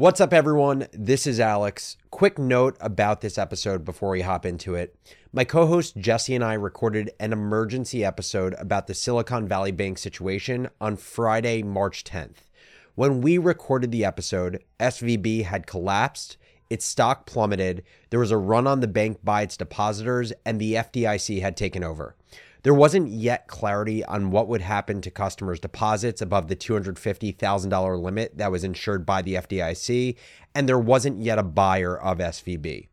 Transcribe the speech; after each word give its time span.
What's 0.00 0.18
up, 0.18 0.32
everyone? 0.32 0.86
This 0.94 1.26
is 1.26 1.38
Alex. 1.38 1.98
Quick 2.10 2.38
note 2.38 2.74
about 2.80 3.20
this 3.20 3.36
episode 3.36 3.84
before 3.84 4.08
we 4.08 4.22
hop 4.22 4.46
into 4.46 4.74
it. 4.74 4.96
My 5.30 5.44
co 5.44 5.66
host 5.66 5.98
Jesse 5.98 6.34
and 6.34 6.42
I 6.42 6.54
recorded 6.54 7.10
an 7.20 7.34
emergency 7.34 8.02
episode 8.02 8.54
about 8.58 8.86
the 8.86 8.94
Silicon 8.94 9.46
Valley 9.46 9.72
Bank 9.72 9.98
situation 9.98 10.70
on 10.80 10.96
Friday, 10.96 11.62
March 11.62 12.02
10th. 12.02 12.48
When 12.94 13.20
we 13.20 13.36
recorded 13.36 13.92
the 13.92 14.06
episode, 14.06 14.64
SVB 14.80 15.44
had 15.44 15.66
collapsed, 15.66 16.38
its 16.70 16.86
stock 16.86 17.26
plummeted, 17.26 17.84
there 18.08 18.20
was 18.20 18.30
a 18.30 18.38
run 18.38 18.66
on 18.66 18.80
the 18.80 18.88
bank 18.88 19.18
by 19.22 19.42
its 19.42 19.58
depositors, 19.58 20.32
and 20.46 20.58
the 20.58 20.76
FDIC 20.76 21.42
had 21.42 21.58
taken 21.58 21.84
over. 21.84 22.16
There 22.62 22.74
wasn't 22.74 23.08
yet 23.08 23.46
clarity 23.46 24.04
on 24.04 24.30
what 24.30 24.46
would 24.48 24.60
happen 24.60 25.00
to 25.00 25.10
customers' 25.10 25.60
deposits 25.60 26.20
above 26.20 26.48
the 26.48 26.56
$250,000 26.56 28.02
limit 28.02 28.36
that 28.36 28.52
was 28.52 28.64
insured 28.64 29.06
by 29.06 29.22
the 29.22 29.34
FDIC, 29.34 30.16
and 30.54 30.68
there 30.68 30.78
wasn't 30.78 31.22
yet 31.22 31.38
a 31.38 31.42
buyer 31.42 31.98
of 31.98 32.18
SVB. 32.18 32.88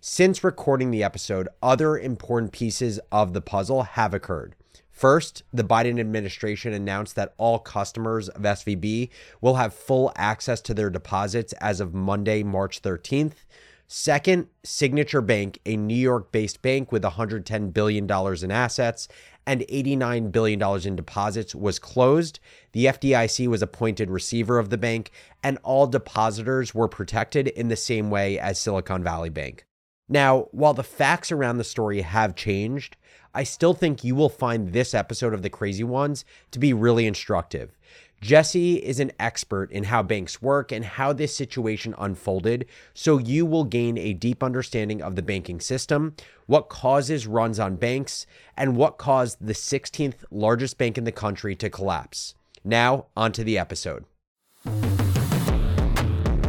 Since 0.00 0.44
recording 0.44 0.90
the 0.90 1.02
episode, 1.02 1.48
other 1.62 1.98
important 1.98 2.52
pieces 2.52 3.00
of 3.10 3.32
the 3.32 3.40
puzzle 3.40 3.82
have 3.82 4.12
occurred. 4.12 4.54
First, 4.90 5.42
the 5.52 5.64
Biden 5.64 5.98
administration 5.98 6.72
announced 6.72 7.16
that 7.16 7.34
all 7.36 7.58
customers 7.58 8.28
of 8.28 8.42
SVB 8.42 9.10
will 9.40 9.56
have 9.56 9.74
full 9.74 10.12
access 10.16 10.60
to 10.62 10.74
their 10.74 10.90
deposits 10.90 11.52
as 11.54 11.80
of 11.80 11.92
Monday, 11.92 12.42
March 12.42 12.82
13th. 12.82 13.44
Second, 13.88 14.48
Signature 14.64 15.20
Bank, 15.20 15.60
a 15.64 15.76
New 15.76 15.94
York 15.94 16.32
based 16.32 16.60
bank 16.60 16.90
with 16.90 17.04
$110 17.04 17.72
billion 17.72 18.10
in 18.10 18.50
assets 18.50 19.06
and 19.46 19.60
$89 19.60 20.32
billion 20.32 20.60
in 20.84 20.96
deposits, 20.96 21.54
was 21.54 21.78
closed. 21.78 22.40
The 22.72 22.86
FDIC 22.86 23.46
was 23.46 23.62
appointed 23.62 24.10
receiver 24.10 24.58
of 24.58 24.70
the 24.70 24.78
bank, 24.78 25.12
and 25.42 25.58
all 25.62 25.86
depositors 25.86 26.74
were 26.74 26.88
protected 26.88 27.46
in 27.48 27.68
the 27.68 27.76
same 27.76 28.10
way 28.10 28.40
as 28.40 28.58
Silicon 28.58 29.04
Valley 29.04 29.30
Bank. 29.30 29.64
Now, 30.08 30.48
while 30.50 30.74
the 30.74 30.82
facts 30.82 31.30
around 31.30 31.58
the 31.58 31.64
story 31.64 32.00
have 32.00 32.34
changed, 32.34 32.96
I 33.34 33.44
still 33.44 33.74
think 33.74 34.02
you 34.02 34.14
will 34.14 34.28
find 34.28 34.72
this 34.72 34.94
episode 34.94 35.34
of 35.34 35.42
The 35.42 35.50
Crazy 35.50 35.84
Ones 35.84 36.24
to 36.52 36.58
be 36.58 36.72
really 36.72 37.06
instructive. 37.06 37.76
Jesse 38.20 38.76
is 38.76 38.98
an 38.98 39.12
expert 39.20 39.70
in 39.70 39.84
how 39.84 40.02
banks 40.02 40.40
work 40.40 40.72
and 40.72 40.84
how 40.84 41.12
this 41.12 41.36
situation 41.36 41.94
unfolded, 41.98 42.66
so 42.94 43.18
you 43.18 43.44
will 43.44 43.64
gain 43.64 43.98
a 43.98 44.14
deep 44.14 44.42
understanding 44.42 45.02
of 45.02 45.16
the 45.16 45.22
banking 45.22 45.60
system, 45.60 46.14
what 46.46 46.70
causes 46.70 47.26
runs 47.26 47.60
on 47.60 47.76
banks, 47.76 48.26
and 48.56 48.76
what 48.76 48.96
caused 48.96 49.36
the 49.40 49.52
16th 49.52 50.24
largest 50.30 50.78
bank 50.78 50.96
in 50.96 51.04
the 51.04 51.12
country 51.12 51.54
to 51.56 51.68
collapse. 51.68 52.34
Now, 52.64 53.06
on 53.16 53.32
to 53.32 53.44
the 53.44 53.58
episode. 53.58 54.06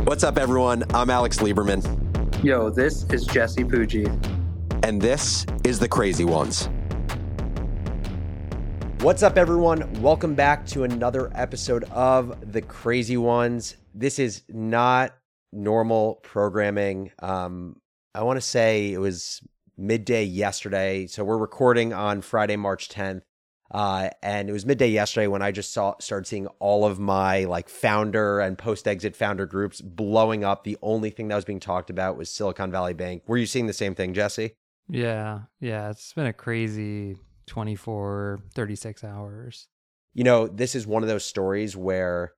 What's 0.06 0.24
up, 0.24 0.38
everyone? 0.38 0.86
I'm 0.94 1.10
Alex 1.10 1.40
Lieberman. 1.40 1.84
Yo, 2.44 2.70
this 2.70 3.04
is 3.12 3.26
Jesse 3.26 3.66
Pujji. 3.66 4.08
And 4.84 5.02
this 5.02 5.46
is 5.66 5.80
The 5.80 5.88
Crazy 5.90 6.24
Ones. 6.24 6.70
What's 9.02 9.22
up, 9.22 9.38
everyone? 9.38 10.02
Welcome 10.02 10.34
back 10.34 10.66
to 10.68 10.84
another 10.84 11.32
episode 11.36 11.84
of 11.92 12.52
The 12.52 12.64
Crazy 12.64 13.16
Ones. 13.16 13.78
This 13.94 14.18
is 14.18 14.42
not 14.50 15.16
normal 15.54 16.16
programming. 16.24 17.12
Um, 17.20 17.80
I 18.16 18.24
want 18.24 18.38
to 18.38 18.42
say 18.42 18.92
it 18.92 18.98
was 18.98 19.42
midday 19.78 20.24
yesterday. 20.24 21.06
So 21.06 21.24
we're 21.24 21.38
recording 21.38 21.94
on 21.94 22.22
Friday, 22.22 22.56
March 22.56 22.90
10th. 22.90 23.22
Uh, 23.70 24.10
and 24.24 24.50
it 24.50 24.52
was 24.52 24.66
midday 24.66 24.90
yesterday 24.90 25.28
when 25.28 25.44
I 25.44 25.52
just 25.52 25.74
saw 25.74 25.94
started 26.00 26.26
seeing 26.26 26.48
all 26.60 26.84
of 26.84 27.00
my 27.00 27.44
like 27.44 27.70
founder 27.70 28.40
and 28.40 28.58
post 28.58 28.88
exit 28.88 29.16
founder 29.16 29.46
groups 29.46 29.80
blowing 29.80 30.44
up. 30.44 30.64
The 30.64 30.78
only 30.82 31.12
thing 31.12 31.28
that 31.28 31.36
was 31.36 31.46
being 31.46 31.60
talked 31.60 31.92
about 31.92 32.18
was 32.18 32.32
Silicon 32.32 32.72
Valley 32.72 32.96
Bank. 32.96 33.24
Were 33.28 33.38
you 33.38 33.46
seeing 33.46 33.68
the 33.68 33.74
same 33.74 33.94
thing, 33.94 34.16
Jesse? 34.16 34.54
Yeah, 34.90 35.42
yeah. 35.60 35.92
It's 35.92 36.14
been 36.14 36.26
a 36.26 36.34
crazy 36.34 37.18
24, 37.48 38.40
36 38.54 39.04
hours. 39.04 39.68
You 40.14 40.24
know, 40.24 40.48
this 40.48 40.76
is 40.76 40.88
one 40.88 41.04
of 41.04 41.10
those 41.10 41.26
stories 41.26 41.76
where, 41.76 42.34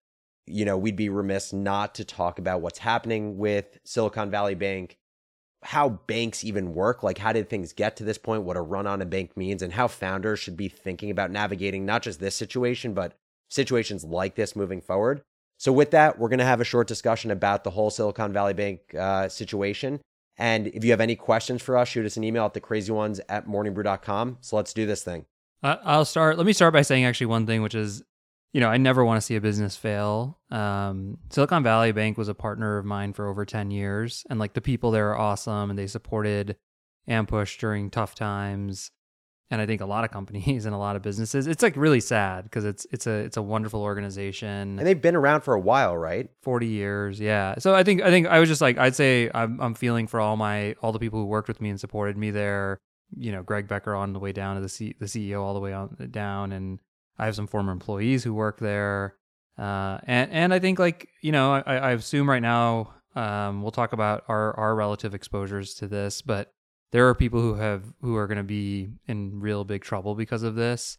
you 0.46 0.66
know, 0.66 0.78
we'd 0.78 0.96
be 0.96 1.10
remiss 1.10 1.54
not 1.54 1.96
to 1.96 2.06
talk 2.06 2.40
about 2.40 2.62
what's 2.62 2.80
happening 2.80 3.38
with 3.38 3.80
Silicon 3.86 4.32
Valley 4.32 4.56
Bank, 4.56 4.98
how 5.64 5.90
banks 5.90 6.44
even 6.44 6.74
work. 6.74 7.04
Like, 7.04 7.18
how 7.18 7.34
did 7.34 7.50
things 7.50 7.74
get 7.74 7.98
to 7.98 8.04
this 8.04 8.18
point? 8.18 8.44
What 8.44 8.58
a 8.58 8.62
run 8.62 8.88
on 8.88 9.02
a 9.02 9.06
bank 9.06 9.36
means, 9.36 9.62
and 9.62 9.74
how 9.74 9.88
founders 9.88 10.40
should 10.40 10.58
be 10.58 10.70
thinking 10.70 11.12
about 11.12 11.32
navigating 11.32 11.86
not 11.86 12.04
just 12.04 12.20
this 12.20 12.36
situation, 12.36 12.94
but 12.94 13.14
situations 13.50 14.04
like 14.04 14.36
this 14.36 14.56
moving 14.56 14.82
forward. 14.82 15.22
So, 15.58 15.74
with 15.74 15.92
that, 15.92 16.18
we're 16.18 16.30
going 16.30 16.40
to 16.40 16.46
have 16.46 16.62
a 16.62 16.66
short 16.66 16.88
discussion 16.88 17.32
about 17.32 17.64
the 17.64 17.72
whole 17.72 17.90
Silicon 17.90 18.32
Valley 18.32 18.54
Bank 18.54 18.80
uh, 18.98 19.28
situation. 19.28 20.00
And 20.40 20.68
if 20.68 20.86
you 20.86 20.92
have 20.92 21.02
any 21.02 21.18
questions 21.18 21.62
for 21.62 21.78
us, 21.78 21.90
shoot 21.90 22.06
us 22.06 22.16
an 22.16 22.24
email 22.24 22.46
at 22.46 22.54
thecrazyones 22.54 23.20
at 23.28 23.46
morningbrew.com. 23.46 24.38
So 24.40 24.56
let's 24.56 24.74
do 24.74 24.86
this 24.86 25.04
thing. 25.04 25.26
I'll 25.62 26.06
start. 26.06 26.38
Let 26.38 26.48
me 26.48 26.54
start 26.54 26.74
by 26.74 26.82
saying 26.82 27.04
actually 27.04 27.28
one 27.28 27.46
thing, 27.46 27.62
which 27.62 27.76
is, 27.76 28.02
you 28.54 28.62
know, 28.62 28.70
I 28.70 28.78
never 28.78 29.04
want 29.04 29.18
to 29.18 29.22
see 29.22 29.36
a 29.36 29.42
business 29.42 29.76
fail. 29.76 30.40
Um, 30.50 31.18
Silicon 31.30 31.62
Valley 31.62 31.92
Bank 31.92 32.18
was 32.18 32.30
a 32.30 32.34
partner 32.34 32.78
of 32.78 32.86
mine 32.86 33.12
for 33.12 33.28
over 33.28 33.44
10 33.44 33.70
years. 33.70 34.26
And 34.30 34.40
like 34.40 34.54
the 34.54 34.62
people 34.62 34.92
there 34.92 35.10
are 35.10 35.20
awesome 35.20 35.70
and 35.70 35.78
they 35.78 35.88
supported 35.88 36.56
Ampush 37.10 37.60
during 37.60 37.90
tough 37.90 38.16
times 38.16 38.92
and 39.52 39.62
I 39.62 39.66
think 39.66 39.82
a 39.82 39.86
lot 39.86 40.04
of 40.04 40.12
companies 40.12 40.66
and 40.68 40.76
a 40.76 40.78
lot 40.78 40.96
of 40.96 41.02
businesses. 41.02 41.48
It's 41.48 41.64
like 41.64 41.76
really 41.76 42.00
sad 42.00 42.44
because 42.44 42.66
it's 42.66 42.86
it's 42.92 43.08
a 43.08 43.12
it's 43.12 43.38
a 43.38 43.42
wonderful 43.42 43.82
organization. 43.82 44.78
And 44.80 44.88
they've 44.88 45.02
been 45.02 45.16
around 45.16 45.42
for 45.42 45.54
a 45.54 45.60
while, 45.60 45.98
right? 45.98 46.30
40 46.44 46.68
years, 46.68 47.20
yeah. 47.20 47.56
So 47.60 47.74
I 47.74 47.84
think 47.84 48.02
I 48.02 48.10
think 48.10 48.28
I 48.28 48.40
was 48.40 48.50
just 48.50 48.62
like 48.62 48.78
I'd 48.78 48.96
say 48.96 49.30
I'm 49.34 49.60
I'm 49.60 49.74
feeling 49.74 50.08
for 50.08 50.20
all 50.20 50.38
my 50.38 50.76
all 50.82 50.92
the 50.92 51.00
people 51.00 51.20
who 51.20 51.26
worked 51.26 51.48
with 51.48 51.62
me 51.62 51.70
and 51.70 51.80
supported 51.80 52.18
me 52.18 52.32
there. 52.32 52.80
You 53.16 53.32
know, 53.32 53.42
Greg 53.42 53.68
Becker 53.68 53.96
on 53.96 54.14
the 54.14 54.20
way 54.20 54.32
down 54.32 54.56
to 54.56 54.62
the 54.62 54.70
C, 54.70 54.96
the 55.00 55.08
CEO 55.08 55.42
all 55.42 55.54
the 55.54 55.60
way 55.60 55.74
on 55.74 55.96
down 56.12 56.52
and 56.52 56.80
I 57.18 57.26
have 57.26 57.36
some 57.36 57.48
former 57.48 57.72
employees 57.72 58.24
who 58.24 58.34
work 58.34 58.60
there. 58.60 59.16
Uh, 59.58 60.00
and 60.04 60.32
and 60.32 60.54
I 60.54 60.60
think 60.60 60.80
like, 60.80 61.10
you 61.22 61.34
know, 61.34 61.54
I, 61.54 61.76
I 61.76 61.92
assume 61.92 62.30
right 62.30 62.42
now 62.42 62.94
um, 63.16 63.62
we'll 63.62 63.72
talk 63.72 63.92
about 63.92 64.24
our 64.30 64.58
our 64.58 64.76
relative 64.76 65.14
exposures 65.14 65.74
to 65.76 65.88
this, 65.88 66.22
but 66.22 66.54
there 66.92 67.08
are 67.08 67.16
people 67.16 67.42
who 67.42 67.56
have 67.56 67.84
who 68.02 68.16
are 68.16 68.28
going 68.28 68.38
to 68.38 68.44
be 68.44 68.90
in 69.08 69.40
real 69.40 69.64
big 69.64 69.84
trouble 69.84 70.16
because 70.16 70.44
of 70.44 70.56
this 70.56 70.98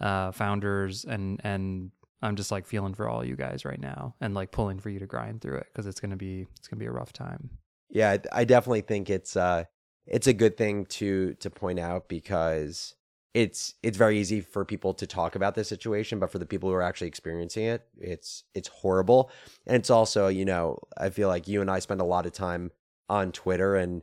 uh 0.00 0.32
founders 0.32 1.04
and 1.04 1.40
and 1.44 1.90
i'm 2.22 2.36
just 2.36 2.50
like 2.50 2.66
feeling 2.66 2.94
for 2.94 3.08
all 3.08 3.24
you 3.24 3.36
guys 3.36 3.64
right 3.64 3.80
now 3.80 4.14
and 4.20 4.34
like 4.34 4.50
pulling 4.50 4.78
for 4.78 4.90
you 4.90 4.98
to 4.98 5.06
grind 5.06 5.40
through 5.40 5.56
it 5.56 5.66
because 5.72 5.86
it's 5.86 6.00
going 6.00 6.10
to 6.10 6.16
be 6.16 6.46
it's 6.56 6.68
going 6.68 6.78
to 6.78 6.82
be 6.82 6.88
a 6.88 6.92
rough 6.92 7.12
time. 7.12 7.50
Yeah 7.90 8.16
i 8.32 8.44
definitely 8.44 8.82
think 8.82 9.10
it's 9.10 9.36
uh 9.36 9.64
it's 10.06 10.26
a 10.26 10.32
good 10.32 10.56
thing 10.56 10.86
to 10.86 11.34
to 11.34 11.50
point 11.50 11.78
out 11.78 12.08
because 12.08 12.94
it's 13.34 13.74
it's 13.82 13.96
very 13.96 14.18
easy 14.18 14.40
for 14.40 14.64
people 14.64 14.92
to 14.94 15.06
talk 15.06 15.36
about 15.36 15.54
this 15.54 15.68
situation 15.68 16.18
but 16.18 16.30
for 16.30 16.38
the 16.38 16.46
people 16.46 16.68
who 16.68 16.74
are 16.74 16.82
actually 16.82 17.08
experiencing 17.08 17.64
it 17.64 17.86
it's 17.98 18.44
it's 18.54 18.68
horrible. 18.68 19.30
And 19.66 19.76
it's 19.76 19.90
also 19.90 20.28
you 20.28 20.44
know 20.44 20.78
i 20.96 21.10
feel 21.10 21.28
like 21.28 21.48
you 21.48 21.60
and 21.60 21.70
i 21.70 21.78
spend 21.78 22.00
a 22.00 22.04
lot 22.04 22.26
of 22.26 22.32
time 22.32 22.70
on 23.08 23.32
twitter 23.32 23.76
and 23.76 24.02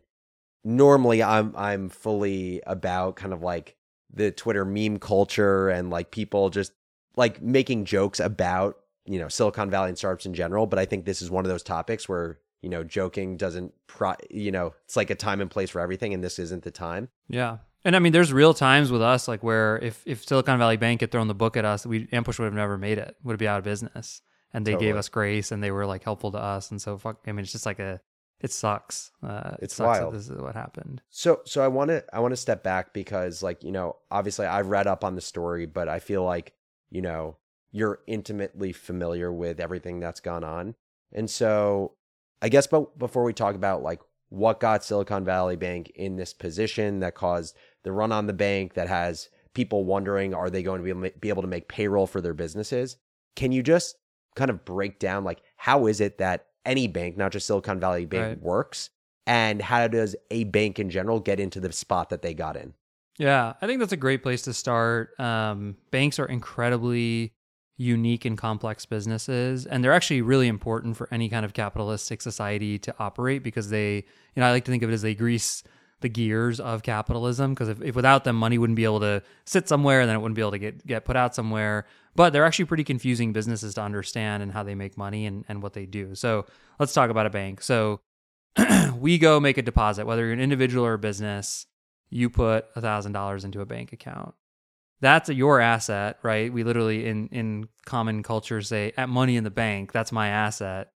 normally 0.64 1.24
I'm 1.24 1.54
I'm 1.56 1.90
fully 1.90 2.62
about 2.66 3.16
kind 3.16 3.34
of 3.34 3.42
like 3.42 3.76
the 4.14 4.32
Twitter 4.32 4.66
meme 4.66 4.98
culture 4.98 5.70
and 5.70 5.90
like 5.90 6.12
people 6.12 6.50
just 6.50 6.72
like 7.16 7.42
making 7.42 7.86
jokes 7.86 8.20
about, 8.20 8.78
you 9.06 9.20
know, 9.20 9.28
Silicon 9.28 9.70
Valley 9.70 9.90
and 9.90 9.98
startups 9.98 10.26
in 10.26 10.34
general, 10.34 10.66
but 10.66 10.80
I 10.80 10.86
think 10.86 11.06
this 11.06 11.22
is 11.22 11.30
one 11.30 11.46
of 11.46 11.50
those 11.50 11.64
topics 11.64 12.10
where, 12.10 12.40
you 12.62 12.70
know, 12.70 12.84
joking 12.84 13.38
doesn't 13.38 13.74
pro, 13.88 14.14
you 14.30 14.52
know, 14.52 14.74
it's 14.86 14.96
like 14.96 15.10
a 15.10 15.16
time 15.16 15.42
and 15.42 15.52
place 15.52 15.70
for 15.70 15.80
everything 15.80 16.14
and 16.14 16.24
this 16.24 16.40
isn't 16.40 16.64
the 16.64 16.72
time. 16.72 17.10
Yeah. 17.28 17.58
And 17.86 17.96
I 17.96 18.00
mean, 18.00 18.12
there's 18.12 18.34
real 18.34 18.54
times 18.54 18.92
with 18.92 19.02
us, 19.02 19.28
like 19.28 19.44
where 19.44 19.78
if, 19.80 20.02
if 20.06 20.26
Silicon 20.26 20.60
Valley 20.60 20.78
Bank 20.78 21.02
had 21.02 21.12
thrown 21.12 21.28
the 21.28 21.36
book 21.36 21.56
at 21.56 21.66
us, 21.66 21.86
we 21.86 22.08
Ampush 22.08 22.40
would 22.40 22.46
have 22.46 22.54
never 22.54 22.78
made 22.78 22.98
it, 22.98 23.16
would 23.24 23.38
be 23.38 23.48
out 23.48 23.60
of 23.60 23.64
business. 23.64 24.22
And 24.54 24.66
they 24.66 24.72
totally. 24.72 24.88
gave 24.88 24.96
us 24.98 25.10
grace 25.10 25.52
and 25.52 25.64
they 25.64 25.72
were 25.72 25.86
like 25.86 26.04
helpful 26.04 26.32
to 26.32 26.40
us. 26.40 26.72
And 26.72 26.82
so, 26.82 26.98
fuck, 26.98 27.20
I 27.28 27.32
mean, 27.32 27.44
it's 27.44 27.52
just 27.52 27.66
like 27.66 27.80
a, 27.80 28.02
it 28.42 28.52
sucks. 28.52 29.12
Uh, 29.22 29.52
it's 29.62 29.74
it 29.74 29.78
sucks 29.78 30.00
wild. 30.00 30.14
this 30.14 30.30
is 30.30 30.38
what 30.38 30.56
happened. 30.56 31.02
So, 31.10 31.42
so 31.46 31.62
I 31.62 31.68
want 31.68 31.90
to, 31.90 32.04
I 32.14 32.20
want 32.20 32.32
to 32.32 32.38
step 32.38 32.64
back 32.64 32.94
because, 32.94 33.44
like, 33.44 33.64
you 33.64 33.72
know, 33.72 33.98
obviously 34.10 34.46
I've 34.46 34.68
read 34.68 34.88
up 34.88 35.04
on 35.04 35.16
the 35.16 35.22
story, 35.22 35.66
but 35.66 35.90
I 35.90 36.00
feel 36.00 36.24
like, 36.24 36.54
you 36.90 37.02
know, 37.02 37.38
you're 37.72 38.00
intimately 38.08 38.72
familiar 38.72 39.32
with 39.32 39.60
everything 39.60 40.00
that's 40.00 40.20
gone 40.20 40.44
on, 40.44 40.76
and 41.12 41.30
so 41.30 41.94
I 42.42 42.50
guess, 42.50 42.68
but 42.68 42.98
before 42.98 43.24
we 43.24 43.34
talk 43.34 43.56
about 43.56 43.84
like 43.84 44.00
what 44.30 44.60
got 44.60 44.84
Silicon 44.84 45.26
Valley 45.26 45.56
Bank 45.56 45.92
in 45.96 46.16
this 46.16 46.34
position 46.34 47.00
that 47.00 47.16
caused 47.16 47.56
the 47.84 47.92
run 47.92 48.12
on 48.12 48.28
the 48.28 48.34
bank 48.34 48.76
that 48.76 48.88
has 48.88 49.30
people 49.54 49.84
wondering 49.84 50.34
are 50.34 50.50
they 50.50 50.64
going 50.64 50.84
to 50.84 50.94
be, 50.94 51.10
be 51.20 51.30
able 51.30 51.42
to 51.42 51.48
make 51.48 51.68
payroll 51.68 52.08
for 52.08 52.22
their 52.22 52.34
businesses? 52.34 52.98
Can 53.36 53.52
you 53.52 53.64
just 53.64 53.96
kind 54.36 54.50
of 54.50 54.64
break 54.64 55.00
down 55.00 55.24
like 55.24 55.42
how 55.58 55.88
is 55.88 56.00
it 56.00 56.20
that 56.20 56.46
any 56.66 56.88
bank, 56.88 57.18
not 57.18 57.32
just 57.32 57.48
Silicon 57.48 57.80
Valley 57.80 58.06
Bank, 58.06 58.28
right. 58.28 58.42
works, 58.42 58.90
and 59.26 59.62
how 59.62 59.88
does 59.88 60.16
a 60.32 60.46
bank 60.46 60.80
in 60.80 60.90
general 60.90 61.20
get 61.20 61.40
into 61.40 61.60
the 61.60 61.72
spot 61.72 62.10
that 62.10 62.22
they 62.22 62.34
got 62.34 62.58
in? 62.58 62.74
Yeah, 63.18 63.54
I 63.62 63.68
think 63.68 63.80
that's 63.80 63.92
a 63.92 63.98
great 63.98 64.24
place 64.24 64.44
to 64.44 64.54
start. 64.54 65.20
Um, 65.20 65.76
banks 65.92 66.20
are 66.20 66.26
incredibly 66.26 67.34
unique 67.80 68.26
and 68.26 68.38
complex 68.38 68.86
businesses 68.86 69.66
and 69.66 69.82
they're 69.82 69.94
actually 69.94 70.22
really 70.22 70.50
important 70.50 70.98
for 70.98 71.08
any 71.14 71.30
kind 71.30 71.46
of 71.46 71.54
capitalistic 71.54 72.22
society 72.22 72.78
to 72.78 72.94
operate 73.00 73.42
because 73.42 73.70
they 73.70 73.96
you 73.96 74.04
know 74.36 74.46
i 74.46 74.52
like 74.52 74.66
to 74.66 74.72
think 74.72 74.84
of 74.84 74.90
it 74.90 74.94
as 74.94 75.02
they 75.02 75.16
grease 75.16 75.64
the 76.02 76.10
gears 76.10 76.60
of 76.60 76.84
capitalism 76.84 77.54
because 77.54 77.70
if, 77.70 77.82
if 77.82 77.96
without 77.96 78.24
them 78.24 78.36
money 78.36 78.58
wouldn't 78.58 78.78
be 78.78 78.84
able 78.84 79.00
to 79.00 79.22
sit 79.46 79.68
somewhere 79.68 80.02
and 80.02 80.10
then 80.10 80.16
it 80.16 80.20
wouldn't 80.20 80.36
be 80.36 80.42
able 80.42 80.52
to 80.52 80.60
get 80.60 80.86
get 80.86 81.06
put 81.06 81.16
out 81.16 81.36
somewhere 81.36 81.86
but 82.16 82.32
they're 82.32 82.46
actually 82.46 82.66
pretty 82.66 82.84
confusing 82.84 83.34
businesses 83.34 83.74
to 83.74 83.82
understand 83.82 84.42
and 84.42 84.52
how 84.52 84.64
they 84.64 84.76
make 84.76 84.98
money 84.98 85.26
and, 85.26 85.46
and 85.50 85.62
what 85.62 85.74
they 85.74 85.86
do 85.86 86.16
so 86.16 86.46
let's 86.80 86.94
talk 86.94 87.10
about 87.10 87.26
a 87.26 87.30
bank 87.30 87.62
so 87.62 88.00
we 88.98 89.18
go 89.18 89.40
make 89.40 89.58
a 89.58 89.62
deposit 89.62 90.06
whether 90.06 90.24
you're 90.24 90.34
an 90.34 90.40
individual 90.40 90.86
or 90.86 90.94
a 90.94 91.00
business 91.00 91.66
you 92.12 92.30
put 92.30 92.74
$1000 92.76 93.46
into 93.46 93.62
a 93.62 93.66
bank 93.66 93.94
account 93.94 94.34
that's 95.02 95.30
your 95.30 95.62
asset, 95.62 96.18
right? 96.24 96.52
We 96.52 96.64
literally 96.64 97.08
in 97.08 97.30
in 97.30 97.70
common 97.86 98.24
culture 98.24 98.62
say 98.62 98.92
at 98.98 99.10
money 99.10 99.38
in 99.38 99.44
the 99.44 99.50
bank, 99.50 99.92
that's 99.92 100.12
my 100.12 100.28
asset. 100.28 100.92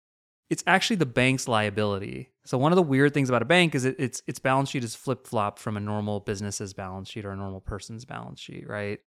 It's 0.50 0.64
actually 0.66 0.96
the 0.96 1.06
bank's 1.06 1.48
liability. 1.48 2.32
So 2.44 2.58
one 2.58 2.72
of 2.72 2.76
the 2.76 2.82
weird 2.82 3.14
things 3.14 3.28
about 3.28 3.42
a 3.42 3.46
bank 3.46 3.74
is 3.74 3.84
it, 3.84 3.96
its 3.98 4.22
its 4.26 4.40
balance 4.40 4.70
sheet 4.70 4.84
is 4.84 4.96
flip 4.96 5.26
flop 5.26 5.58
from 5.58 5.76
a 5.76 5.80
normal 5.80 6.20
business's 6.20 6.74
balance 6.74 7.08
sheet 7.08 7.24
or 7.24 7.30
a 7.30 7.36
normal 7.36 7.60
person's 7.60 8.04
balance 8.04 8.40
sheet, 8.40 8.68
right? 8.68 8.98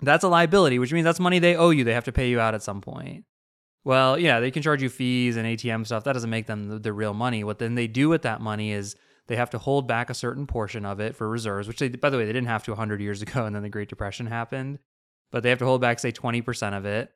That's 0.00 0.24
a 0.24 0.28
liability, 0.28 0.78
which 0.78 0.92
means 0.92 1.04
that's 1.04 1.20
money 1.20 1.38
they 1.38 1.56
owe 1.56 1.70
you. 1.70 1.84
They 1.84 1.94
have 1.94 2.04
to 2.04 2.12
pay 2.12 2.28
you 2.28 2.40
out 2.40 2.54
at 2.54 2.62
some 2.62 2.80
point. 2.80 3.24
Well, 3.84 4.18
yeah, 4.18 4.40
they 4.40 4.50
can 4.50 4.62
charge 4.62 4.82
you 4.82 4.88
fees 4.88 5.36
and 5.36 5.46
ATM 5.46 5.86
stuff. 5.86 6.04
That 6.04 6.12
doesn't 6.12 6.30
make 6.30 6.46
them 6.46 6.68
the, 6.68 6.78
the 6.78 6.92
real 6.92 7.14
money. 7.14 7.42
What 7.44 7.58
then 7.58 7.74
they 7.74 7.86
do 7.86 8.08
with 8.08 8.22
that 8.22 8.40
money 8.40 8.72
is 8.72 8.96
they 9.28 9.36
have 9.36 9.50
to 9.50 9.58
hold 9.58 9.86
back 9.86 10.10
a 10.10 10.14
certain 10.14 10.46
portion 10.46 10.84
of 10.84 11.00
it 11.00 11.16
for 11.16 11.28
reserves, 11.28 11.68
which 11.68 11.78
they, 11.78 11.88
by 11.88 12.10
the 12.10 12.18
way, 12.18 12.24
they 12.24 12.32
didn't 12.32 12.48
have 12.48 12.64
to 12.64 12.72
100 12.72 13.00
years 13.00 13.22
ago, 13.22 13.44
and 13.44 13.54
then 13.54 13.62
the 13.62 13.68
Great 13.68 13.88
Depression 13.88 14.26
happened. 14.26 14.78
But 15.30 15.42
they 15.42 15.50
have 15.50 15.58
to 15.58 15.66
hold 15.66 15.80
back, 15.80 15.98
say, 15.98 16.10
20% 16.10 16.76
of 16.76 16.86
it, 16.86 17.12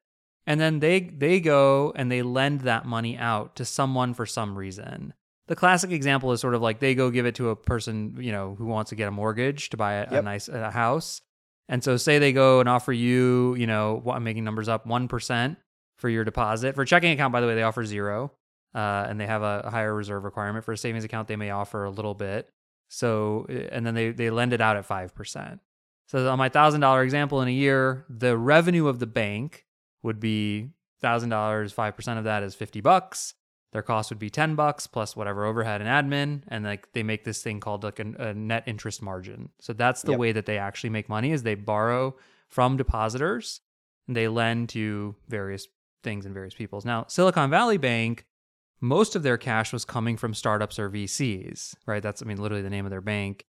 and 0.47 0.61
then 0.61 0.81
they 0.81 1.01
they 1.01 1.41
go 1.41 1.93
and 1.97 2.11
they 2.11 2.23
lend 2.23 2.63
that 2.63 2.85
money 2.85 3.17
out 3.17 3.57
to 3.57 3.65
someone 3.65 4.15
for 4.15 4.27
some 4.27 4.57
reason. 4.57 5.15
The 5.49 5.57
classic 5.57 5.91
example 5.91 6.33
is 6.33 6.41
sort 6.41 6.55
of 6.55 6.63
like 6.63 6.79
they 6.79 6.95
go 6.95 7.11
give 7.11 7.27
it 7.27 7.35
to 7.37 7.51
a 7.51 7.57
person, 7.57 8.17
you 8.19 8.33
know, 8.33 8.55
who 8.57 8.67
wants 8.67 8.91
to 8.91 8.97
get 8.97 9.09
a 9.09 9.11
mortgage 9.11 9.71
to 9.71 9.77
buy 9.77 9.95
a, 9.95 10.01
yep. 10.01 10.13
a 10.13 10.23
nice 10.23 10.49
a 10.49 10.71
house. 10.71 11.21
And 11.69 11.83
so 11.83 11.97
say 11.97 12.19
they 12.19 12.33
go 12.33 12.61
and 12.61 12.69
offer 12.69 12.93
you, 12.93 13.55
you 13.57 13.67
know, 13.67 14.03
I'm 14.07 14.25
making 14.25 14.45
numbers 14.45 14.69
up, 14.69 14.87
1% 14.87 15.57
for 15.97 16.09
your 16.09 16.25
deposit. 16.25 16.75
For 16.75 16.85
checking 16.85 17.13
account, 17.13 17.33
by 17.33 17.41
the 17.41 17.47
way, 17.47 17.55
they 17.55 17.63
offer 17.63 17.85
zero 17.85 18.33
uh, 18.75 19.07
and 19.09 19.21
they 19.21 19.27
have 19.27 19.43
a 19.43 19.69
higher 19.71 19.95
reserve 19.95 20.25
requirement 20.25 20.65
for 20.65 20.73
a 20.73 20.77
savings 20.77 21.05
account. 21.05 21.29
They 21.29 21.37
may 21.37 21.51
offer 21.51 21.85
a 21.85 21.91
little 21.91 22.15
bit. 22.15 22.49
So, 22.89 23.47
eh, 23.49 23.69
and 23.73 23.87
then 23.87 23.95
they, 23.95 24.11
they 24.11 24.31
lend 24.31 24.53
it 24.53 24.61
out 24.61 24.77
at 24.77 24.87
5%. 24.87 25.61
So 26.09 26.31
on 26.31 26.39
my 26.39 26.51
$1,000 26.51 27.05
example 27.05 27.41
in 27.41 27.49
a 27.49 27.53
year, 27.53 28.05
the 28.09 28.37
revenue 28.37 28.87
of 28.87 28.99
the 28.99 29.07
bank 29.07 29.65
would 30.03 30.21
be 30.21 30.71
$1,000, 31.03 31.29
5% 31.75 32.19
of 32.19 32.25
that 32.25 32.43
is 32.43 32.55
50 32.55 32.81
bucks. 32.81 33.35
Their 33.73 33.83
cost 33.83 34.11
would 34.11 34.19
be 34.19 34.31
10 34.31 34.55
bucks 34.55 34.87
plus 34.87 35.17
whatever 35.17 35.47
overhead 35.47 35.81
and 35.81 35.89
admin. 35.89 36.43
And 36.49 36.65
like 36.65 36.93
they 36.93 37.03
make 37.03 37.25
this 37.25 37.43
thing 37.43 37.59
called 37.61 37.85
like 37.85 37.99
a, 37.99 38.07
a 38.19 38.35
net 38.35 38.65
interest 38.67 39.01
margin. 39.01 39.49
So 39.61 39.73
that's 39.73 40.03
the 40.03 40.13
yep. 40.13 40.21
way 40.21 40.33
that 40.33 40.47
they 40.47 40.59
actually 40.59 40.91
make 40.91 41.09
money 41.09 41.33
is 41.33 41.43
they 41.43 41.55
borrow 41.55 42.17
from 42.49 42.77
depositors 42.77 43.61
and 44.07 44.17
they 44.17 44.29
lend 44.29 44.69
to 44.71 45.15
various 45.29 45.67
things 46.03 46.27
and 46.27 46.35
various 46.35 46.55
peoples. 46.55 46.85
Now, 46.85 47.07
Silicon 47.09 47.49
Valley 47.49 47.79
Bank 47.79 48.27
most 48.83 49.15
of 49.15 49.23
their 49.23 49.39
cash 49.39 49.73
was 49.73 49.85
coming 49.85 50.17
from 50.17 50.35
startups 50.35 50.79
or 50.79 50.91
VCs, 50.91 51.77
right? 51.87 52.03
That's, 52.03 52.21
I 52.21 52.27
mean, 52.27 52.39
literally 52.39 52.63
the 52.63 52.71
name 52.71 52.85
of 52.85 52.91
their 52.91 53.01
bank. 53.01 53.47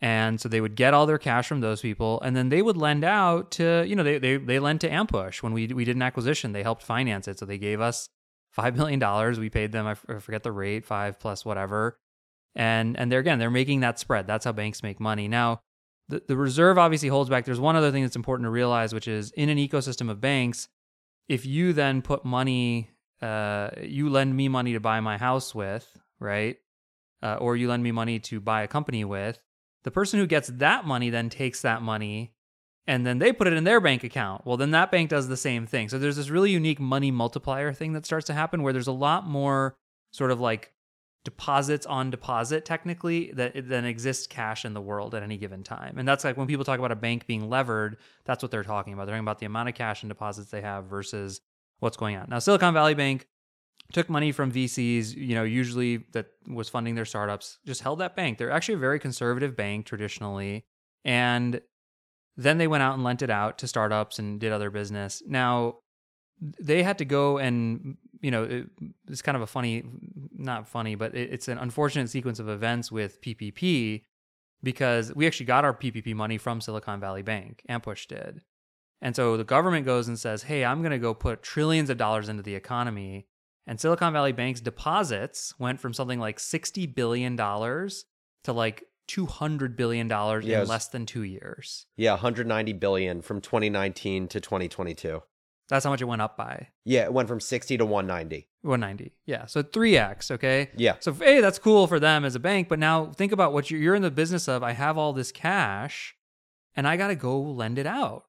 And 0.00 0.40
so 0.40 0.48
they 0.48 0.60
would 0.60 0.76
get 0.76 0.92
all 0.92 1.06
their 1.06 1.18
cash 1.18 1.48
from 1.48 1.60
those 1.60 1.80
people, 1.80 2.20
and 2.20 2.36
then 2.36 2.50
they 2.50 2.60
would 2.60 2.76
lend 2.76 3.02
out 3.02 3.50
to, 3.52 3.84
you 3.86 3.96
know, 3.96 4.02
they 4.02 4.18
they 4.18 4.36
they 4.36 4.58
lent 4.58 4.82
to 4.82 4.90
Ampush 4.90 5.42
when 5.42 5.54
we 5.54 5.68
we 5.68 5.84
did 5.84 5.96
an 5.96 6.02
acquisition. 6.02 6.52
They 6.52 6.62
helped 6.62 6.82
finance 6.82 7.28
it, 7.28 7.38
so 7.38 7.46
they 7.46 7.58
gave 7.58 7.80
us 7.80 8.08
five 8.52 8.76
million 8.76 8.98
dollars. 8.98 9.38
We 9.38 9.48
paid 9.48 9.72
them, 9.72 9.86
I 9.86 9.94
forget 9.94 10.42
the 10.42 10.52
rate, 10.52 10.84
five 10.84 11.18
plus 11.18 11.44
whatever. 11.44 11.98
And 12.54 12.98
and 12.98 13.10
they're 13.10 13.20
again, 13.20 13.38
they're 13.38 13.50
making 13.50 13.80
that 13.80 13.98
spread. 13.98 14.26
That's 14.26 14.44
how 14.44 14.52
banks 14.52 14.82
make 14.82 15.00
money. 15.00 15.28
Now, 15.28 15.60
the 16.08 16.22
the 16.26 16.36
reserve 16.36 16.76
obviously 16.76 17.08
holds 17.08 17.30
back. 17.30 17.46
There's 17.46 17.60
one 17.60 17.76
other 17.76 17.90
thing 17.90 18.02
that's 18.02 18.16
important 18.16 18.46
to 18.46 18.50
realize, 18.50 18.92
which 18.92 19.08
is 19.08 19.30
in 19.32 19.48
an 19.48 19.56
ecosystem 19.56 20.10
of 20.10 20.20
banks, 20.20 20.68
if 21.28 21.46
you 21.46 21.72
then 21.72 22.02
put 22.02 22.24
money 22.24 22.90
uh, 23.22 23.70
you 23.82 24.10
lend 24.10 24.36
me 24.36 24.48
money 24.48 24.72
to 24.74 24.80
buy 24.80 25.00
my 25.00 25.16
house 25.16 25.54
with, 25.54 25.88
right? 26.20 26.56
Uh, 27.22 27.36
or 27.40 27.56
you 27.56 27.68
lend 27.68 27.82
me 27.82 27.92
money 27.92 28.18
to 28.20 28.40
buy 28.40 28.62
a 28.62 28.68
company 28.68 29.04
with. 29.04 29.40
The 29.86 29.92
person 29.92 30.18
who 30.18 30.26
gets 30.26 30.48
that 30.48 30.84
money 30.84 31.10
then 31.10 31.30
takes 31.30 31.62
that 31.62 31.80
money 31.80 32.34
and 32.88 33.06
then 33.06 33.20
they 33.20 33.32
put 33.32 33.46
it 33.46 33.52
in 33.52 33.62
their 33.62 33.80
bank 33.80 34.02
account. 34.02 34.44
Well, 34.44 34.56
then 34.56 34.72
that 34.72 34.90
bank 34.90 35.10
does 35.10 35.28
the 35.28 35.36
same 35.36 35.64
thing. 35.64 35.88
So 35.88 35.96
there's 35.96 36.16
this 36.16 36.28
really 36.28 36.50
unique 36.50 36.80
money 36.80 37.12
multiplier 37.12 37.72
thing 37.72 37.92
that 37.92 38.04
starts 38.04 38.26
to 38.26 38.32
happen 38.32 38.64
where 38.64 38.72
there's 38.72 38.88
a 38.88 38.92
lot 38.92 39.28
more 39.28 39.76
sort 40.10 40.32
of 40.32 40.40
like 40.40 40.72
deposits 41.24 41.86
on 41.86 42.10
deposit 42.10 42.64
technically 42.64 43.30
that 43.34 43.68
than 43.68 43.84
exists 43.84 44.26
cash 44.26 44.64
in 44.64 44.74
the 44.74 44.80
world 44.80 45.14
at 45.14 45.22
any 45.22 45.36
given 45.36 45.62
time. 45.62 45.98
And 45.98 46.08
that's 46.08 46.24
like 46.24 46.36
when 46.36 46.48
people 46.48 46.64
talk 46.64 46.80
about 46.80 46.90
a 46.90 46.96
bank 46.96 47.28
being 47.28 47.48
levered, 47.48 47.98
that's 48.24 48.42
what 48.42 48.50
they're 48.50 48.64
talking 48.64 48.92
about. 48.92 49.06
They're 49.06 49.14
talking 49.14 49.24
about 49.24 49.38
the 49.38 49.46
amount 49.46 49.68
of 49.68 49.76
cash 49.76 50.02
and 50.02 50.10
deposits 50.10 50.50
they 50.50 50.62
have 50.62 50.86
versus 50.86 51.40
what's 51.78 51.96
going 51.96 52.16
on. 52.16 52.26
Now, 52.28 52.40
Silicon 52.40 52.74
Valley 52.74 52.94
Bank 52.94 53.28
took 53.92 54.08
money 54.08 54.32
from 54.32 54.52
VCs, 54.52 55.14
you 55.14 55.34
know, 55.34 55.44
usually 55.44 55.98
that 56.12 56.26
was 56.48 56.68
funding 56.68 56.94
their 56.94 57.04
startups, 57.04 57.58
just 57.66 57.82
held 57.82 58.00
that 58.00 58.16
bank. 58.16 58.38
They're 58.38 58.50
actually 58.50 58.74
a 58.74 58.78
very 58.78 58.98
conservative 58.98 59.56
bank 59.56 59.86
traditionally. 59.86 60.64
And 61.04 61.60
then 62.36 62.58
they 62.58 62.66
went 62.66 62.82
out 62.82 62.94
and 62.94 63.04
lent 63.04 63.22
it 63.22 63.30
out 63.30 63.58
to 63.58 63.68
startups 63.68 64.18
and 64.18 64.40
did 64.40 64.52
other 64.52 64.70
business. 64.70 65.22
Now, 65.26 65.76
they 66.40 66.82
had 66.82 66.98
to 66.98 67.04
go 67.04 67.38
and, 67.38 67.96
you 68.20 68.30
know, 68.30 68.44
it, 68.44 68.66
it's 69.08 69.22
kind 69.22 69.36
of 69.36 69.42
a 69.42 69.46
funny, 69.46 69.84
not 70.32 70.68
funny, 70.68 70.94
but 70.94 71.14
it, 71.14 71.32
it's 71.32 71.48
an 71.48 71.58
unfortunate 71.58 72.10
sequence 72.10 72.38
of 72.38 72.48
events 72.48 72.92
with 72.92 73.20
PPP 73.22 74.02
because 74.62 75.14
we 75.14 75.26
actually 75.26 75.46
got 75.46 75.64
our 75.64 75.74
PPP 75.74 76.14
money 76.14 76.38
from 76.38 76.60
Silicon 76.60 77.00
Valley 77.00 77.22
Bank. 77.22 77.62
Ampush 77.68 78.06
did. 78.06 78.42
And 79.00 79.14
so 79.14 79.36
the 79.36 79.44
government 79.44 79.86
goes 79.86 80.08
and 80.08 80.18
says, 80.18 80.44
hey, 80.44 80.64
I'm 80.64 80.80
going 80.80 80.92
to 80.92 80.98
go 80.98 81.14
put 81.14 81.42
trillions 81.42 81.90
of 81.90 81.98
dollars 81.98 82.28
into 82.28 82.42
the 82.42 82.54
economy. 82.54 83.26
And 83.66 83.80
Silicon 83.80 84.12
Valley 84.12 84.32
Bank's 84.32 84.60
deposits 84.60 85.54
went 85.58 85.80
from 85.80 85.92
something 85.92 86.20
like 86.20 86.38
$60 86.38 86.94
billion 86.94 87.36
to 87.36 88.52
like 88.52 88.84
$200 89.08 89.76
billion 89.76 90.08
yeah, 90.08 90.62
in 90.62 90.68
less 90.68 90.88
than 90.88 91.06
two 91.06 91.22
years. 91.22 91.86
Yeah, 91.96 92.12
190 92.12 92.72
billion 92.74 93.22
from 93.22 93.40
2019 93.40 94.28
to 94.28 94.40
2022. 94.40 95.22
That's 95.68 95.84
how 95.84 95.90
much 95.90 96.00
it 96.00 96.04
went 96.04 96.22
up 96.22 96.36
by. 96.36 96.68
Yeah, 96.84 97.04
it 97.04 97.12
went 97.12 97.28
from 97.28 97.40
60 97.40 97.78
to 97.78 97.84
190. 97.84 98.48
190. 98.62 99.14
Yeah. 99.26 99.46
So 99.46 99.64
3x, 99.64 100.30
okay? 100.30 100.70
Yeah. 100.76 100.94
So 101.00 101.12
hey, 101.12 101.40
that's 101.40 101.58
cool 101.58 101.88
for 101.88 101.98
them 101.98 102.24
as 102.24 102.36
a 102.36 102.40
bank, 102.40 102.68
but 102.68 102.78
now 102.78 103.06
think 103.06 103.32
about 103.32 103.52
what 103.52 103.68
you're, 103.68 103.80
you're 103.80 103.94
in 103.96 104.02
the 104.02 104.12
business 104.12 104.48
of. 104.48 104.62
I 104.62 104.72
have 104.72 104.96
all 104.96 105.12
this 105.12 105.32
cash 105.32 106.14
and 106.76 106.86
I 106.86 106.96
got 106.96 107.08
to 107.08 107.16
go 107.16 107.40
lend 107.40 107.78
it 107.78 107.86
out 107.86 108.26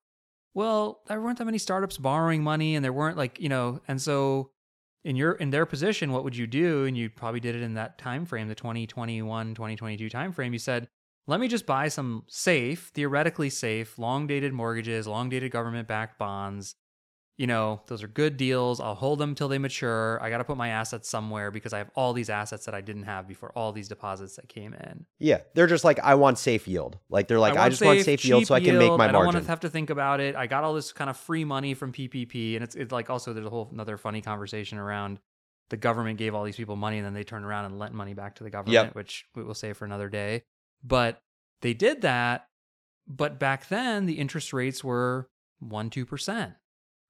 well, 0.57 1.01
there 1.05 1.21
weren't 1.21 1.37
that 1.37 1.45
many 1.45 1.59
startups 1.59 1.99
borrowing 1.99 2.41
money 2.41 2.73
and 2.73 2.83
there 2.83 2.91
weren't 2.91 3.15
like, 3.15 3.39
you 3.39 3.47
know, 3.47 3.79
and 3.87 4.01
so 4.01 4.49
in 5.07 5.15
your 5.15 5.31
in 5.31 5.51
their 5.51 5.65
position, 5.65 6.11
what 6.11 6.25
would 6.25 6.35
you 6.35 6.45
do? 6.45 6.83
And 6.83 6.97
you 6.97 7.09
probably 7.09 7.39
did 7.39 7.55
it 7.55 7.61
in 7.61 7.75
that 7.75 7.97
time 7.97 8.25
frame, 8.25 8.49
the 8.49 8.55
2021, 8.55 9.55
2022 9.55 10.09
time 10.09 10.33
frame. 10.33 10.51
You 10.51 10.59
said, 10.59 10.89
let 11.27 11.39
me 11.39 11.47
just 11.47 11.65
buy 11.65 11.87
some 11.87 12.23
safe, 12.27 12.91
theoretically 12.93 13.49
safe, 13.49 13.97
long 13.97 14.27
dated 14.27 14.51
mortgages, 14.51 15.07
long 15.07 15.29
dated 15.29 15.51
government 15.51 15.87
backed 15.87 16.19
bonds 16.19 16.75
you 17.37 17.45
know, 17.45 17.81
those 17.85 18.01
are 18.01 18.07
good 18.07 18.35
deals. 18.35 18.79
I'll 18.79 18.95
hold 18.95 19.19
them 19.19 19.35
till 19.35 19.47
they 19.47 19.59
mature. 19.59 20.19
I 20.23 20.31
got 20.31 20.39
to 20.39 20.43
put 20.43 20.57
my 20.57 20.69
assets 20.69 21.07
somewhere 21.07 21.51
because 21.51 21.71
I 21.71 21.77
have 21.77 21.91
all 21.95 22.13
these 22.13 22.31
assets 22.31 22.65
that 22.65 22.73
I 22.73 22.81
didn't 22.81 23.03
have 23.03 23.27
before, 23.27 23.51
all 23.55 23.71
these 23.71 23.87
deposits 23.87 24.37
that 24.37 24.49
came 24.49 24.73
in. 24.73 25.05
Yeah, 25.19 25.41
they're 25.53 25.67
just 25.67 25.83
like, 25.83 25.99
I 25.99 26.15
want 26.15 26.39
safe 26.39 26.67
yield. 26.67 26.97
Like 27.09 27.27
they're 27.27 27.39
like, 27.39 27.55
I, 27.55 27.65
I 27.65 27.69
just 27.69 27.79
safe, 27.79 27.85
want 27.85 28.01
safe 28.01 28.25
yield 28.25 28.47
so 28.47 28.55
I 28.55 28.59
can 28.59 28.79
make 28.79 28.89
my 28.89 28.97
margin. 28.97 29.09
I 29.09 29.19
don't 29.19 29.25
want 29.25 29.37
to 29.37 29.49
have 29.49 29.59
to 29.59 29.69
think 29.69 29.91
about 29.91 30.19
it. 30.19 30.35
I 30.35 30.47
got 30.47 30.63
all 30.63 30.73
this 30.73 30.91
kind 30.91 31.11
of 31.11 31.17
free 31.17 31.45
money 31.45 31.75
from 31.75 31.93
PPP, 31.93 32.55
and 32.55 32.63
it's 32.63 32.73
it's 32.73 32.91
like 32.91 33.11
also 33.11 33.33
there's 33.33 33.45
a 33.45 33.51
whole 33.51 33.69
another 33.71 33.97
funny 33.97 34.21
conversation 34.21 34.79
around 34.79 35.19
the 35.69 35.77
government 35.77 36.17
gave 36.17 36.33
all 36.33 36.43
these 36.43 36.55
people 36.55 36.75
money 36.75 36.97
and 36.97 37.05
then 37.05 37.13
they 37.13 37.23
turned 37.23 37.45
around 37.45 37.65
and 37.65 37.77
lent 37.77 37.93
money 37.93 38.13
back 38.13 38.35
to 38.35 38.43
the 38.43 38.49
government, 38.49 38.73
yep. 38.73 38.95
which 38.95 39.25
we 39.35 39.43
will 39.43 39.53
say 39.53 39.73
for 39.73 39.85
another 39.85 40.07
day. 40.09 40.43
But 40.81 41.21
they 41.61 41.73
did 41.73 42.01
that, 42.01 42.47
but 43.05 43.37
back 43.37 43.67
then 43.67 44.05
the 44.05 44.13
interest 44.13 44.53
rates 44.53 44.83
were 44.83 45.29
one 45.59 45.89
two 45.89 46.05
percent 46.05 46.53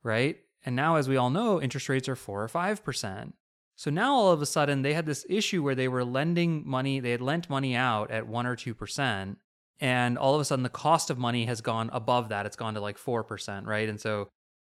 right? 0.08 0.38
And 0.66 0.76
now, 0.76 0.96
as 0.96 1.08
we 1.08 1.18
all 1.18 1.30
know, 1.30 1.62
interest 1.62 1.88
rates 1.88 2.10
are 2.10 2.16
four 2.16 2.44
or 2.44 2.48
5%. 2.48 3.34
So 3.76 3.92
now 3.92 4.16
all 4.16 4.32
of 4.32 4.42
a 4.42 4.46
sudden 4.46 4.82
they 4.82 4.96
had 4.96 5.06
this 5.06 5.26
issue 5.30 5.62
where 5.62 5.76
they 5.76 5.88
were 5.88 6.04
lending 6.04 6.68
money, 6.68 7.00
they 7.00 7.12
had 7.12 7.22
lent 7.22 7.48
money 7.48 7.76
out 7.76 8.10
at 8.10 8.28
one 8.28 8.48
or 8.48 8.56
2%. 8.56 9.36
And 9.80 10.18
all 10.18 10.34
of 10.34 10.42
a 10.42 10.46
sudden 10.46 10.64
the 10.64 10.70
cost 10.70 11.12
of 11.12 11.20
money 11.20 11.46
has 11.46 11.62
gone 11.62 11.92
above 11.94 12.30
that. 12.30 12.48
It's 12.48 12.56
gone 12.56 12.74
to 12.74 12.82
like 12.82 12.98
4%, 12.98 13.68
right? 13.68 13.88
And 13.88 14.02
so 14.02 14.30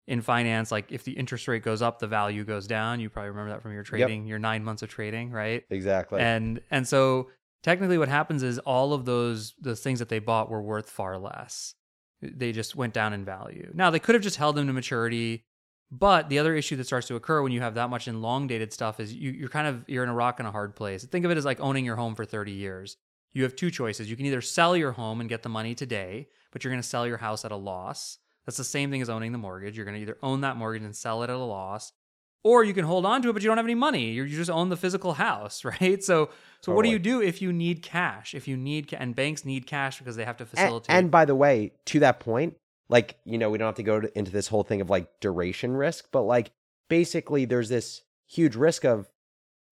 in 0.05 0.21
finance, 0.21 0.69
like 0.69 0.91
if 0.91 1.05
the 1.05 1.13
interest 1.13 1.47
rate 1.47 1.63
goes 1.63 1.81
up, 1.81 1.99
the 1.99 2.07
value 2.07 2.43
goes 2.43 2.67
down. 2.67 2.99
You 2.99 3.09
probably 3.09 3.29
remember 3.29 3.51
that 3.51 3.61
from 3.61 3.73
your 3.73 3.83
trading, 3.83 4.23
yep. 4.23 4.29
your 4.29 4.39
nine 4.39 4.65
months 4.65 4.83
of 4.83 4.89
trading, 4.89 5.31
right? 5.31 5.63
Exactly. 5.69 6.19
And 6.19 6.59
and 6.69 6.85
so 6.85 7.29
technically 7.63 7.97
what 7.97 8.09
happens 8.09 8.43
is 8.43 8.59
all 8.59 8.93
of 8.93 9.05
those 9.05 9.53
those 9.61 9.79
things 9.79 9.99
that 9.99 10.09
they 10.09 10.19
bought 10.19 10.49
were 10.49 10.61
worth 10.61 10.89
far 10.89 11.17
less 11.17 11.75
they 12.21 12.51
just 12.51 12.75
went 12.75 12.93
down 12.93 13.13
in 13.13 13.23
value. 13.25 13.71
Now 13.73 13.89
they 13.89 13.99
could 13.99 14.15
have 14.15 14.23
just 14.23 14.37
held 14.37 14.55
them 14.55 14.67
to 14.67 14.73
maturity, 14.73 15.45
But 15.91 16.29
the 16.29 16.37
other 16.37 16.55
issue 16.55 16.75
that 16.75 16.85
starts 16.85 17.07
to 17.07 17.15
occur 17.15 17.41
when 17.41 17.51
you 17.51 17.61
have 17.61 17.73
that 17.75 17.89
much 17.89 18.07
in 18.07 18.21
long 18.21 18.45
dated 18.47 18.71
stuff 18.71 18.99
is 18.99 19.13
you, 19.13 19.31
you're 19.31 19.49
kind 19.49 19.67
of 19.67 19.83
you're 19.87 20.03
in 20.03 20.09
a 20.09 20.13
rock 20.13 20.39
and 20.39 20.47
a 20.47 20.51
hard 20.51 20.75
place. 20.75 21.03
Think 21.03 21.25
of 21.25 21.31
it 21.31 21.37
as 21.37 21.45
like 21.45 21.59
owning 21.59 21.83
your 21.85 21.95
home 21.95 22.13
for 22.15 22.25
30 22.25 22.51
years. 22.51 22.97
You 23.33 23.43
have 23.43 23.55
two 23.55 23.71
choices. 23.71 24.09
You 24.09 24.15
can 24.15 24.25
either 24.25 24.41
sell 24.41 24.77
your 24.77 24.91
home 24.91 25.19
and 25.19 25.29
get 25.29 25.43
the 25.43 25.49
money 25.49 25.73
today, 25.75 26.27
but 26.51 26.63
you're 26.63 26.71
going 26.71 26.81
to 26.81 26.87
sell 26.87 27.07
your 27.07 27.17
house 27.17 27.43
at 27.45 27.51
a 27.51 27.55
loss. 27.55 28.19
That's 28.45 28.57
the 28.57 28.63
same 28.63 28.91
thing 28.91 29.01
as 29.01 29.09
owning 29.09 29.31
the 29.31 29.37
mortgage. 29.37 29.75
You're 29.75 29.85
going 29.85 29.95
to 29.95 30.01
either 30.01 30.17
own 30.23 30.41
that 30.41 30.57
mortgage 30.57 30.83
and 30.83 30.95
sell 30.95 31.21
it 31.23 31.29
at 31.29 31.35
a 31.35 31.39
loss, 31.39 31.91
or 32.43 32.63
you 32.63 32.73
can 32.73 32.85
hold 32.85 33.05
on 33.05 33.21
to 33.21 33.29
it, 33.29 33.33
but 33.33 33.41
you 33.41 33.47
don't 33.47 33.57
have 33.57 33.65
any 33.65 33.75
money. 33.75 34.11
You're, 34.11 34.25
you 34.25 34.37
just 34.37 34.49
own 34.49 34.69
the 34.69 34.77
physical 34.77 35.13
house, 35.13 35.63
right? 35.81 36.03
So, 36.03 36.29
so 36.61 36.73
what 36.73 36.83
do 36.83 36.89
you 36.89 36.99
do 36.99 37.21
if 37.21 37.41
you 37.41 37.51
need 37.53 37.81
cash? 37.83 38.33
If 38.33 38.47
you 38.47 38.55
need, 38.57 38.89
ca- 38.89 38.97
and 38.99 39.15
banks 39.15 39.45
need 39.45 39.67
cash 39.67 39.99
because 39.99 40.15
they 40.15 40.25
have 40.25 40.37
to 40.37 40.45
facilitate. 40.45 40.95
and 40.95 41.11
by 41.11 41.25
the 41.25 41.35
way, 41.35 41.71
to 41.85 41.99
that 41.99 42.19
point, 42.19 42.55
like, 42.89 43.17
you 43.25 43.37
know, 43.37 43.49
we 43.49 43.57
don't 43.57 43.67
have 43.67 43.75
to 43.75 43.83
go 43.83 43.99
to, 44.01 44.17
into 44.17 44.31
this 44.31 44.47
whole 44.47 44.63
thing 44.63 44.81
of 44.81 44.89
like 44.89 45.07
duration 45.19 45.75
risk, 45.77 46.07
but 46.11 46.23
like 46.23 46.51
basically 46.89 47.45
there's 47.45 47.69
this 47.69 48.01
huge 48.27 48.55
risk 48.55 48.83
of 48.85 49.09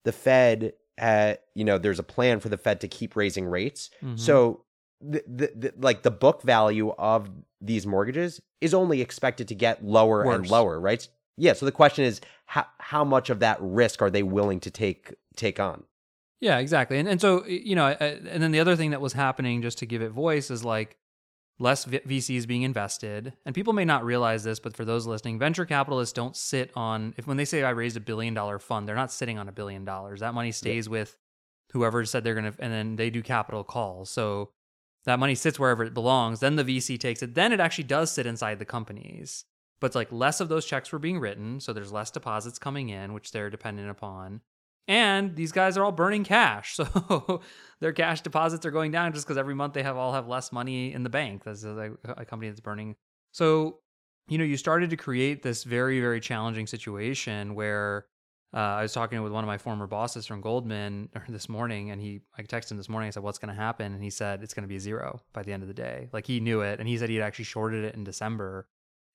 the 0.04 0.12
Fed, 0.12 0.74
uh, 1.00 1.34
you 1.54 1.64
know, 1.64 1.78
there's 1.78 1.98
a 1.98 2.02
plan 2.04 2.38
for 2.40 2.48
the 2.48 2.56
Fed 2.56 2.80
to 2.82 2.88
keep 2.88 3.16
raising 3.16 3.46
rates. 3.46 3.90
Mhm. 4.02 4.18
So, 4.18 4.64
the, 5.00 5.22
the, 5.28 5.52
the, 5.54 5.74
like 5.78 6.02
the 6.02 6.10
book 6.10 6.42
value 6.42 6.90
of 6.98 7.30
these 7.60 7.86
mortgages 7.86 8.40
is 8.60 8.74
only 8.74 9.00
expected 9.00 9.46
to 9.48 9.54
get 9.54 9.84
lower 9.84 10.24
and 10.32 10.50
lower, 10.50 10.80
right? 10.80 11.06
Yeah. 11.38 11.52
So 11.54 11.64
the 11.66 11.72
question 11.72 12.04
is, 12.04 12.20
how 12.46 12.66
how 12.78 13.04
much 13.04 13.30
of 13.30 13.40
that 13.40 13.58
risk 13.60 14.02
are 14.02 14.10
they 14.10 14.22
willing 14.22 14.60
to 14.60 14.70
take 14.70 15.14
take 15.36 15.60
on? 15.60 15.84
Yeah, 16.40 16.58
exactly. 16.58 16.98
And 16.98 17.08
and 17.08 17.20
so 17.20 17.44
you 17.46 17.74
know, 17.74 17.88
and 17.88 18.42
then 18.42 18.52
the 18.52 18.60
other 18.60 18.76
thing 18.76 18.90
that 18.90 19.00
was 19.00 19.12
happening, 19.12 19.62
just 19.62 19.78
to 19.78 19.86
give 19.86 20.02
it 20.02 20.10
voice, 20.10 20.50
is 20.50 20.64
like 20.64 20.96
less 21.58 21.84
v- 21.84 22.00
VCs 22.00 22.46
being 22.46 22.62
invested. 22.62 23.32
And 23.44 23.54
people 23.54 23.72
may 23.72 23.84
not 23.84 24.04
realize 24.04 24.44
this, 24.44 24.60
but 24.60 24.76
for 24.76 24.84
those 24.84 25.06
listening, 25.06 25.38
venture 25.38 25.64
capitalists 25.64 26.12
don't 26.12 26.36
sit 26.36 26.70
on. 26.76 27.14
If 27.16 27.26
when 27.26 27.36
they 27.36 27.44
say 27.44 27.62
I 27.62 27.70
raised 27.70 27.96
a 27.96 28.00
billion 28.00 28.34
dollar 28.34 28.58
fund, 28.58 28.86
they're 28.86 28.94
not 28.94 29.12
sitting 29.12 29.38
on 29.38 29.48
a 29.48 29.52
billion 29.52 29.84
dollars. 29.84 30.20
That 30.20 30.34
money 30.34 30.52
stays 30.52 30.88
with 30.88 31.16
whoever 31.72 32.04
said 32.04 32.24
they're 32.24 32.34
gonna, 32.34 32.54
and 32.58 32.72
then 32.72 32.96
they 32.96 33.10
do 33.10 33.22
capital 33.22 33.64
calls. 33.64 34.10
So 34.10 34.50
that 35.04 35.18
money 35.18 35.34
sits 35.34 35.58
wherever 35.58 35.84
it 35.84 35.94
belongs. 35.94 36.40
Then 36.40 36.56
the 36.56 36.64
VC 36.64 36.98
takes 36.98 37.22
it. 37.22 37.34
Then 37.34 37.52
it 37.52 37.60
actually 37.60 37.84
does 37.84 38.10
sit 38.10 38.26
inside 38.26 38.58
the 38.58 38.64
companies. 38.64 39.44
But 39.80 39.94
like 39.94 40.10
less 40.10 40.40
of 40.40 40.48
those 40.48 40.66
checks 40.66 40.92
were 40.92 40.98
being 40.98 41.20
written, 41.20 41.60
so 41.60 41.72
there's 41.72 41.92
less 41.92 42.10
deposits 42.10 42.58
coming 42.58 42.88
in, 42.88 43.12
which 43.12 43.32
they're 43.32 43.50
dependent 43.50 43.90
upon. 43.90 44.40
And 44.88 45.36
these 45.36 45.52
guys 45.52 45.76
are 45.76 45.84
all 45.84 45.92
burning 45.92 46.24
cash, 46.24 46.74
so 46.76 47.42
their 47.80 47.92
cash 47.92 48.22
deposits 48.22 48.64
are 48.64 48.70
going 48.70 48.90
down 48.90 49.12
just 49.12 49.26
because 49.26 49.36
every 49.36 49.54
month 49.54 49.74
they 49.74 49.82
have 49.82 49.96
all 49.96 50.14
have 50.14 50.26
less 50.26 50.50
money 50.50 50.92
in 50.92 51.02
the 51.02 51.10
bank. 51.10 51.44
That's 51.44 51.64
a, 51.64 51.92
a 52.04 52.24
company 52.24 52.48
that's 52.48 52.60
burning. 52.60 52.96
So, 53.32 53.80
you 54.28 54.38
know, 54.38 54.44
you 54.44 54.56
started 54.56 54.90
to 54.90 54.96
create 54.96 55.42
this 55.42 55.64
very, 55.64 56.00
very 56.00 56.20
challenging 56.20 56.66
situation 56.66 57.54
where 57.54 58.06
uh, 58.54 58.56
I 58.56 58.82
was 58.82 58.94
talking 58.94 59.22
with 59.22 59.32
one 59.32 59.44
of 59.44 59.48
my 59.48 59.58
former 59.58 59.86
bosses 59.86 60.24
from 60.24 60.40
Goldman 60.40 61.10
this 61.28 61.48
morning, 61.48 61.90
and 61.90 62.00
he 62.00 62.22
I 62.36 62.42
texted 62.42 62.70
him 62.70 62.76
this 62.78 62.88
morning. 62.88 63.08
I 63.08 63.10
said, 63.10 63.22
"What's 63.22 63.38
going 63.38 63.54
to 63.54 63.60
happen?" 63.60 63.92
And 63.92 64.02
he 64.02 64.10
said, 64.10 64.42
"It's 64.42 64.54
going 64.54 64.62
to 64.62 64.68
be 64.68 64.78
zero 64.78 65.20
by 65.34 65.42
the 65.42 65.52
end 65.52 65.62
of 65.62 65.68
the 65.68 65.74
day." 65.74 66.08
Like 66.12 66.26
he 66.26 66.40
knew 66.40 66.62
it, 66.62 66.80
and 66.80 66.88
he 66.88 66.96
said 66.96 67.10
he 67.10 67.16
had 67.16 67.24
actually 67.24 67.44
shorted 67.44 67.84
it 67.84 67.94
in 67.94 68.04
December, 68.04 68.66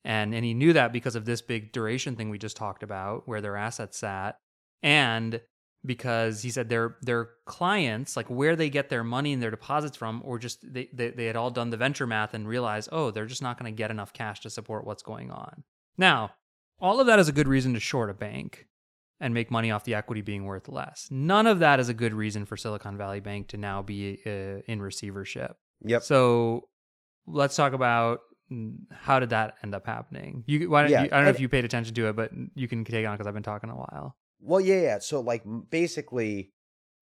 and 0.03 0.33
and 0.33 0.43
he 0.43 0.53
knew 0.53 0.73
that 0.73 0.93
because 0.93 1.15
of 1.15 1.25
this 1.25 1.41
big 1.41 1.71
duration 1.71 2.15
thing 2.15 2.29
we 2.29 2.37
just 2.37 2.57
talked 2.57 2.83
about, 2.83 3.27
where 3.27 3.41
their 3.41 3.55
assets 3.55 3.97
sat, 3.97 4.37
and 4.81 5.41
because 5.85 6.41
he 6.41 6.49
said 6.49 6.69
their 6.69 6.97
their 7.01 7.29
clients, 7.45 8.15
like 8.15 8.27
where 8.27 8.55
they 8.55 8.69
get 8.69 8.89
their 8.89 9.03
money 9.03 9.33
and 9.33 9.41
their 9.41 9.51
deposits 9.51 9.97
from, 9.97 10.21
or 10.23 10.39
just 10.39 10.61
they 10.73 10.89
they, 10.93 11.09
they 11.09 11.25
had 11.25 11.35
all 11.35 11.51
done 11.51 11.69
the 11.69 11.77
venture 11.77 12.07
math 12.07 12.33
and 12.33 12.47
realized, 12.47 12.89
oh, 12.91 13.11
they're 13.11 13.25
just 13.25 13.41
not 13.41 13.59
going 13.59 13.71
to 13.71 13.75
get 13.75 13.91
enough 13.91 14.13
cash 14.13 14.39
to 14.41 14.49
support 14.49 14.85
what's 14.85 15.03
going 15.03 15.31
on. 15.31 15.63
Now, 15.97 16.31
all 16.79 16.99
of 16.99 17.07
that 17.07 17.19
is 17.19 17.27
a 17.27 17.33
good 17.33 17.47
reason 17.47 17.73
to 17.73 17.79
short 17.79 18.09
a 18.09 18.13
bank 18.13 18.67
and 19.19 19.33
make 19.33 19.51
money 19.51 19.71
off 19.71 19.83
the 19.83 19.93
equity 19.93 20.21
being 20.21 20.45
worth 20.45 20.67
less. 20.67 21.07
None 21.09 21.47
of 21.47 21.59
that 21.59 21.79
is 21.79 21.87
a 21.87 21.93
good 21.93 22.13
reason 22.13 22.45
for 22.45 22.57
Silicon 22.57 22.97
Valley 22.97 23.19
Bank 23.19 23.47
to 23.49 23.57
now 23.57 23.81
be 23.81 24.19
uh, 24.25 24.61
in 24.67 24.81
receivership. 24.81 25.55
Yep. 25.85 26.03
So 26.03 26.67
let's 27.25 27.55
talk 27.55 27.73
about 27.73 28.19
how 28.91 29.19
did 29.19 29.29
that 29.31 29.55
end 29.63 29.73
up 29.73 29.85
happening. 29.85 30.43
You, 30.47 30.69
why 30.69 30.83
don't 30.83 30.91
Yeah, 30.91 31.01
you, 31.03 31.07
I 31.07 31.15
don't 31.15 31.23
know 31.23 31.27
and- 31.29 31.35
if 31.35 31.39
you 31.41 31.49
paid 31.49 31.65
attention 31.65 31.93
to 31.95 32.07
it, 32.09 32.15
but 32.15 32.31
you 32.55 32.67
can 32.67 32.83
take 32.85 33.03
it 33.03 33.05
on 33.05 33.15
because 33.15 33.27
I've 33.27 33.33
been 33.33 33.43
talking 33.43 33.69
a 33.69 33.75
while. 33.75 34.15
Well, 34.39 34.59
yeah, 34.61 34.81
yeah. 34.81 34.99
So 34.99 35.21
like 35.21 35.43
basically, 35.69 36.51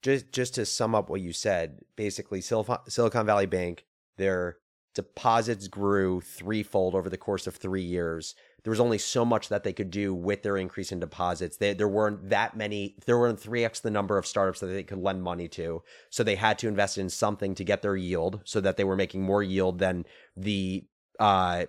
just 0.02 0.32
just 0.32 0.56
to 0.56 0.66
sum 0.66 0.94
up 0.96 1.10
what 1.10 1.22
you 1.22 1.34
said, 1.34 1.80
basically 1.96 2.42
Silicon 2.42 2.78
Silicon 2.88 3.26
Valley 3.26 3.46
Bank, 3.48 3.86
their 4.18 4.58
deposits 4.94 5.68
grew 5.68 6.22
threefold 6.22 6.96
over 6.96 7.10
the 7.10 7.18
course 7.18 7.48
of 7.48 7.56
three 7.56 7.82
years. 7.82 8.36
There 8.64 8.72
was 8.72 8.80
only 8.80 9.00
so 9.00 9.26
much 9.26 9.50
that 9.50 9.64
they 9.64 9.74
could 9.74 9.90
do 9.90 10.14
with 10.14 10.44
their 10.44 10.56
increase 10.56 10.92
in 10.92 11.00
deposits. 11.00 11.58
They, 11.58 11.74
there 11.74 11.88
weren't 11.88 12.30
that 12.30 12.56
many. 12.56 12.96
There 13.08 13.18
weren't 13.18 13.40
three 13.40 13.64
x 13.66 13.80
the 13.80 13.90
number 13.90 14.20
of 14.20 14.28
startups 14.28 14.60
that 14.60 14.68
they 14.68 14.84
could 14.84 15.00
lend 15.00 15.24
money 15.24 15.48
to. 15.50 15.82
So 16.12 16.24
they 16.24 16.36
had 16.36 16.60
to 16.60 16.68
invest 16.68 17.00
in 17.00 17.10
something 17.10 17.56
to 17.56 17.64
get 17.64 17.82
their 17.82 17.96
yield, 17.96 18.42
so 18.44 18.62
that 18.62 18.78
they 18.78 18.84
were 18.84 18.96
making 18.96 19.24
more 19.24 19.42
yield 19.42 19.80
than 19.80 20.06
the 20.38 20.86
uh 21.22 21.66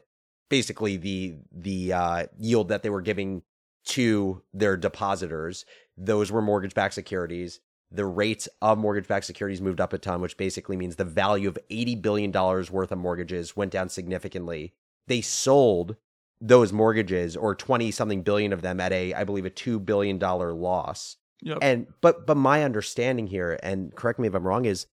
basically 0.49 0.97
the 0.97 1.37
the 1.53 1.93
uh 1.93 2.27
yield 2.39 2.69
that 2.69 2.83
they 2.83 2.91
were 2.91 3.03
giving 3.03 3.43
to 3.85 4.43
their 4.53 4.77
depositors. 4.77 5.65
Those 5.97 6.31
were 6.33 6.43
mortgage 6.43 6.75
backed 6.75 6.95
securities. 6.95 7.61
The 7.91 8.07
rates 8.07 8.49
of 8.63 8.79
mortgage 8.79 9.07
backed 9.07 9.27
securities 9.27 9.61
moved 9.61 9.81
up 9.81 9.93
a 9.93 9.99
ton, 9.99 10.21
which 10.21 10.37
basically 10.37 10.77
means 10.77 10.97
the 10.97 11.05
value 11.05 11.49
of 11.49 11.59
$80 11.71 12.01
billion 12.01 12.33
worth 12.33 12.91
of 12.93 12.99
mortgages 12.99 13.55
went 13.57 13.71
down 13.71 13.91
significantly. 13.91 14.73
They 15.09 15.21
sold 15.21 15.97
those 16.41 16.73
mortgages 16.73 17.37
or 17.37 17.55
20 17.55 17.91
something 17.91 18.23
billion 18.23 18.53
of 18.53 18.63
them 18.63 18.81
at 18.81 18.93
a, 18.93 19.13
I 19.15 19.25
believe, 19.25 19.45
a 19.45 19.51
$2 19.51 19.85
billion 19.85 20.19
loss. 20.19 21.17
Yep. 21.43 21.59
And, 21.61 21.87
but, 22.01 22.27
but 22.27 22.37
my 22.37 22.65
understanding 22.65 23.27
here, 23.27 23.59
and 23.63 23.95
correct 23.95 24.19
me 24.19 24.29
if 24.29 24.35
I'm 24.35 24.47
wrong, 24.47 24.65
is 24.65 24.87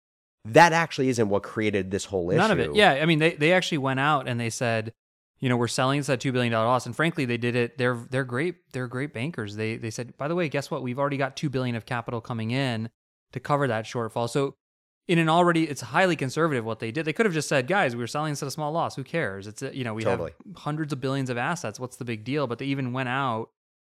that 0.54 0.74
actually 0.74 1.10
isn't 1.10 1.30
what 1.30 1.44
created 1.44 1.92
this 1.92 2.06
whole 2.06 2.30
issue. 2.30 2.38
None 2.38 2.52
of 2.52 2.60
it. 2.60 2.76
Yeah, 2.76 2.92
I 2.94 3.06
mean, 3.06 3.20
they 3.20 3.34
they 3.36 3.54
actually 3.54 3.80
went 3.80 4.00
out 4.00 4.28
and 4.28 4.40
they 4.40 4.50
said, 4.50 4.94
you 5.40 5.50
know, 5.50 5.58
we're 5.58 5.68
selling 5.68 6.00
this 6.00 6.10
at 6.10 6.20
two 6.20 6.32
billion 6.32 6.52
dollar 6.52 6.68
loss, 6.68 6.86
and 6.86 6.96
frankly, 6.96 7.26
they 7.26 7.38
did 7.38 7.56
it. 7.56 7.78
They're 7.78 7.96
they're 8.10 8.24
great. 8.24 8.56
They're 8.74 8.88
great 8.88 9.14
bankers. 9.14 9.56
They 9.56 9.78
they 9.78 9.90
said, 9.90 10.18
by 10.18 10.28
the 10.28 10.36
way, 10.36 10.50
guess 10.50 10.70
what? 10.70 10.82
We've 10.82 11.00
already 11.00 11.18
got 11.18 11.36
two 11.36 11.50
billion 11.50 11.76
of 11.76 11.86
capital 11.86 12.22
coming 12.22 12.52
in 12.52 12.90
to 13.32 13.40
cover 13.40 13.68
that 13.68 13.86
shortfall. 13.86 14.30
So. 14.30 14.56
In 15.08 15.18
an 15.18 15.28
already, 15.28 15.64
it's 15.64 15.82
highly 15.82 16.16
conservative 16.16 16.64
what 16.64 16.78
they 16.78 16.92
did. 16.92 17.04
They 17.04 17.14
could 17.14 17.26
have 17.26 17.34
just 17.34 17.50
said, 17.50 17.66
"Guys, 17.66 17.96
we 17.96 18.00
were 18.04 18.06
selling 18.06 18.32
this 18.32 18.44
at 18.44 18.48
a 18.48 18.52
small 18.52 18.72
loss. 18.72 18.96
Who 18.96 19.04
cares? 19.04 19.48
It's 19.48 19.64
you 19.64 19.84
know 19.84 19.96
we 19.96 20.04
Totally. 20.04 20.34
have 20.46 20.58
hundreds 20.58 20.94
of 20.94 21.02
billions 21.02 21.32
of 21.32 21.38
assets. 21.40 21.80
What's 21.80 21.98
the 21.98 22.06
big 22.06 22.24
deal?" 22.24 22.46
But 22.46 22.60
they 22.60 22.66
even 22.66 22.94
went 22.94 23.10
out, 23.10 23.50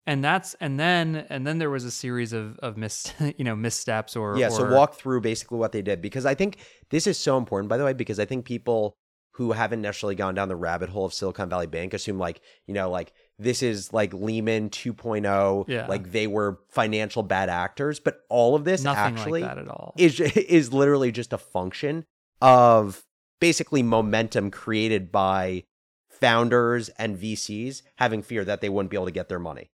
and 0.06 0.22
that's 0.24 0.54
and 0.60 0.78
then 0.78 1.26
and 1.30 1.46
then 1.46 1.58
there 1.58 1.70
was 1.70 1.84
a 1.84 1.90
series 1.90 2.32
of 2.32 2.58
of 2.58 2.76
mis 2.76 3.12
you 3.38 3.44
know 3.44 3.56
missteps 3.56 4.16
or 4.16 4.36
yeah 4.38 4.48
so 4.48 4.70
walk 4.70 4.94
through 4.94 5.20
basically 5.20 5.58
what 5.58 5.72
they 5.72 5.82
did 5.82 6.00
because 6.02 6.26
i 6.26 6.34
think 6.34 6.58
this 6.90 7.06
is 7.06 7.18
so 7.18 7.36
important 7.38 7.68
by 7.68 7.76
the 7.76 7.84
way 7.84 7.92
because 7.92 8.18
i 8.18 8.24
think 8.24 8.44
people 8.44 8.96
who 9.32 9.50
haven't 9.52 9.82
necessarily 9.82 10.14
gone 10.14 10.34
down 10.34 10.48
the 10.48 10.56
rabbit 10.56 10.88
hole 10.88 11.04
of 11.04 11.12
silicon 11.14 11.48
valley 11.48 11.66
bank 11.66 11.94
assume 11.94 12.18
like 12.18 12.40
you 12.66 12.74
know 12.74 12.90
like 12.90 13.12
this 13.38 13.62
is 13.62 13.92
like 13.92 14.12
lehman 14.14 14.70
2.0 14.70 15.64
Yeah. 15.68 15.86
like 15.86 16.12
they 16.12 16.26
were 16.26 16.60
financial 16.68 17.22
bad 17.22 17.48
actors 17.48 17.98
but 17.98 18.20
all 18.28 18.54
of 18.54 18.64
this 18.64 18.84
nothing 18.84 19.02
actually 19.16 19.42
like 19.42 19.50
at 19.58 19.68
all. 19.68 19.94
is 19.98 20.20
is 20.20 20.72
literally 20.72 21.10
just 21.12 21.32
a 21.32 21.38
function 21.38 22.04
of 22.40 23.02
basically 23.40 23.82
momentum 23.82 24.50
created 24.50 25.10
by 25.10 25.64
founders 26.10 26.88
and 26.90 27.18
vcs 27.18 27.82
having 27.96 28.22
fear 28.22 28.44
that 28.44 28.60
they 28.60 28.68
wouldn't 28.68 28.90
be 28.90 28.96
able 28.96 29.06
to 29.06 29.10
get 29.12 29.28
their 29.28 29.40
money 29.40 29.70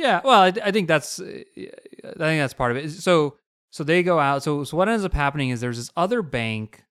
Yeah, 0.00 0.22
well, 0.24 0.40
I, 0.40 0.52
I 0.64 0.70
think 0.70 0.88
that's 0.88 1.20
uh, 1.20 1.24
I 1.26 1.62
think 1.62 2.40
that's 2.40 2.54
part 2.54 2.70
of 2.70 2.78
it. 2.78 2.90
So 2.90 3.36
so 3.70 3.84
they 3.84 4.02
go 4.02 4.18
out. 4.18 4.42
So 4.42 4.64
so 4.64 4.76
what 4.76 4.88
ends 4.88 5.04
up 5.04 5.12
happening 5.12 5.50
is 5.50 5.60
there's 5.60 5.76
this 5.76 5.92
other 5.94 6.22
bank 6.22 6.84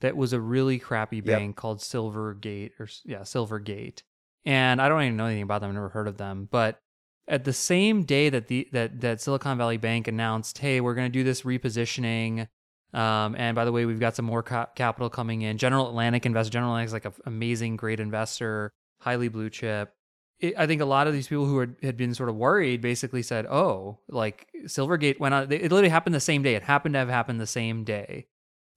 that 0.00 0.16
was 0.16 0.32
a 0.32 0.40
really 0.40 0.78
crappy 0.80 1.20
bank 1.20 1.56
called 1.56 1.78
Silvergate 1.78 2.72
or 2.80 2.88
yeah 3.04 3.20
Silvergate, 3.20 4.02
and 4.44 4.82
I 4.82 4.88
don't 4.88 5.00
even 5.02 5.16
know 5.16 5.26
anything 5.26 5.44
about 5.44 5.60
them. 5.60 5.70
I've 5.70 5.74
never 5.74 5.90
heard 5.90 6.08
of 6.08 6.16
them. 6.16 6.48
But 6.50 6.80
at 7.28 7.44
the 7.44 7.52
same 7.52 8.02
day 8.02 8.30
that 8.30 8.48
the 8.48 8.68
that 8.72 9.00
that 9.00 9.20
Silicon 9.20 9.58
Valley 9.58 9.76
Bank 9.76 10.08
announced, 10.08 10.58
hey, 10.58 10.80
we're 10.80 10.94
going 10.94 11.10
to 11.10 11.18
do 11.18 11.22
this 11.22 11.42
repositioning. 11.42 12.48
Um, 12.92 13.36
and 13.36 13.54
by 13.54 13.64
the 13.64 13.72
way, 13.72 13.84
we've 13.84 14.00
got 14.00 14.16
some 14.16 14.24
more 14.24 14.42
ca- 14.42 14.70
capital 14.74 15.08
coming 15.08 15.42
in. 15.42 15.58
General 15.58 15.88
Atlantic 15.88 16.26
investor. 16.26 16.50
General 16.50 16.72
Atlantic 16.72 16.86
is 16.88 16.92
like 16.94 17.04
an 17.04 17.12
amazing, 17.26 17.76
great 17.76 18.00
investor, 18.00 18.72
highly 19.00 19.28
blue 19.28 19.50
chip 19.50 19.95
it, 20.38 20.54
I 20.58 20.66
think 20.66 20.80
a 20.80 20.86
lot 20.86 21.06
of 21.06 21.12
these 21.12 21.28
people 21.28 21.46
who 21.46 21.58
had, 21.60 21.76
had 21.82 21.96
been 21.96 22.14
sort 22.14 22.28
of 22.28 22.36
worried 22.36 22.80
basically 22.80 23.22
said, 23.22 23.46
"Oh, 23.46 23.98
like 24.08 24.48
Silvergate 24.64 25.18
went 25.18 25.34
on. 25.34 25.50
It 25.50 25.62
literally 25.62 25.88
happened 25.88 26.14
the 26.14 26.20
same 26.20 26.42
day. 26.42 26.54
It 26.54 26.62
happened 26.62 26.94
to 26.94 26.98
have 26.98 27.08
happened 27.08 27.40
the 27.40 27.46
same 27.46 27.84
day, 27.84 28.26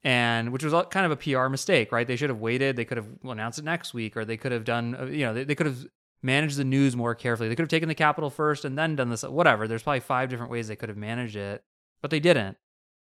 and 0.03 0.51
which 0.53 0.63
was 0.63 0.73
kind 0.89 1.05
of 1.05 1.11
a 1.11 1.17
PR 1.17 1.47
mistake, 1.47 1.91
right? 1.91 2.07
They 2.07 2.15
should 2.15 2.29
have 2.29 2.39
waited. 2.39 2.75
They 2.75 2.85
could 2.85 2.97
have 2.97 3.07
announced 3.23 3.59
it 3.59 3.65
next 3.65 3.93
week, 3.93 4.15
or 4.15 4.23
they 4.23 4.37
could 4.37 4.51
have 4.51 4.63
done, 4.63 4.95
uh, 4.95 5.05
you 5.05 5.25
know, 5.25 5.33
they, 5.33 5.43
they 5.43 5.55
could 5.55 5.67
have 5.67 5.85
managed 6.21 6.57
the 6.57 6.63
news 6.63 6.95
more 6.95 7.15
carefully. 7.15 7.49
They 7.49 7.55
could 7.55 7.63
have 7.63 7.69
taken 7.69 7.89
the 7.89 7.95
capital 7.95 8.29
first 8.29 8.63
and 8.63 8.77
then 8.77 8.95
done 8.95 9.09
this. 9.09 9.23
Whatever. 9.23 9.67
There's 9.67 9.83
probably 9.83 10.01
five 10.01 10.29
different 10.29 10.51
ways 10.51 10.67
they 10.67 10.75
could 10.77 10.89
have 10.89 10.97
managed 10.97 11.35
it, 11.35 11.63
but 12.01 12.11
they 12.11 12.19
didn't. 12.21 12.57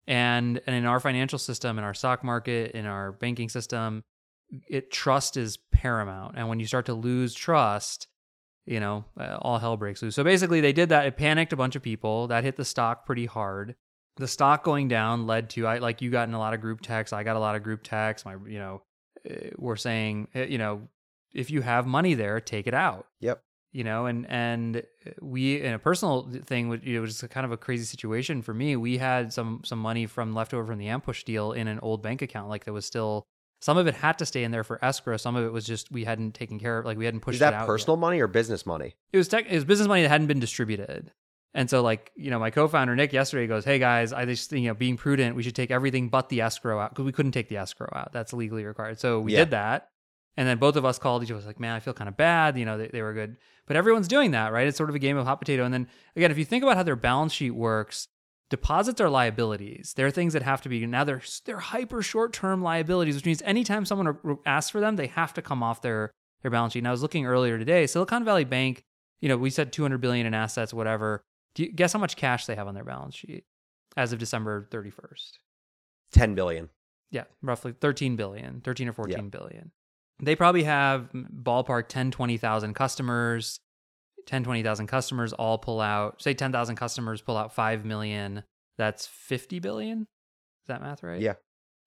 And 0.05 0.61
and 0.67 0.75
in 0.75 0.85
our 0.85 0.99
financial 0.99 1.39
system, 1.39 1.79
in 1.79 1.83
our 1.83 1.93
stock 1.95 2.23
market, 2.23 2.71
in 2.71 2.85
our 2.85 3.13
banking 3.13 3.49
system, 3.49 4.03
it 4.67 4.91
trust 4.91 5.37
is 5.37 5.57
paramount. 5.71 6.35
And 6.37 6.47
when 6.49 6.59
you 6.59 6.67
start 6.67 6.85
to 6.85 6.93
lose 6.93 7.33
trust 7.33 8.07
you 8.65 8.79
know, 8.79 9.05
uh, 9.19 9.37
all 9.41 9.59
hell 9.59 9.77
breaks 9.77 10.01
loose. 10.01 10.15
So 10.15 10.23
basically, 10.23 10.61
they 10.61 10.73
did 10.73 10.89
that. 10.89 11.05
It 11.05 11.17
panicked 11.17 11.53
a 11.53 11.57
bunch 11.57 11.75
of 11.75 11.81
people. 11.81 12.27
That 12.27 12.43
hit 12.43 12.55
the 12.55 12.65
stock 12.65 13.05
pretty 13.05 13.25
hard. 13.25 13.75
The 14.17 14.27
stock 14.27 14.63
going 14.63 14.87
down 14.87 15.25
led 15.25 15.49
to 15.51 15.67
I 15.67 15.79
like 15.79 16.01
you 16.01 16.11
got 16.11 16.27
in 16.27 16.33
a 16.33 16.39
lot 16.39 16.53
of 16.53 16.61
group 16.61 16.81
texts. 16.81 17.13
I 17.13 17.23
got 17.23 17.35
a 17.35 17.39
lot 17.39 17.55
of 17.55 17.63
group 17.63 17.81
texts. 17.83 18.25
My 18.25 18.35
you 18.47 18.59
know, 18.59 18.81
uh, 19.29 19.49
we're 19.57 19.75
saying 19.75 20.27
uh, 20.35 20.41
you 20.41 20.57
know, 20.57 20.87
if 21.33 21.51
you 21.51 21.61
have 21.61 21.85
money 21.87 22.13
there, 22.13 22.39
take 22.39 22.67
it 22.67 22.73
out. 22.73 23.07
Yep. 23.19 23.41
You 23.71 23.83
know, 23.83 24.05
and 24.05 24.27
and 24.29 24.83
we 25.19 25.59
in 25.59 25.73
a 25.73 25.79
personal 25.79 26.29
thing, 26.45 26.79
it 26.83 26.99
was 26.99 27.23
kind 27.31 27.43
of 27.43 27.51
a 27.51 27.57
crazy 27.57 27.85
situation 27.85 28.43
for 28.43 28.53
me. 28.53 28.75
We 28.75 28.99
had 28.99 29.33
some 29.33 29.61
some 29.65 29.79
money 29.79 30.05
from 30.05 30.35
leftover 30.35 30.65
from 30.67 30.77
the 30.77 30.87
Ampush 30.87 31.23
deal 31.23 31.53
in 31.53 31.67
an 31.67 31.79
old 31.79 32.03
bank 32.03 32.21
account, 32.21 32.49
like 32.49 32.65
that 32.65 32.73
was 32.73 32.85
still 32.85 33.25
some 33.63 33.77
of 33.77 33.87
it 33.87 33.95
had 33.95 34.17
to 34.17 34.25
stay 34.25 34.43
in 34.43 34.51
there 34.51 34.65
for 34.65 34.77
escrow. 34.83 35.15
Some 35.15 35.37
of 35.37 35.45
it 35.45 35.53
was 35.53 35.65
just 35.65 35.89
we 35.89 36.03
hadn't 36.03 36.33
taken 36.33 36.59
care 36.59 36.79
of, 36.79 36.85
like 36.85 36.97
we 36.97 37.05
hadn't 37.05 37.21
pushed 37.21 37.35
Is 37.35 37.41
it 37.41 37.45
that 37.45 37.53
out. 37.53 37.65
personal 37.65 37.95
money 37.95 38.19
or 38.19 38.27
business 38.27 38.65
money? 38.65 38.95
It 39.13 39.17
was 39.17 39.29
tech, 39.29 39.45
it 39.49 39.55
was 39.55 39.63
business 39.63 39.87
money 39.87 40.01
that 40.01 40.09
hadn't 40.09 40.27
been 40.27 40.41
distributed. 40.41 41.13
And 41.53 41.69
so, 41.69 41.81
like 41.81 42.11
you 42.15 42.29
know, 42.29 42.39
my 42.39 42.49
co-founder 42.49 42.93
Nick 42.93 43.13
yesterday 43.13 43.47
goes, 43.47 43.63
"Hey 43.63 43.79
guys, 43.79 44.11
I 44.11 44.25
just 44.25 44.51
you 44.51 44.67
know, 44.67 44.73
being 44.73 44.97
prudent, 44.97 45.37
we 45.37 45.43
should 45.43 45.55
take 45.55 45.71
everything 45.71 46.09
but 46.09 46.27
the 46.27 46.41
escrow 46.41 46.77
out 46.77 46.89
because 46.91 47.05
we 47.05 47.13
couldn't 47.13 47.31
take 47.31 47.47
the 47.47 47.55
escrow 47.57 47.87
out. 47.95 48.11
That's 48.11 48.33
legally 48.33 48.65
required. 48.65 48.99
So 48.99 49.21
we 49.21 49.31
Yeah. 49.31 49.39
did 49.39 49.51
that, 49.51 49.87
and 50.35 50.45
then 50.45 50.57
both 50.57 50.75
of 50.75 50.83
us 50.83 50.99
called 50.99 51.23
each 51.23 51.31
other 51.31 51.45
like, 51.47 51.59
"Man, 51.61 51.73
I 51.73 51.79
feel 51.79 51.93
kind 51.93 52.09
of 52.09 52.17
bad." 52.17 52.57
You 52.57 52.65
know, 52.65 52.77
they, 52.77 52.87
they 52.87 53.01
were 53.01 53.13
good, 53.13 53.37
but 53.65 53.77
everyone's 53.77 54.09
doing 54.09 54.31
that, 54.31 54.51
right? 54.51 54.67
It's 54.67 54.77
sort 54.77 54.89
of 54.89 54.95
a 54.95 54.99
game 54.99 55.15
of 55.15 55.25
hot 55.25 55.39
potato. 55.39 55.63
And 55.63 55.73
then 55.73 55.87
again, 56.17 56.31
if 56.31 56.37
you 56.37 56.43
think 56.45 56.63
about 56.63 56.75
how 56.75 56.83
their 56.83 56.95
balance 56.97 57.31
sheet 57.33 57.51
works, 57.51 58.07
deposits 58.53 59.01
are 59.01 59.09
liabilities. 59.09 59.95
They're 59.95 60.11
things 60.11 60.33
that 60.33 60.43
have 60.43 60.61
to 60.61 60.69
be 60.69 60.85
now 60.85 61.03
they're 61.03 61.23
they're 61.45 61.57
hyper 61.57 62.03
short 62.03 62.33
term 62.33 62.61
liabilities, 62.61 63.15
which 63.15 63.25
means 63.25 63.41
anytime 63.41 63.83
someone 63.83 64.37
asks 64.45 64.69
for 64.69 64.79
them, 64.79 64.95
they 64.95 65.07
have 65.07 65.33
to 65.33 65.41
come 65.41 65.63
off 65.63 65.81
their 65.81 66.11
their 66.43 66.51
balance 66.51 66.73
sheet. 66.73 66.79
And 66.79 66.87
I 66.87 66.91
was 66.91 67.01
looking 67.01 67.25
earlier 67.25 67.57
today, 67.57 67.87
Silicon 67.87 68.23
Valley 68.23 68.43
Bank, 68.43 68.83
you 69.21 69.27
know, 69.27 69.37
we 69.37 69.49
said 69.49 69.73
200 69.73 69.97
billion 69.97 70.27
in 70.27 70.35
assets, 70.35 70.71
whatever. 70.71 71.23
Do 71.55 71.63
you 71.63 71.71
guess 71.71 71.93
how 71.93 71.99
much 71.99 72.15
cash 72.15 72.45
they 72.45 72.53
have 72.53 72.67
on 72.67 72.75
their 72.75 72.83
balance 72.83 73.15
sheet 73.15 73.45
as 73.97 74.13
of 74.13 74.19
December 74.19 74.67
31st? 74.71 75.31
10 76.11 76.35
billion. 76.35 76.69
Yeah, 77.09 77.23
roughly 77.41 77.73
13 77.73 78.15
billion, 78.15 78.61
13 78.61 78.87
or 78.87 78.93
fourteen 78.93 79.29
billion. 79.29 79.71
They 80.21 80.35
probably 80.35 80.63
have 80.63 81.11
mm, 81.11 81.25
ballpark 81.41 81.87
10, 81.87 82.11
20,000 82.11 82.75
customers. 82.75 83.59
10, 84.25 84.43
20,000 84.43 84.87
customers 84.87 85.33
all 85.33 85.57
pull 85.57 85.81
out, 85.81 86.21
say 86.21 86.33
10,000 86.33 86.75
customers 86.75 87.21
pull 87.21 87.37
out 87.37 87.53
5 87.53 87.85
million. 87.85 88.43
That's 88.77 89.05
50 89.05 89.59
billion. 89.59 90.01
Is 90.01 90.67
that 90.67 90.81
math 90.81 91.03
right? 91.03 91.21
Yeah. 91.21 91.33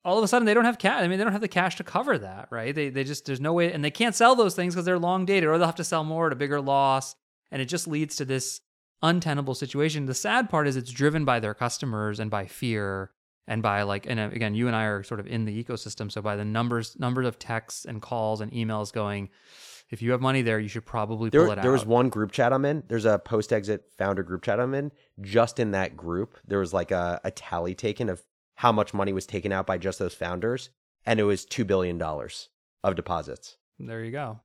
All 0.05 0.19
of 0.19 0.25
a 0.25 0.29
sudden 0.29 0.47
they 0.47 0.55
don't 0.55 0.65
have 0.65 0.79
cash. 0.79 1.03
I 1.03 1.09
mean, 1.09 1.19
they 1.19 1.25
don't 1.25 1.33
have 1.33 1.41
the 1.41 1.49
cash 1.49 1.77
to 1.77 1.85
cover 1.85 2.17
that, 2.19 2.49
right? 2.51 2.75
They, 2.75 2.91
they 2.91 3.03
just, 3.03 3.27
there's 3.27 3.41
no 3.41 3.53
way, 3.53 3.73
and 3.73 3.85
they 3.85 3.91
can't 3.91 4.15
sell 4.15 4.37
those 4.37 4.55
things 4.55 4.75
because 4.75 4.85
they're 4.85 4.99
long 4.99 5.25
dated 5.25 5.49
or 5.49 5.59
they'll 5.59 5.67
have 5.67 5.75
to 5.77 5.85
sell 5.85 6.05
more 6.05 6.29
at 6.29 6.33
a 6.33 6.37
bigger 6.37 6.61
loss. 6.61 7.15
And 7.51 7.61
it 7.61 7.67
just 7.67 7.89
leads 7.89 8.17
to 8.17 8.25
this 8.25 8.61
untenable 9.03 9.55
situation. 9.55 10.07
The 10.07 10.15
sad 10.15 10.49
part 10.49 10.69
is 10.69 10.77
it's 10.77 10.91
driven 10.91 11.25
by 11.25 11.41
their 11.41 11.55
customers 11.55 12.21
and 12.21 12.31
by 12.31 12.47
fear 12.47 13.11
and 13.47 13.63
by 13.63 13.83
like 13.83 14.07
and 14.07 14.19
uh, 14.19 14.31
again 14.33 14.55
you 14.55 14.67
and 14.67 14.77
I 14.77 14.85
are 14.85 15.03
sort 15.03 15.21
of 15.21 15.27
in 15.27 15.45
the 15.45 15.65
ecosystem 15.65 16.11
so 16.11 16.21
by 16.21 16.37
the 16.37 16.45
numbers 16.45 16.99
numbers 16.99 17.27
of 17.27 17.39
texts 17.39 17.85
and 17.85 18.03
calls 18.03 18.41
and 18.41 18.51
emails 18.53 18.93
going 18.93 19.31
if 19.91 20.03
you 20.03 20.11
have 20.13 20.21
money 20.21 20.43
there 20.43 20.59
you 20.59 20.69
should 20.69 20.85
probably 20.87 21.31
pull 21.31 21.45
There, 21.45 21.53
it 21.53 21.59
out. 21.59 21.63
there 21.63 21.73
was 21.73 21.87
one 21.87 22.09
group 22.09 22.33
chat 22.33 22.53
I'm 22.53 22.65
in. 22.65 22.83
There's 22.89 23.05
a 23.05 23.19
post 23.19 23.53
exit 23.53 23.85
founder 23.97 24.23
group 24.23 24.43
chat 24.43 24.59
I'm 24.61 24.75
in. 24.75 24.93
Just 25.21 25.59
in 25.61 25.71
that 25.73 25.97
group, 25.97 26.39
there 26.47 26.59
was 26.59 26.73
like 26.73 26.91
a, 26.91 27.21
a 27.25 27.31
tally 27.31 27.75
taken 27.75 28.09
of 28.09 28.23
how 28.57 28.73
much 28.73 28.93
money 28.95 29.13
was 29.13 29.27
taken 29.27 29.53
out 29.53 29.67
by 29.67 29.79
just 29.79 29.99
those 29.99 30.15
founders. 30.15 30.71
And 31.05 31.21
it 31.21 31.25
was 31.25 31.47
$2 31.47 31.67
billion 31.67 32.01
of 32.03 32.95
deposits. 32.97 33.57
There 33.79 34.03
you 34.03 34.11
go. 34.11 34.41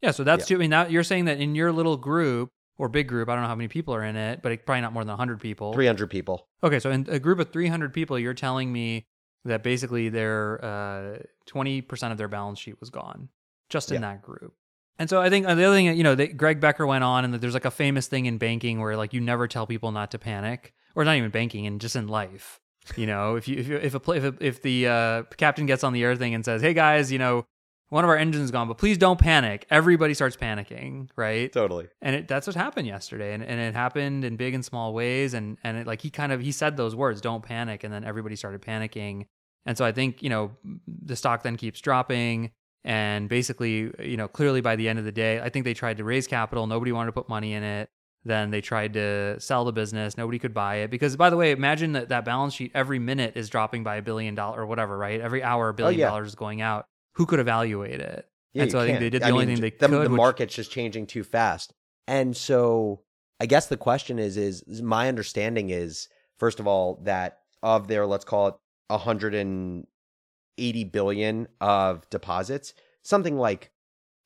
Yeah, 0.00 0.12
so 0.12 0.24
that's 0.24 0.46
two. 0.46 0.54
I 0.54 0.58
mean, 0.58 0.70
now 0.70 0.86
you're 0.86 1.02
saying 1.02 1.24
that 1.26 1.40
in 1.40 1.54
your 1.54 1.72
little 1.72 1.96
group 1.96 2.48
or 2.78 2.88
big 2.88 3.08
group, 3.08 3.28
I 3.28 3.34
don't 3.34 3.42
know 3.42 3.48
how 3.48 3.54
many 3.54 3.68
people 3.68 3.94
are 3.94 4.04
in 4.04 4.16
it, 4.16 4.40
but 4.42 4.52
it, 4.52 4.64
probably 4.66 4.82
not 4.82 4.92
more 4.92 5.02
than 5.02 5.08
100 5.10 5.40
people. 5.40 5.72
300 5.74 6.08
people. 6.08 6.46
Okay, 6.62 6.78
so 6.78 6.90
in 6.90 7.06
a 7.10 7.18
group 7.18 7.38
of 7.38 7.50
300 7.50 7.92
people, 7.92 8.18
you're 8.18 8.34
telling 8.34 8.72
me 8.72 9.04
that 9.44 9.62
basically 9.62 10.08
their 10.08 10.64
uh, 10.64 11.18
20% 11.50 12.12
of 12.12 12.18
their 12.18 12.28
balance 12.28 12.58
sheet 12.58 12.78
was 12.80 12.90
gone 12.90 13.28
just 13.68 13.90
in 13.90 13.96
Yeah. 14.02 14.12
that 14.12 14.22
group. 14.22 14.54
And 14.98 15.10
so 15.10 15.20
I 15.20 15.28
think 15.28 15.46
uh, 15.46 15.54
the 15.54 15.64
other 15.64 15.76
thing, 15.76 15.96
you 15.96 16.02
know, 16.02 16.14
they, 16.14 16.28
Greg 16.28 16.60
Becker 16.60 16.86
went 16.86 17.04
on, 17.04 17.24
and 17.24 17.34
that 17.34 17.40
there's 17.40 17.54
like 17.54 17.64
a 17.64 17.70
famous 17.70 18.06
thing 18.06 18.26
in 18.26 18.38
banking 18.38 18.80
where 18.80 18.96
like 18.96 19.12
you 19.12 19.20
never 19.20 19.46
tell 19.46 19.66
people 19.66 19.92
not 19.92 20.10
to 20.12 20.18
panic, 20.18 20.72
or 20.94 21.04
not 21.04 21.16
even 21.16 21.30
banking, 21.30 21.66
and 21.66 21.80
just 21.80 21.96
in 21.96 22.08
life. 22.08 22.60
You 22.96 23.06
know, 23.06 23.36
if 23.36 23.48
you 23.48 23.58
if 23.58 23.68
you, 23.68 23.76
if 23.76 23.94
a 23.94 24.12
if, 24.12 24.24
a, 24.24 24.34
if 24.40 24.62
the 24.62 24.88
uh, 24.88 25.22
captain 25.36 25.66
gets 25.66 25.84
on 25.84 25.92
the 25.92 26.02
air 26.02 26.16
thing 26.16 26.34
and 26.34 26.44
says, 26.44 26.62
"Hey 26.62 26.72
guys, 26.72 27.10
you 27.12 27.18
know, 27.18 27.44
one 27.88 28.04
of 28.04 28.10
our 28.10 28.16
engines 28.16 28.44
is 28.44 28.50
gone, 28.50 28.68
but 28.68 28.78
please 28.78 28.96
don't 28.96 29.18
panic," 29.18 29.66
everybody 29.70 30.14
starts 30.14 30.36
panicking, 30.36 31.08
right? 31.16 31.52
Totally. 31.52 31.88
and 32.00 32.16
it, 32.16 32.28
that's 32.28 32.46
what 32.46 32.56
happened 32.56 32.86
yesterday 32.86 33.34
and, 33.34 33.42
and 33.42 33.60
it 33.60 33.74
happened 33.74 34.24
in 34.24 34.36
big 34.36 34.54
and 34.54 34.64
small 34.64 34.94
ways 34.94 35.34
and 35.34 35.58
and 35.64 35.76
it, 35.78 35.86
like 35.86 36.00
he 36.00 36.10
kind 36.10 36.32
of 36.32 36.40
he 36.40 36.52
said 36.52 36.76
those 36.76 36.94
words 36.94 37.20
don't 37.20 37.42
panic 37.42 37.84
and 37.84 37.92
then 37.92 38.04
everybody 38.04 38.36
started 38.36 38.62
panicking 38.62 39.26
and 39.66 39.76
so 39.76 39.84
i 39.84 39.92
think 39.92 40.22
you 40.22 40.30
know 40.30 40.52
the 40.86 41.16
stock 41.16 41.42
then 41.42 41.56
keeps 41.56 41.80
dropping 41.80 42.50
and 42.86 43.28
basically 43.28 43.90
you 43.98 44.16
know 44.16 44.28
clearly 44.28 44.60
by 44.60 44.76
the 44.76 44.88
end 44.88 44.98
of 44.98 45.04
the 45.04 45.12
day 45.12 45.40
i 45.40 45.48
think 45.48 45.64
they 45.64 45.74
tried 45.74 45.98
to 45.98 46.04
raise 46.04 46.26
capital. 46.26 46.66
Nobody 46.66 46.92
wanted 46.92 47.08
to 47.08 47.12
put 47.12 47.28
money 47.28 47.52
in 47.52 47.62
it. 47.62 47.90
Then 48.24 48.50
they 48.50 48.60
tried 48.60 48.94
to 48.94 49.38
sell 49.38 49.64
the 49.64 49.72
business. 49.72 50.16
Nobody 50.16 50.38
could 50.38 50.54
buy 50.54 50.76
it. 50.76 50.90
Because 50.90 51.16
by 51.16 51.30
the 51.30 51.36
way 51.36 51.50
imagine 51.50 51.92
that 51.92 52.08
that 52.08 52.24
balance 52.24 52.54
sheet 52.54 52.72
every 52.74 52.98
minute 52.98 53.36
is 53.36 53.48
dropping 53.48 53.84
by 53.84 53.96
a 53.96 54.02
billion 54.02 54.34
dollars 54.34 54.58
or 54.58 54.66
whatever 54.66 54.96
right? 54.96 55.20
Every 55.20 55.42
hour 55.42 55.68
a 55.68 55.70
oh, 55.70 55.74
billion 55.74 56.00
yeah. 56.00 56.08
dollars 56.08 56.28
is 56.28 56.34
going 56.34 56.60
out. 56.60 56.86
Who 57.14 57.26
could 57.26 57.40
evaluate 57.40 58.00
it? 58.00 58.26
Yeah, 58.52 58.62
and 58.62 58.72
so 58.72 58.80
i 58.80 58.86
think 58.86 59.00
they 59.00 59.10
did 59.10 59.22
the 59.22 59.26
I 59.26 59.30
only 59.32 59.46
mean, 59.46 59.56
thing 59.56 59.62
they 59.62 59.70
the, 59.70 59.88
could 59.88 59.90
The 59.90 60.10
which- 60.10 60.16
market's 60.16 60.54
just 60.54 60.70
changing 60.70 61.06
too 61.06 61.24
fast. 61.24 61.74
And 62.06 62.36
so 62.36 63.02
I 63.40 63.46
guess 63.46 63.66
the 63.66 63.76
question 63.76 64.18
is, 64.18 64.36
is 64.36 64.62
is 64.62 64.80
my 64.80 65.08
understanding 65.08 65.70
is, 65.70 66.08
first 66.38 66.60
of 66.60 66.66
all, 66.66 67.00
that 67.02 67.40
of 67.62 67.88
their, 67.88 68.06
let's 68.06 68.24
call 68.24 68.48
it 68.48 68.54
180 70.58 70.84
billion 70.84 71.48
of 71.60 72.08
deposits, 72.10 72.74
something 73.02 73.36
like 73.36 73.70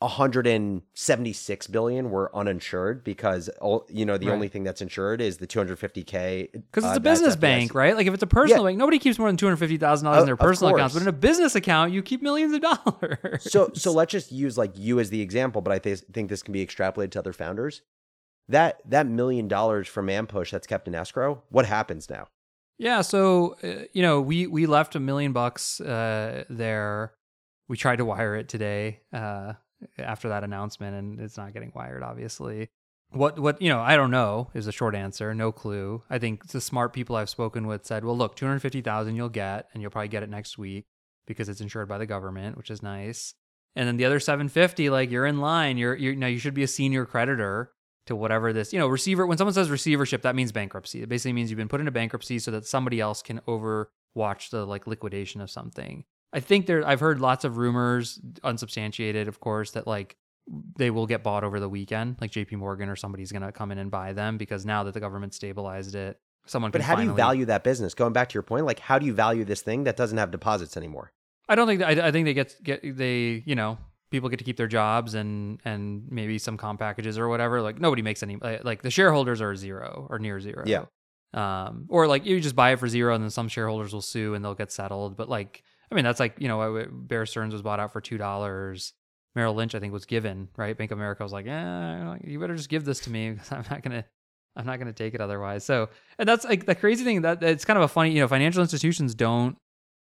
176 0.00 1.66
billion 1.66 2.10
were 2.10 2.34
uninsured 2.34 3.04
because 3.04 3.50
you 3.88 4.04
know 4.06 4.16
the 4.16 4.26
Right. 4.28 4.32
only 4.34 4.48
thing 4.48 4.64
that's 4.64 4.80
insured 4.80 5.20
is 5.20 5.36
the 5.38 5.46
250k 5.46 6.52
Because 6.52 6.84
it's 6.84 6.94
uh, 6.94 6.96
a 6.96 7.00
business 7.00 7.36
bank, 7.36 7.74
right? 7.74 7.94
Like 7.94 8.06
if 8.06 8.14
it's 8.14 8.22
a 8.22 8.26
personal 8.26 8.62
Yeah. 8.64 8.68
bank, 8.68 8.78
nobody 8.78 8.98
keeps 8.98 9.18
more 9.18 9.28
than 9.28 9.36
two 9.36 9.46
hundred 9.46 9.58
fifty 9.58 9.76
thousand 9.76 10.06
dollars 10.06 10.22
in 10.22 10.26
their 10.26 10.36
personal 10.36 10.74
accounts. 10.74 10.94
But 10.94 11.02
in 11.02 11.08
a 11.08 11.12
business 11.12 11.54
account, 11.54 11.92
you 11.92 12.02
keep 12.02 12.22
millions 12.22 12.54
of 12.54 12.62
dollars. 12.62 13.50
so 13.50 13.70
so 13.74 13.92
let's 13.98 14.10
just 14.12 14.32
use 14.32 14.56
like 14.56 14.72
you 14.78 15.00
as 15.00 15.10
the 15.10 15.20
example, 15.20 15.60
but 15.60 15.72
I 15.72 15.78
th- 15.78 16.00
think 16.12 16.28
this 16.30 16.42
can 16.42 16.52
be 16.52 16.64
extrapolated 16.64 17.10
to 17.12 17.18
other 17.18 17.32
founders. 17.34 17.82
That 18.48 18.80
that 18.88 19.06
million 19.06 19.48
dollars 19.48 19.86
from 19.86 20.06
Ampush 20.06 20.50
that's 20.50 20.66
kept 20.66 20.88
in 20.88 20.94
escrow, 20.94 21.42
what 21.50 21.66
happens 21.66 22.08
now? 22.08 22.28
Yeah, 22.80 23.02
so 23.02 23.56
uh, 23.62 23.84
you 23.92 24.00
know, 24.00 24.22
we 24.22 24.46
we 24.46 24.64
left 24.64 24.94
a 24.94 25.00
million 25.00 25.32
bucks 25.32 25.82
uh, 25.82 26.44
there. 26.48 27.12
We 27.68 27.76
tried 27.76 27.96
to 27.96 28.06
wire 28.06 28.36
it 28.36 28.48
today 28.48 29.00
uh, 29.12 29.52
after 29.98 30.30
that 30.30 30.44
announcement, 30.44 30.96
and 30.96 31.20
it's 31.20 31.36
not 31.36 31.52
getting 31.52 31.72
wired. 31.74 32.02
Obviously, 32.02 32.70
what 33.10 33.38
what 33.38 33.60
you 33.60 33.68
know, 33.68 33.80
I 33.80 33.96
don't 33.96 34.10
know 34.10 34.48
is 34.54 34.64
the 34.64 34.72
short 34.72 34.94
answer. 34.94 35.34
No 35.34 35.52
clue. 35.52 36.02
I 36.08 36.18
think 36.18 36.48
the 36.48 36.60
smart 36.60 36.94
people 36.94 37.16
I've 37.16 37.28
spoken 37.28 37.66
with 37.66 37.84
said, 37.84 38.02
well, 38.02 38.16
look, 38.16 38.34
two 38.34 38.46
hundred 38.46 38.60
fifty 38.60 38.80
thousand 38.80 39.14
you'll 39.14 39.28
get, 39.28 39.68
and 39.74 39.82
you'll 39.82 39.90
probably 39.90 40.08
get 40.08 40.22
it 40.22 40.30
next 40.30 40.56
week 40.56 40.86
because 41.26 41.50
it's 41.50 41.60
insured 41.60 41.86
by 41.86 41.98
the 41.98 42.06
government, 42.06 42.56
which 42.56 42.70
is 42.70 42.82
nice. 42.82 43.34
And 43.76 43.86
then 43.86 43.98
the 43.98 44.06
other 44.06 44.18
750, 44.18 44.90
like 44.90 45.10
you're 45.10 45.26
in 45.26 45.38
line. 45.38 45.76
You're 45.76 45.94
you 45.94 46.16
now 46.16 46.28
you 46.28 46.38
should 46.38 46.54
be 46.54 46.62
a 46.62 46.68
senior 46.68 47.04
creditor 47.04 47.72
to 48.10 48.16
whatever 48.16 48.52
this, 48.52 48.72
you 48.72 48.78
know, 48.78 48.86
receiver. 48.86 49.26
When 49.26 49.38
someone 49.38 49.54
says 49.54 49.70
receivership, 49.70 50.22
that 50.22 50.34
means 50.34 50.52
bankruptcy. 50.52 51.02
It 51.02 51.08
basically 51.08 51.32
means 51.32 51.50
you've 51.50 51.58
been 51.58 51.68
put 51.68 51.80
into 51.80 51.92
bankruptcy 51.92 52.38
so 52.38 52.50
that 52.50 52.66
somebody 52.66 53.00
else 53.00 53.22
can 53.22 53.40
overwatch 53.48 54.50
the 54.50 54.66
like 54.66 54.86
liquidation 54.86 55.40
of 55.40 55.50
something. 55.50 56.04
I 56.32 56.40
think 56.40 56.66
there. 56.66 56.86
I've 56.86 57.00
heard 57.00 57.20
lots 57.20 57.44
of 57.44 57.56
rumors, 57.56 58.20
unsubstantiated, 58.44 59.26
of 59.26 59.40
course, 59.40 59.72
that 59.72 59.86
like 59.86 60.16
they 60.76 60.90
will 60.90 61.06
get 61.06 61.22
bought 61.22 61.44
over 61.44 61.58
the 61.58 61.68
weekend. 61.68 62.16
Like 62.20 62.30
J.P. 62.30 62.56
Morgan 62.56 62.88
or 62.88 62.96
somebody's 62.96 63.32
going 63.32 63.42
to 63.42 63.52
come 63.52 63.72
in 63.72 63.78
and 63.78 63.90
buy 63.90 64.12
them 64.12 64.36
because 64.36 64.64
now 64.66 64.84
that 64.84 64.94
the 64.94 65.00
government 65.00 65.34
stabilized 65.34 65.94
it, 65.94 66.20
someone. 66.46 66.70
But 66.70 66.82
how 66.82 66.94
do 66.94 67.02
you 67.02 67.12
value 67.12 67.46
that 67.46 67.64
business? 67.64 67.94
Going 67.94 68.12
back 68.12 68.28
to 68.30 68.34
your 68.34 68.42
point, 68.42 68.66
like 68.66 68.78
how 68.78 68.98
do 68.98 69.06
you 69.06 69.14
value 69.14 69.44
this 69.44 69.62
thing 69.62 69.84
that 69.84 69.96
doesn't 69.96 70.18
have 70.18 70.30
deposits 70.30 70.76
anymore? 70.76 71.12
I 71.48 71.56
don't 71.56 71.66
think 71.66 71.82
I, 71.82 72.08
I 72.08 72.12
think 72.12 72.26
they 72.26 72.34
get 72.34 72.56
get 72.62 72.96
they 72.96 73.42
you 73.44 73.54
know 73.56 73.78
people 74.10 74.28
get 74.28 74.38
to 74.38 74.44
keep 74.44 74.56
their 74.56 74.66
jobs 74.66 75.14
and 75.14 75.60
and 75.64 76.10
maybe 76.10 76.38
some 76.38 76.56
comp 76.56 76.80
packages 76.80 77.18
or 77.18 77.28
whatever. 77.28 77.62
Like 77.62 77.80
nobody 77.80 78.02
makes 78.02 78.22
any 78.22 78.36
like 78.36 78.82
the 78.82 78.90
shareholders 78.90 79.40
are 79.40 79.54
zero 79.56 80.06
or 80.10 80.18
near 80.18 80.40
zero. 80.40 80.64
Yeah. 80.66 80.84
Um, 81.32 81.86
or 81.88 82.06
like 82.08 82.26
you 82.26 82.40
just 82.40 82.56
buy 82.56 82.72
it 82.72 82.80
for 82.80 82.88
zero 82.88 83.14
and 83.14 83.22
then 83.22 83.30
some 83.30 83.48
shareholders 83.48 83.92
will 83.92 84.02
sue 84.02 84.34
and 84.34 84.44
they'll 84.44 84.54
get 84.54 84.72
settled. 84.72 85.16
But 85.16 85.28
like 85.28 85.62
I 85.90 85.94
mean 85.94 86.04
that's 86.04 86.20
like 86.20 86.36
you 86.38 86.48
know 86.48 86.86
Bear 86.90 87.26
Stearns 87.26 87.52
was 87.52 87.62
bought 87.62 87.80
out 87.80 87.92
for 87.92 88.00
two 88.00 88.18
dollars. 88.18 88.92
Merrill 89.36 89.54
Lynch 89.54 89.74
I 89.74 89.80
think 89.80 89.92
was 89.92 90.06
given 90.06 90.48
right. 90.56 90.76
Bank 90.76 90.90
of 90.90 90.98
America 90.98 91.22
was 91.22 91.32
like, 91.32 91.46
yeah, 91.46 92.16
you 92.24 92.40
better 92.40 92.56
just 92.56 92.68
give 92.68 92.84
this 92.84 93.00
to 93.00 93.10
me 93.10 93.30
because 93.30 93.52
I'm 93.52 93.64
not 93.70 93.82
gonna. 93.82 94.04
I'm 94.56 94.66
not 94.66 94.78
going 94.78 94.88
to 94.88 94.92
take 94.92 95.14
it 95.14 95.20
otherwise. 95.20 95.64
So, 95.64 95.90
and 96.18 96.28
that's 96.28 96.44
like 96.44 96.66
the 96.66 96.74
crazy 96.74 97.04
thing 97.04 97.22
that 97.22 97.40
it's 97.40 97.64
kind 97.64 97.76
of 97.76 97.84
a 97.84 97.88
funny, 97.88 98.10
you 98.10 98.20
know, 98.20 98.26
financial 98.26 98.60
institutions 98.60 99.14
don't 99.14 99.56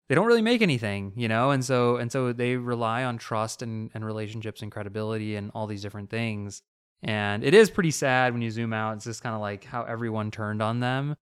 they 0.09 0.15
don't 0.15 0.27
really 0.27 0.43
make 0.43 0.63
anything, 0.63 1.13
you 1.17 1.29
know, 1.29 1.51
and 1.51 1.65
so 1.65 1.97
and 1.97 2.11
so 2.11 2.33
they 2.33 2.57
rely 2.57 3.05
on 3.05 3.19
trust 3.19 3.63
and 3.63 3.91
and 3.95 4.05
relationships 4.05 4.63
and 4.63 4.71
credibility 4.71 5.37
and 5.37 5.51
all 5.55 5.67
these 5.67 5.83
different 5.83 6.11
things. 6.11 6.63
And 7.03 7.45
it 7.45 7.55
is 7.55 7.71
pretty 7.71 7.91
sad 7.91 8.33
when 8.33 8.43
you 8.43 8.51
zoom 8.51 8.73
out. 8.73 8.97
It's 8.97 9.05
just 9.05 9.23
kind 9.23 9.35
of 9.35 9.41
like 9.41 9.65
how 9.65 9.83
everyone 9.85 10.31
turned 10.31 10.63
on 10.63 10.81
them. 10.81 11.17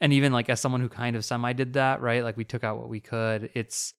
And 0.00 0.12
even 0.12 0.32
like 0.32 0.48
as 0.48 0.60
someone 0.60 0.80
who 0.80 0.88
kind 0.88 1.14
of 1.14 1.24
semi 1.24 1.52
did 1.52 1.74
that, 1.74 2.00
right? 2.00 2.24
Like 2.24 2.36
we 2.36 2.44
took 2.44 2.64
out 2.64 2.78
what 2.78 2.88
we 2.88 3.00
could. 3.00 3.50
It's 3.54 3.94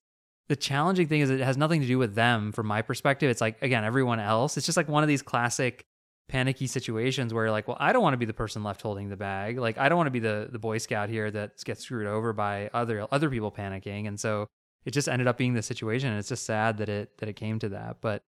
the 0.50 0.56
challenging 0.56 1.08
thing 1.08 1.22
is 1.22 1.30
it 1.30 1.40
has 1.40 1.58
nothing 1.58 1.82
to 1.82 1.88
do 1.88 1.98
with 1.98 2.16
them 2.16 2.52
from 2.52 2.68
my 2.68 2.82
perspective. 2.82 3.30
It's 3.30 3.40
like, 3.40 3.62
again, 3.62 3.86
everyone 3.86 4.20
else. 4.20 4.58
It's 4.58 4.66
just 4.66 4.76
like 4.76 4.90
one 4.90 5.04
of 5.04 5.08
these 5.08 5.22
classic 5.22 5.86
panicky 6.30 6.68
situations 6.68 7.34
where 7.34 7.46
you're 7.46 7.52
like, 7.52 7.68
well, 7.68 7.78
I 7.80 7.94
don't 7.94 8.02
want 8.02 8.14
to 8.14 8.18
be 8.18 8.26
the 8.26 8.34
person 8.34 8.64
left 8.64 8.82
holding 8.82 9.10
the 9.10 9.18
bag. 9.18 9.58
Like 9.58 9.78
I 9.78 9.90
don't 9.90 9.98
want 9.98 10.08
to 10.08 10.12
be 10.12 10.20
the 10.20 10.50
the 10.52 10.60
Boy 10.60 10.78
Scout 10.78 11.10
here 11.10 11.30
that 11.32 11.64
gets 11.64 11.84
screwed 11.84 12.08
over 12.08 12.34
by 12.34 12.70
other 12.74 13.08
other 13.12 13.30
people 13.30 13.52
panicking. 13.52 14.08
And 14.08 14.20
so 14.20 14.48
it 14.86 14.92
just 14.92 15.08
ended 15.08 15.28
up 15.28 15.38
being 15.38 15.54
the 15.54 15.62
situation. 15.62 16.10
And 16.10 16.20
it's 16.20 16.30
just 16.30 16.46
sad 16.46 16.78
that 16.78 16.90
it 16.90 17.18
that 17.18 17.30
it 17.30 17.36
came 17.36 17.60
to 17.60 17.70
that. 17.70 17.98
But 18.02 18.24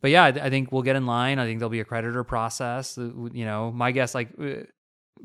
but 0.00 0.10
yeah, 0.10 0.24
I, 0.24 0.48
think 0.48 0.72
we'll 0.72 0.82
get 0.82 0.96
in 0.96 1.04
line. 1.04 1.38
I 1.38 1.44
think 1.44 1.58
there'll 1.58 1.68
be 1.68 1.80
a 1.80 1.84
creditor 1.84 2.24
process. 2.24 2.96
Uh, 2.96 3.10
you 3.32 3.44
know, 3.44 3.70
my 3.70 3.92
guess, 3.92 4.14
like 4.14 4.30
uh, 4.40 4.62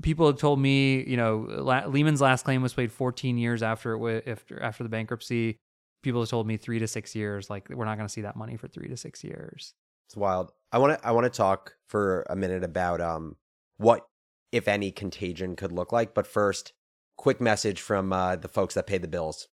people 0.01 0.27
have 0.27 0.37
told 0.37 0.59
me, 0.59 1.01
you 1.03 1.15
know, 1.15 1.85
Lehman's 1.87 2.19
last 2.19 2.43
claim 2.43 2.61
was 2.61 2.73
paid 2.73 2.91
14 2.91 3.37
years 3.37 3.63
after 3.63 3.93
it 3.93 3.99
w- 3.99 4.37
after 4.59 4.83
the 4.83 4.89
bankruptcy. 4.89 5.57
People 6.03 6.21
have 6.21 6.29
told 6.29 6.45
me 6.45 6.57
three 6.57 6.79
to 6.79 6.87
six 6.87 7.15
years. 7.15 7.49
Like 7.49 7.69
we're 7.69 7.85
not 7.85 7.95
going 7.95 8.07
to 8.07 8.11
see 8.11 8.21
that 8.21 8.35
money 8.35 8.57
for 8.57 8.67
three 8.67 8.89
to 8.89 8.97
six 8.97 9.23
years. 9.23 9.73
It's 10.07 10.17
wild. 10.17 10.51
I 10.75 10.77
want 10.77 10.99
to 10.99 11.07
I 11.07 11.11
want 11.11 11.23
to 11.23 11.29
talk 11.29 11.77
for 11.87 12.25
a 12.29 12.35
minute 12.35 12.61
about 12.61 12.99
um 12.99 13.37
what 13.77 14.05
if 14.51 14.67
any 14.67 14.91
contagion 14.91 15.55
could 15.55 15.71
look 15.71 15.93
like, 15.93 16.13
but 16.13 16.27
first, 16.27 16.73
quick 17.15 17.39
message 17.39 17.79
from 17.79 18.11
uh, 18.11 18.35
the 18.35 18.49
folks 18.49 18.73
that 18.73 18.85
pay 18.85 18.97
the 18.97 19.07
bills. 19.07 19.47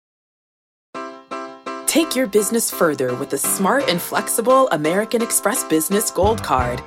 Take 1.88 2.16
your 2.16 2.28
business 2.28 2.72
further 2.72 3.14
with 3.16 3.32
the 3.32 3.38
smart 3.38 3.90
and 3.90 4.02
flexible 4.02 4.70
American 4.70 5.22
Express 5.22 5.66
Business 5.66 6.10
Gold 6.10 6.42
Card. 6.42 6.82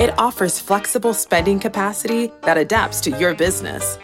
It 0.00 0.18
offers 0.18 0.58
flexible 0.58 1.14
spending 1.14 1.60
capacity 1.60 2.32
that 2.42 2.56
adapts 2.56 3.00
to 3.02 3.16
your 3.18 3.36
business. 3.36 3.98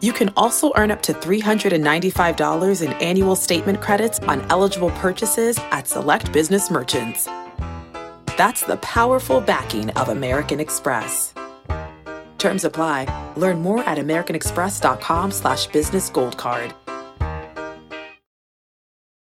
You 0.00 0.14
can 0.14 0.32
also 0.38 0.72
earn 0.76 0.90
up 0.90 1.02
to 1.02 1.12
$395 1.12 2.82
in 2.82 2.92
annual 2.94 3.36
statement 3.36 3.82
credits 3.82 4.20
on 4.20 4.40
eligible 4.50 4.90
purchases 4.92 5.58
at 5.70 5.86
select 5.86 6.32
business 6.32 6.70
merchants. 6.70 7.28
That's 8.38 8.62
the 8.62 8.76
powerful 8.76 9.40
backing 9.40 9.90
of 9.90 10.10
American 10.10 10.60
Express. 10.60 11.34
Terms 12.38 12.62
apply. 12.62 13.32
Learn 13.36 13.60
more 13.60 13.82
at 13.82 13.98
americanexpress.com 13.98 15.32
slash 15.32 15.66
business 15.66 16.08
gold 16.08 16.38
card. 16.38 16.72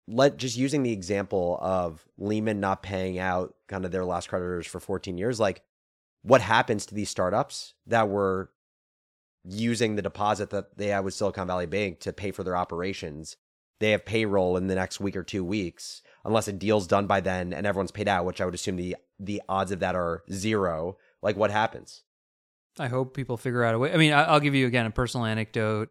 Let 0.07 0.37
just 0.37 0.59
using 0.59 0.83
the 0.83 0.93
example 0.93 1.59
of 1.63 2.07
Lehman 2.19 2.61
not 2.61 2.83
paying 2.83 3.19
out 3.19 3.55
kind 3.69 3.87
of 3.87 3.91
their 3.91 4.05
last 4.05 4.29
creditors 4.29 4.67
for 4.67 4.81
14 4.81 5.17
years, 5.17 5.41
like 5.41 5.63
what 6.21 6.43
happens 6.43 6.85
to 6.85 6.95
these 6.95 7.09
startups 7.09 7.73
that 7.87 8.11
were 8.11 8.51
using 9.45 9.97
the 9.97 10.03
deposit 10.03 10.51
that 10.51 10.77
they 10.77 10.89
had 10.89 11.05
with 11.05 11.15
Silicon 11.15 11.47
Valley 11.47 11.65
Bank 11.65 12.01
to 12.01 12.13
pay 12.13 12.33
for 12.33 12.45
their 12.45 12.57
operations? 12.57 13.39
They 13.81 13.91
have 13.91 14.05
payroll 14.05 14.57
in 14.57 14.67
the 14.67 14.75
next 14.75 15.01
week 15.01 15.17
or 15.17 15.23
two 15.23 15.45
weeks, 15.45 16.03
unless 16.25 16.49
a 16.49 16.53
deal's 16.53 16.87
done 16.87 17.07
by 17.07 17.21
then 17.21 17.53
and 17.53 17.67
everyone's 17.67 17.91
paid 17.91 18.09
out, 18.09 18.25
which 18.25 18.41
I 18.41 18.45
would 18.45 18.55
assume 18.55 18.77
the 18.77 18.97
the 19.19 19.43
odds 19.49 19.73
of 19.73 19.81
that 19.81 19.95
are 19.95 20.23
zero. 20.33 20.97
Like 21.23 21.37
what 21.37 21.51
happens? 21.51 22.03
I 22.79 22.89
hope 22.89 23.15
people 23.15 23.37
figure 23.37 23.65
out 23.65 23.75
a 23.75 23.79
way. 23.79 23.93
I 23.93 23.97
mean, 23.97 24.13
I'll 24.13 24.41
give 24.41 24.55
you 24.55 24.67
again 24.67 24.87
a 24.87 24.91
personal 24.91 25.27
anecdote. 25.27 25.89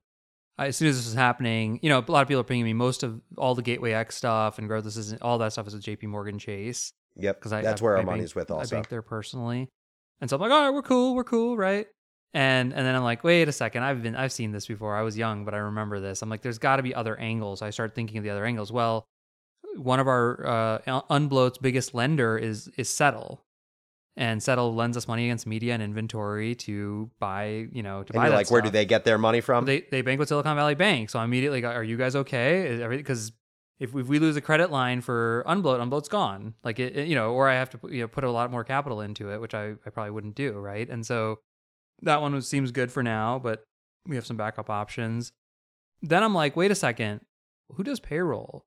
As 0.58 0.76
soon 0.76 0.90
as 0.90 0.98
this 0.98 1.06
was 1.06 1.16
happening, 1.16 1.80
you 1.82 1.90
know, 1.90 2.04
a 2.06 2.12
lot 2.12 2.22
of 2.22 2.28
people 2.28 2.42
are 2.42 2.46
pinging 2.46 2.66
me. 2.66 2.74
Most 2.74 3.04
of 3.04 3.22
all 3.38 3.56
the 3.56 3.62
Gateway 3.62 3.92
X 3.94 4.16
stuff 4.16 4.60
and 4.60 4.68
growth, 4.68 4.84
this 4.84 4.98
is 4.98 5.14
all 5.22 5.38
that 5.38 5.54
stuff 5.54 5.68
is 5.68 5.74
with 5.74 5.84
J.P. 5.84 6.08
Morgan 6.08 6.38
Chase 6.38 6.92
Yep, 7.16 7.40
because 7.40 7.52
that's 7.52 7.82
I, 7.82 7.84
where 7.84 7.96
I 7.96 8.00
our 8.00 8.06
bank- 8.06 8.18
money's 8.18 8.36
with 8.36 8.52
Also, 8.52 8.76
I 8.76 8.78
bank 8.78 8.90
there 8.90 9.02
personally, 9.02 9.70
and 10.22 10.30
so 10.30 10.36
I'm 10.36 10.42
like, 10.42 10.52
all 10.52 10.66
right, 10.66 10.74
we're 10.74 10.82
cool, 10.82 11.16
we're 11.16 11.24
cool, 11.24 11.58
right? 11.58 11.88
And 12.34 12.74
and 12.74 12.86
then 12.86 12.96
I'm 12.96 13.04
like, 13.04 13.24
wait 13.24 13.48
a 13.48 13.52
second, 13.52 13.84
I've 13.84 14.04
been 14.04 14.16
I've 14.16 14.32
seen 14.32 14.52
this 14.52 14.68
before. 14.68 14.96
I 14.96 15.02
was 15.02 15.18
young, 15.18 15.46
but 15.46 15.54
I 15.54 15.58
remember 15.58 16.00
this. 16.00 16.22
I'm 16.22 16.30
like, 16.30 16.42
there's 16.42 16.60
got 16.60 16.76
to 16.78 16.84
be 16.84 16.94
other 16.94 17.16
angles. 17.18 17.62
I 17.62 17.72
start 17.72 17.96
thinking 17.96 18.18
of 18.18 18.24
the 18.24 18.30
other 18.30 18.46
angles. 18.46 18.72
Well, 18.72 19.06
one 19.76 20.00
of 20.00 20.08
our 20.08 20.46
uh, 20.86 21.02
Unbloat's 21.10 21.58
biggest 21.58 21.94
lender 21.96 22.38
is 22.38 22.68
is 22.78 22.88
Settle, 22.90 23.42
and 24.16 24.44
Settle 24.44 24.76
lends 24.76 24.96
us 24.96 25.08
money 25.08 25.26
against 25.26 25.48
media 25.48 25.74
and 25.74 25.82
inventory 25.82 26.54
to 26.56 27.10
buy, 27.20 27.68
you 27.72 27.82
know, 27.82 28.04
to 28.04 28.14
And 28.14 28.22
buy 28.22 28.28
like, 28.30 28.52
where 28.52 28.62
do 28.62 28.70
they 28.70 28.86
get 28.86 29.06
their 29.06 29.18
money 29.18 29.42
from? 29.42 29.66
They 29.66 29.82
they 29.90 30.02
bank 30.04 30.20
with 30.20 30.30
Silicon 30.30 30.56
Valley 30.56 30.76
Bank. 30.76 31.10
So 31.10 31.18
I 31.20 31.24
immediately 31.24 31.62
got, 31.62 31.76
are 31.76 31.84
you 31.84 31.98
guys 31.98 32.16
okay? 32.16 32.86
Because 32.90 33.32
if, 33.80 33.96
if 33.96 34.08
we 34.08 34.20
lose 34.20 34.36
a 34.36 34.42
credit 34.42 34.70
line 34.72 35.02
for 35.02 35.44
Unbloat, 35.48 35.80
Unbloat's 35.80 36.10
gone. 36.10 36.54
Like 36.64 36.78
it, 36.80 36.96
it- 36.96 37.08
you 37.08 37.16
know, 37.16 37.32
or 37.32 37.50
I 37.50 37.56
have 37.56 37.70
to 37.72 37.80
you 37.90 38.02
know 38.02 38.08
put 38.08 38.24
a 38.24 38.32
lot 38.32 38.52
more 38.52 38.64
capital 38.64 39.02
into 39.02 39.32
it, 39.32 39.42
which 39.42 39.56
I, 39.56 39.72
I 39.86 39.90
probably 39.90 40.12
wouldn't 40.12 40.36
do, 40.36 40.52
right? 40.54 40.88
And 40.88 41.04
so 41.06 41.40
that 42.04 42.22
one 42.22 42.34
was, 42.34 42.48
seems 42.48 42.72
good 42.72 42.92
for 42.92 43.04
now, 43.04 43.40
but 43.40 43.64
we 44.06 44.16
have 44.16 44.26
some 44.26 44.38
backup 44.38 44.70
options. 44.70 45.32
Then 46.02 46.24
I'm 46.24 46.34
like, 46.34 46.56
wait 46.56 46.72
a 46.72 46.76
second, 46.76 47.22
who 47.76 47.84
does 47.84 48.00
payroll? 48.00 48.66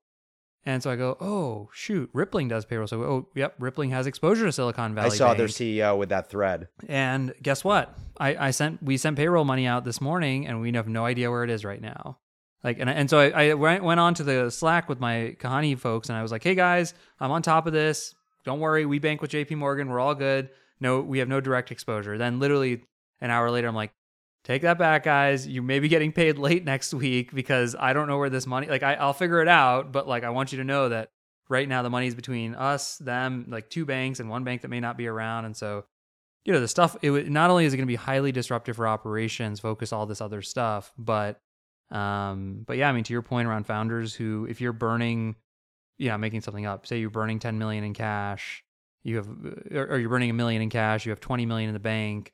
And 0.65 0.81
so 0.81 0.89
I 0.89 0.95
go, 0.95 1.17
oh 1.19 1.69
shoot, 1.73 2.09
Rippling 2.13 2.47
does 2.47 2.63
payroll. 2.63 2.87
So 2.87 3.01
oh 3.03 3.27
yep, 3.35 3.55
Rippling 3.59 3.89
has 3.89 4.07
exposure 4.07 4.45
to 4.45 4.51
Silicon 4.51 4.95
Valley. 4.95 5.07
I 5.07 5.09
saw 5.09 5.33
their 5.33 5.47
CEO 5.47 5.97
with 5.97 6.09
that 6.09 6.29
thread. 6.29 6.69
And 6.87 7.33
guess 7.41 7.63
what? 7.63 7.97
I, 8.17 8.47
I 8.47 8.51
sent 8.51 8.81
we 8.81 8.95
sent 8.95 9.17
payroll 9.17 9.43
money 9.43 9.67
out 9.67 9.83
this 9.83 9.99
morning, 9.99 10.47
and 10.47 10.61
we 10.61 10.71
have 10.73 10.87
no 10.87 11.05
idea 11.05 11.29
where 11.29 11.43
it 11.43 11.49
is 11.49 11.65
right 11.65 11.81
now. 11.81 12.19
Like, 12.63 12.79
and 12.79 12.89
and 12.89 13.09
so 13.09 13.19
I, 13.19 13.49
I 13.49 13.53
went 13.55 13.83
went 13.83 13.99
on 13.99 14.13
to 14.15 14.23
the 14.23 14.49
Slack 14.49 14.87
with 14.87 15.01
my 15.01 15.35
Kahani 15.39 15.77
folks, 15.77 16.07
and 16.07 16.17
I 16.17 16.21
was 16.21 16.31
like, 16.31 16.43
"Hey 16.43 16.55
guys, 16.55 16.93
I'm 17.19 17.31
on 17.31 17.41
top 17.41 17.67
of 17.67 17.73
this. 17.73 18.15
Don't 18.45 18.61
worry, 18.61 18.85
we 18.85 18.99
bank 18.99 19.21
with 19.21 19.31
J.P. 19.31 19.55
Morgan. 19.55 19.89
We're 19.89 19.99
all 19.99 20.15
good. 20.15 20.49
No, 20.79 21.01
we 21.01 21.19
have 21.19 21.27
no 21.27 21.41
direct 21.41 21.71
exposure." 21.71 22.17
Then 22.17 22.39
literally 22.39 22.83
an 23.21 23.29
hour 23.29 23.49
later, 23.51 23.67
I'm 23.67 23.75
like, 23.75 23.93
"Take 24.43 24.63
that 24.63 24.77
back, 24.77 25.03
guys. 25.03 25.47
You 25.47 25.61
may 25.61 25.79
be 25.79 25.87
getting 25.87 26.11
paid 26.11 26.37
late 26.47 26.65
next 26.65 26.93
week 26.93 27.33
because 27.33 27.75
I 27.79 27.93
don't 27.93 28.07
know 28.07 28.17
where 28.17 28.29
this 28.29 28.47
money. 28.47 28.67
Like, 28.67 28.83
I, 28.83 28.95
I'll 28.95 29.13
figure 29.13 29.41
it 29.41 29.47
out, 29.47 29.91
but 29.91 30.07
like, 30.07 30.23
I 30.23 30.29
want 30.29 30.51
you 30.51 30.57
to 30.59 30.63
know 30.63 30.89
that 30.89 31.09
right 31.49 31.67
now 31.67 31.81
the 31.81 31.89
money 31.89 32.07
is 32.07 32.15
between 32.15 32.55
us, 32.55 32.97
them, 32.97 33.45
like 33.49 33.69
two 33.69 33.85
banks, 33.85 34.19
and 34.19 34.29
one 34.29 34.43
bank 34.43 34.61
that 34.61 34.69
may 34.69 34.79
not 34.79 34.97
be 34.97 35.07
around, 35.07 35.45
and 35.45 35.55
so." 35.55 35.85
you 36.45 36.51
know 36.51 36.59
the 36.59 36.67
stuff 36.67 36.95
it 37.01 37.09
would 37.09 37.29
not 37.29 37.49
only 37.49 37.65
is 37.65 37.73
it 37.73 37.77
going 37.77 37.87
to 37.87 37.91
be 37.91 37.95
highly 37.95 38.31
disruptive 38.31 38.75
for 38.75 38.87
operations 38.87 39.59
focus 39.59 39.93
all 39.93 40.05
this 40.05 40.21
other 40.21 40.41
stuff 40.41 40.91
but 40.97 41.39
um 41.91 42.63
but 42.65 42.77
yeah 42.77 42.89
i 42.89 42.91
mean 42.91 43.03
to 43.03 43.13
your 43.13 43.21
point 43.21 43.47
around 43.47 43.65
founders 43.65 44.13
who 44.13 44.45
if 44.49 44.61
you're 44.61 44.73
burning 44.73 45.35
yeah 45.97 46.17
making 46.17 46.41
something 46.41 46.65
up 46.65 46.85
say 46.85 46.99
you're 46.99 47.09
burning 47.09 47.39
10 47.39 47.57
million 47.57 47.83
in 47.83 47.93
cash 47.93 48.63
you 49.03 49.17
have 49.17 49.27
or, 49.71 49.93
or 49.93 49.97
you're 49.97 50.09
burning 50.09 50.29
a 50.29 50.33
million 50.33 50.61
in 50.61 50.69
cash 50.69 51.05
you 51.05 51.11
have 51.11 51.19
20 51.19 51.45
million 51.45 51.69
in 51.69 51.73
the 51.73 51.79
bank 51.79 52.33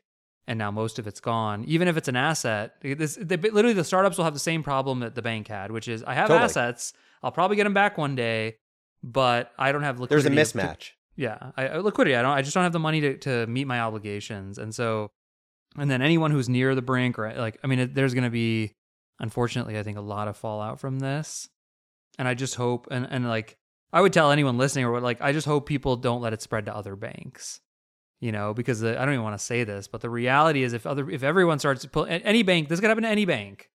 and 0.50 0.58
now 0.60 0.70
most 0.72 1.00
of 1.00 1.08
it's 1.08 1.20
gone 1.22 1.64
even 1.66 1.88
if 1.88 1.96
it's 1.96 2.08
an 2.10 2.16
asset 2.18 2.74
this 2.82 3.18
they, 3.22 3.38
literally 3.38 3.74
the 3.74 3.84
startups 3.84 4.18
will 4.18 4.26
have 4.26 4.34
the 4.34 4.40
same 4.40 4.64
problem 4.64 5.00
that 5.00 5.16
the 5.16 5.22
bank 5.22 5.48
had 5.48 5.72
which 5.72 5.88
is 5.88 6.04
i 6.04 6.14
have 6.14 6.28
Totally. 6.28 6.44
assets 6.44 6.92
i'll 7.24 7.32
probably 7.32 7.56
get 7.56 7.64
them 7.66 7.74
back 7.74 7.98
one 7.98 8.16
day 8.16 8.58
but 9.04 9.52
i 9.58 9.72
don't 9.72 9.84
have 9.84 10.00
liquidity. 10.00 10.30
There's 10.36 10.54
a 10.54 10.58
liquidity 10.58 10.60
to- 10.60 10.76
mismatch. 10.76 10.92
yeah, 11.16 11.52
I, 11.56 11.68
I- 11.68 11.78
liquidity. 11.80 12.16
I 12.16 12.22
don't. 12.22 12.32
I 12.32 12.42
just 12.42 12.54
don't 12.54 12.64
have 12.64 12.74
the 12.74 12.80
money 12.80 13.00
to 13.02 13.18
to 13.20 13.48
meet 13.48 13.66
my 13.68 13.80
obligations, 13.82 14.58
and 14.58 14.74
so, 14.76 15.12
and 15.78 15.90
then 15.92 16.02
anyone 16.02 16.32
who's 16.32 16.48
near 16.50 16.76
the 16.76 16.82
brink, 16.82 17.20
or 17.20 17.34
like, 17.36 17.58
I 17.64 17.68
mean, 17.68 17.80
it, 17.80 17.94
there's 17.96 18.14
going 18.14 18.24
to 18.24 18.30
be, 18.30 18.74
unfortunately, 19.20 19.78
I 19.78 19.84
think 19.84 19.98
a 19.98 20.02
lot 20.02 20.28
of 20.28 20.36
fallout 20.38 20.80
from 20.80 21.00
this, 21.00 21.48
and 22.18 22.28
I 22.28 22.34
just 22.36 22.56
hope, 22.56 22.88
and 22.92 23.06
and 23.10 23.28
like, 23.28 23.58
I 23.94 24.00
would 24.02 24.14
tell 24.14 24.32
anyone 24.32 24.58
listening, 24.58 24.86
or 24.86 24.92
what, 24.94 25.04
like, 25.04 25.22
I 25.22 25.32
just 25.34 25.46
hope 25.48 25.66
people 25.66 25.96
don't 25.98 26.22
let 26.22 26.34
it 26.34 26.42
spread 26.42 26.66
to 26.66 26.76
other 26.76 26.96
banks, 26.96 27.60
you 28.20 28.32
know, 28.32 28.54
because 28.54 28.80
the, 28.82 29.00
I 29.00 29.06
don't 29.06 29.14
even 29.14 29.24
want 29.24 29.38
to 29.40 29.44
say 29.44 29.64
this, 29.64 29.88
but 29.88 30.02
the 30.02 30.10
reality 30.10 30.64
is, 30.64 30.74
if 30.74 30.86
other, 30.86 31.10
if 31.10 31.24
everyone 31.24 31.60
starts 31.60 31.82
to 31.84 31.90
pull 31.90 32.06
any 32.10 32.44
bank, 32.44 32.70
this 32.70 32.80
could 32.80 32.90
happen 32.90 33.04
to 33.04 33.10
any 33.10 33.26
bank. 33.26 33.70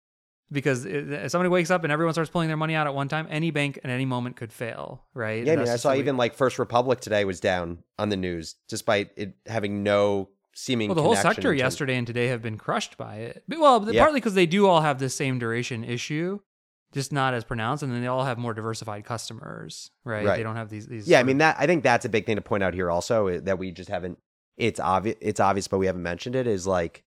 Because 0.51 0.85
if 0.85 1.31
somebody 1.31 1.49
wakes 1.49 1.71
up 1.71 1.83
and 1.83 1.91
everyone 1.91 2.13
starts 2.13 2.29
pulling 2.29 2.47
their 2.47 2.57
money 2.57 2.75
out 2.75 2.85
at 2.85 2.93
one 2.93 3.07
time, 3.07 3.25
any 3.31 3.49
bank 3.49 3.79
at 3.83 3.89
any 3.89 4.05
moment 4.05 4.35
could 4.35 4.53
fail, 4.53 5.03
right? 5.15 5.43
Yeah, 5.43 5.53
I 5.53 5.55
mean, 5.55 5.67
I 5.67 5.77
saw 5.77 5.95
even 5.95 6.15
like 6.15 6.35
First 6.35 6.59
Republic 6.59 6.99
today 6.99 7.25
was 7.25 7.39
down 7.39 7.79
on 7.97 8.09
the 8.09 8.17
news, 8.17 8.55
despite 8.69 9.09
it 9.15 9.33
having 9.47 9.81
no 9.81 10.29
seeming. 10.53 10.89
Well, 10.89 10.95
the 10.95 11.01
whole 11.01 11.15
sector 11.15 11.53
to- 11.53 11.57
yesterday 11.57 11.95
and 11.95 12.05
today 12.05 12.27
have 12.27 12.43
been 12.43 12.57
crushed 12.57 12.97
by 12.97 13.15
it. 13.15 13.43
But, 13.47 13.59
well, 13.59 13.89
Yeah. 13.91 14.01
partly 14.03 14.19
because 14.19 14.35
they 14.35 14.45
do 14.45 14.67
all 14.67 14.81
have 14.81 14.99
this 14.99 15.15
same 15.15 15.39
duration 15.39 15.83
issue, 15.83 16.39
just 16.91 17.11
not 17.11 17.33
as 17.33 17.43
pronounced, 17.43 17.81
and 17.81 17.91
then 17.91 18.01
they 18.01 18.07
all 18.07 18.25
have 18.25 18.37
more 18.37 18.53
diversified 18.53 19.05
customers, 19.05 19.89
right? 20.03 20.23
Right. 20.23 20.37
They 20.37 20.43
don't 20.43 20.57
have 20.57 20.69
these. 20.69 20.85
these 20.85 21.07
Yeah, 21.07 21.19
I 21.19 21.23
mean 21.23 21.39
that. 21.39 21.55
I 21.57 21.65
think 21.65 21.83
that's 21.83 22.05
a 22.05 22.09
big 22.09 22.27
thing 22.27 22.35
to 22.35 22.43
point 22.43 22.61
out 22.61 22.75
here. 22.75 22.91
Also, 22.91 23.27
eh, 23.27 23.39
that 23.43 23.57
we 23.57 23.71
just 23.71 23.89
haven't. 23.89 24.19
It's 24.57 24.79
obvious. 24.79 25.17
It's 25.21 25.39
obvious, 25.39 25.67
but 25.67 25.79
we 25.79 25.87
haven't 25.87 26.03
mentioned 26.03 26.35
it. 26.35 26.47
Is 26.47 26.67
like, 26.67 27.03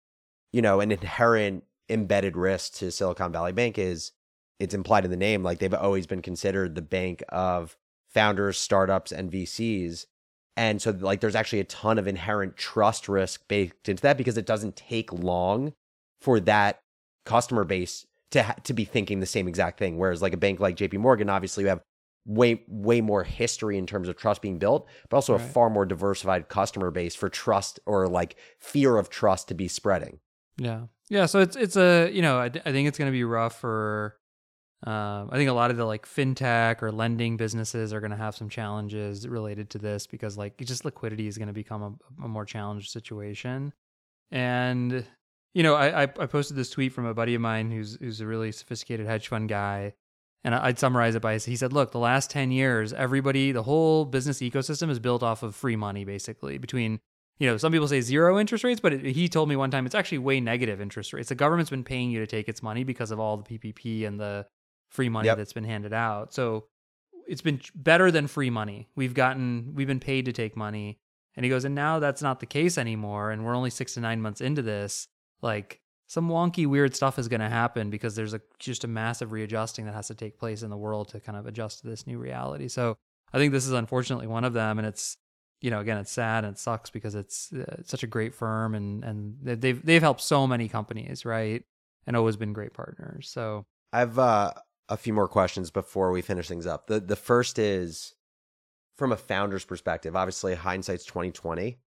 you 0.53 0.63
know, 0.63 0.81
an 0.81 0.91
inherent 0.91 1.65
embedded 1.89 2.37
risk 2.37 2.75
to 2.75 2.91
Silicon 2.91 3.33
Valley 3.33 3.53
Bank 3.53 3.79
is 3.79 4.13
it's 4.59 4.75
implied 4.75 5.05
in 5.05 5.11
the 5.11 5.17
name. 5.17 5.43
Like 5.43 5.59
they've 5.59 5.73
always 5.73 6.07
been 6.07 6.23
considered 6.23 6.75
the 6.75 6.83
bank 6.83 7.23
of 7.29 7.77
founders, 8.09 8.59
startups, 8.59 9.13
and 9.13 9.31
VCs. 9.31 10.07
And 10.57 10.81
so, 10.81 10.91
like, 10.91 11.21
there's 11.21 11.35
actually 11.35 11.61
a 11.61 11.65
ton 11.65 11.99
of 11.99 12.09
inherent 12.09 12.57
trust 12.57 13.09
risk 13.09 13.47
baked 13.47 13.89
into 13.91 14.03
that 14.03 14.17
because 14.17 14.39
it 14.39 14.47
doesn't 14.47 14.75
take 14.75 15.13
long 15.13 15.75
for 16.23 16.41
that 16.41 16.81
customer 17.27 17.65
base 17.65 18.07
to 18.31 18.43
ha- 18.43 18.57
to 18.65 18.73
be 18.73 18.87
thinking 18.87 19.21
the 19.21 19.27
same 19.27 19.49
exact 19.49 19.79
thing. 19.79 19.99
Whereas, 19.99 20.23
like 20.23 20.33
a 20.33 20.39
bank 20.39 20.59
like 20.59 20.77
J.P. 20.77 20.97
Morgan, 20.97 21.29
obviously, 21.29 21.65
you 21.65 21.69
have 21.69 21.83
way 22.27 22.63
way 22.67 23.01
more 23.01 23.25
history 23.25 23.79
in 23.79 23.87
terms 23.87 24.09
of 24.09 24.17
trust 24.17 24.43
being 24.43 24.59
built, 24.59 24.89
but 25.09 25.17
also 25.17 25.35
a 25.35 25.39
far 25.39 25.71
more 25.71 25.87
diversified 25.87 26.49
customer 26.49 26.91
base 26.91 27.15
for 27.15 27.29
trust 27.29 27.81
or 27.87 28.09
like 28.09 28.37
fear 28.59 28.99
of 28.99 29.09
trust 29.09 29.49
to 29.49 29.55
be 29.55 29.69
spreading. 29.69 30.19
Yeah, 30.59 30.83
yeah. 31.09 31.27
So 31.27 31.41
it's 31.41 31.57
it's 31.57 31.77
a 31.77 32.11
you 32.11 32.23
know 32.23 32.39
I, 32.39 32.47
I 32.47 32.73
think 32.73 32.89
it's 32.89 32.99
going 32.99 33.11
to 33.11 33.17
be 33.17 33.25
rough 33.25 33.59
for. 33.59 34.17
Um, 34.87 35.31
I 35.33 35.37
think 35.37 35.49
a 35.49 35.55
lot 35.55 35.71
of 35.71 35.79
the 35.79 35.87
like 35.87 36.07
fintech 36.07 36.83
or 36.83 36.93
lending 36.93 37.39
businesses 37.39 37.95
are 37.95 38.01
going 38.01 38.11
to 38.11 38.17
have 38.17 38.37
some 38.37 38.51
challenges 38.51 39.27
related 39.27 39.71
to 39.71 39.79
this 39.79 40.07
because 40.07 40.37
like 40.37 40.59
just 40.59 40.85
liquidity 40.85 41.27
is 41.27 41.39
going 41.39 41.49
to 41.49 41.55
become 41.55 41.83
a, 41.83 42.25
a 42.25 42.29
more 42.29 42.45
challenged 42.45 42.91
situation. 42.91 43.73
And 44.31 45.05
you 45.55 45.63
know, 45.63 45.75
I, 45.75 46.03
I 46.03 46.03
I 46.03 46.27
posted 46.27 46.57
this 46.57 46.71
tweet 46.71 46.93
from 46.93 47.07
a 47.07 47.15
buddy 47.15 47.35
of 47.35 47.41
mine 47.41 47.71
who's 47.71 47.97
who's 48.01 48.21
a 48.21 48.27
really 48.27 48.53
sophisticated 48.53 49.07
hedge 49.07 49.29
fund 49.29 49.49
guy, 49.49 49.95
and 50.47 50.55
I'd 50.55 50.79
summarize 50.79 51.17
it 51.17 51.21
by 51.23 51.39
he 51.39 51.57
said, 51.57 51.73
"Look, 51.73 51.91
the 51.91 51.99
last 51.99 52.31
ten 52.31 52.53
years, 52.53 52.93
everybody, 52.93 53.51
the 53.51 53.65
whole 53.65 54.05
business 54.05 54.39
ecosystem 54.39 54.89
is 54.91 55.01
built 55.01 55.23
off 55.23 55.43
of 55.43 55.57
free 55.57 55.77
money, 55.77 56.05
basically 56.05 56.57
between." 56.57 57.01
You 57.39 57.49
know, 57.51 57.57
some 57.59 57.71
people 57.71 57.89
say 57.89 58.01
zero 58.01 58.39
interest 58.39 58.65
rates, 58.65 58.81
but 58.81 58.95
it, 58.95 59.05
he 59.05 59.29
told 59.29 59.51
me 59.51 59.57
one 59.57 59.71
time 59.71 59.85
it's 59.85 59.95
actually 59.95 60.19
way 60.19 60.41
negative 60.41 60.81
interest 60.81 61.13
rates. 61.13 61.29
The 61.29 61.35
government's 61.35 61.69
been 61.69 61.85
paying 61.85 62.11
you 62.11 62.21
to 62.21 62.27
take 62.27 62.49
its 62.49 62.63
money 62.63 62.83
because 62.83 63.11
of 63.11 63.21
all 63.21 63.37
the 63.37 63.59
PPP 63.59 64.07
and 64.07 64.19
the 64.19 64.47
free 64.89 65.11
money 65.11 65.27
Yep. 65.27 65.37
that's 65.37 65.53
been 65.53 65.65
handed 65.65 65.93
out. 65.93 66.33
So 66.33 66.65
it's 67.29 67.43
been 67.43 67.61
better 67.75 68.11
than 68.11 68.27
free 68.27 68.49
money. 68.49 68.89
We've 68.97 69.13
gotten, 69.13 69.73
we've 69.75 69.87
been 69.87 70.01
paid 70.01 70.25
to 70.27 70.33
take 70.33 70.57
money. 70.57 70.99
And 71.35 71.45
he 71.45 71.51
goes, 71.51 71.67
and 71.67 71.75
now 71.75 71.99
that's 71.99 72.23
not 72.23 72.41
the 72.41 72.47
case 72.47 72.79
anymore. 72.79 73.33
And 73.33 73.45
we're 73.45 73.55
only 73.55 73.69
six 73.69 73.93
to 73.95 74.01
nine 74.01 74.23
months 74.23 74.41
into 74.41 74.63
this. 74.63 75.07
Like 75.43 75.81
some 76.07 76.29
wonky, 76.29 76.67
weird 76.67 76.95
stuff 76.95 77.19
is 77.19 77.29
going 77.29 77.41
to 77.41 77.49
happen 77.49 77.91
because 77.91 78.15
there's 78.15 78.35
a 78.35 78.41
just 78.59 78.85
a 78.85 78.89
massive 78.89 79.33
readjusting 79.33 79.87
that 79.87 79.95
has 79.95 80.07
to 80.09 80.15
take 80.15 80.39
place 80.39 80.63
in 80.63 80.71
the 80.71 80.77
world 80.77 81.09
to 81.09 81.21
kind 81.21 81.37
of 81.37 81.47
adjust 81.47 81.81
to 81.81 81.89
this 81.89 82.07
new 82.07 82.19
reality. 82.19 82.69
So 82.69 82.97
I 83.33 83.39
think 83.39 83.53
this 83.53 83.67
is 83.67 83.73
unfortunately 83.73 84.27
one 84.27 84.45
of 84.45 84.53
them. 84.53 84.79
And 84.79 84.87
it's, 84.87 85.17
you 85.61 85.71
know, 85.71 85.81
again, 85.81 85.99
it's 85.99 86.13
sad 86.13 86.45
and 86.45 86.55
it 86.55 86.59
sucks 86.59 86.91
because 86.91 87.15
it's, 87.15 87.53
uh, 87.53 87.77
it's 87.79 87.91
such 87.91 88.05
a 88.05 88.07
great 88.07 88.35
firm 88.35 88.75
and 88.75 89.03
and 89.05 89.37
they- 89.43 89.55
they've 89.57 89.85
they've 89.85 90.03
helped 90.03 90.21
so 90.21 90.47
many 90.47 90.69
companies, 90.69 91.25
right? 91.25 91.65
And 92.07 92.17
always 92.17 92.37
been 92.37 92.53
great 92.53 92.73
partners. 92.73 93.29
So 93.29 93.67
I've 93.93 94.19
uh, 94.19 94.53
a 94.89 94.97
few 94.97 95.13
more 95.13 95.29
questions 95.29 95.73
before 95.73 96.13
we 96.13 96.23
finish 96.23 96.47
things 96.47 96.67
up. 96.67 96.87
The 96.87 97.01
the 97.01 97.17
first 97.17 97.59
is 97.59 98.15
from 98.97 99.11
a 99.11 99.17
founder's 99.17 99.65
perspective. 99.65 100.15
Obviously, 100.15 100.55
hindsight's 100.55 101.05
twenty 101.05 101.33
twenty. 101.33 101.79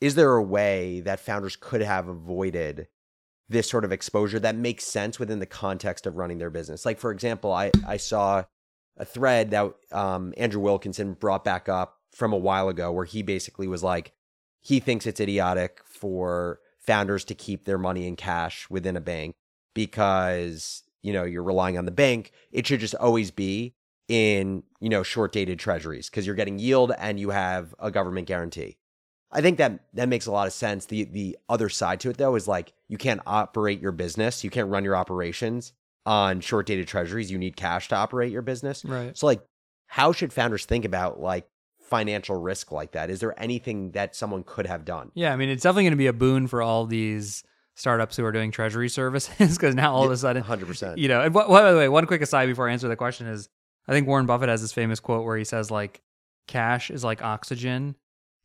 Is 0.00 0.14
there 0.14 0.36
a 0.36 0.42
way 0.42 1.00
that 1.00 1.18
founders 1.18 1.56
could 1.56 1.80
have 1.80 2.06
avoided 2.06 2.86
this 3.48 3.68
sort 3.68 3.84
of 3.84 3.92
exposure 3.92 4.40
that 4.40 4.56
makes 4.56 4.84
sense 4.84 5.18
within 5.18 5.38
the 5.38 5.46
context 5.46 6.06
of 6.06 6.16
running 6.16 6.38
their 6.38 6.50
business? 6.50 6.84
Like, 6.84 6.98
for 6.98 7.10
example, 7.10 7.52
I 7.52 7.70
I 7.86 7.96
saw 7.96 8.44
a 8.96 9.04
thread 9.04 9.50
that 9.50 9.72
um, 9.92 10.32
Andrew 10.36 10.60
Wilkinson 10.60 11.14
brought 11.14 11.44
back 11.44 11.68
up 11.68 11.98
from 12.12 12.32
a 12.32 12.38
while 12.38 12.68
ago, 12.68 12.90
where 12.90 13.04
he 13.04 13.22
basically 13.22 13.68
was 13.68 13.82
like, 13.82 14.12
he 14.62 14.80
thinks 14.80 15.06
it's 15.06 15.20
idiotic 15.20 15.80
for 15.84 16.60
founders 16.78 17.24
to 17.24 17.34
keep 17.34 17.64
their 17.64 17.78
money 17.78 18.06
in 18.06 18.16
cash 18.16 18.68
within 18.70 18.96
a 18.96 19.00
bank 19.00 19.34
because 19.74 20.82
you 21.02 21.12
know 21.12 21.24
you're 21.24 21.42
relying 21.42 21.76
on 21.76 21.84
the 21.84 21.90
bank 21.90 22.32
it 22.52 22.66
should 22.66 22.80
just 22.80 22.94
always 22.94 23.30
be 23.30 23.74
in 24.08 24.62
you 24.80 24.88
know 24.88 25.02
short 25.02 25.32
dated 25.32 25.58
treasuries 25.58 26.08
because 26.08 26.24
you're 26.24 26.36
getting 26.36 26.58
yield 26.58 26.92
and 26.98 27.18
you 27.18 27.30
have 27.30 27.74
a 27.78 27.90
government 27.90 28.26
guarantee 28.26 28.76
i 29.32 29.40
think 29.40 29.58
that 29.58 29.80
that 29.94 30.08
makes 30.08 30.26
a 30.26 30.32
lot 30.32 30.46
of 30.46 30.52
sense. 30.52 30.86
The 30.86 31.04
the 31.04 31.38
other 31.48 31.68
side 31.68 32.00
to 32.00 32.10
it 32.10 32.16
though 32.16 32.34
is 32.36 32.46
like 32.46 32.72
you 32.88 32.98
can't 32.98 33.20
operate 33.26 33.80
your 33.80 33.92
business. 33.92 34.44
You 34.44 34.50
can't 34.50 34.68
run 34.68 34.84
your 34.84 34.96
operations 34.96 35.72
on 36.04 36.40
short 36.40 36.66
dated 36.66 36.86
treasuries. 36.86 37.30
You 37.30 37.38
need 37.38 37.56
cash 37.56 37.88
to 37.88 37.96
operate 37.96 38.30
your 38.32 38.42
business. 38.42 38.84
Right. 38.84 39.16
so 39.16 39.26
like 39.26 39.42
how 39.88 40.12
should 40.12 40.32
founders 40.32 40.64
think 40.64 40.84
about 40.84 41.20
like 41.20 41.48
financial 41.80 42.36
risk 42.36 42.72
like 42.72 42.92
that? 42.92 43.10
Is 43.10 43.20
there 43.20 43.38
anything 43.40 43.92
that 43.92 44.16
someone 44.16 44.42
could 44.44 44.66
have 44.66 44.84
done? 44.84 45.12
Yeah, 45.14 45.32
I 45.32 45.36
mean, 45.36 45.48
it's 45.48 45.62
definitely 45.62 45.84
going 45.84 45.92
to 45.92 45.96
be 45.96 46.08
a 46.08 46.12
boon 46.12 46.46
for 46.48 46.60
all 46.60 46.86
these 46.86 47.44
startups 47.76 48.16
who 48.16 48.24
are 48.24 48.32
doing 48.32 48.50
treasury 48.50 48.88
services 48.88 49.34
because 49.56 49.74
now 49.74 49.94
all 49.94 50.04
of 50.04 50.10
a 50.10 50.16
sudden, 50.16 50.42
100% 50.42 50.98
you 50.98 51.08
know. 51.08 51.22
And 51.22 51.32
by 51.32 51.70
the 51.70 51.78
way, 51.78 51.88
one 51.88 52.06
quick 52.06 52.22
aside 52.22 52.46
before 52.46 52.68
I 52.68 52.72
answer 52.72 52.88
the 52.88 52.96
question 52.96 53.26
is, 53.26 53.48
I 53.86 53.92
think 53.92 54.08
Warren 54.08 54.26
Buffett 54.26 54.48
has 54.48 54.60
this 54.60 54.72
famous 54.72 54.98
quote 54.98 55.24
where 55.24 55.36
he 55.36 55.44
says 55.44 55.70
like, 55.70 56.02
"Cash 56.48 56.90
is 56.90 57.04
like 57.04 57.22
oxygen, 57.22 57.94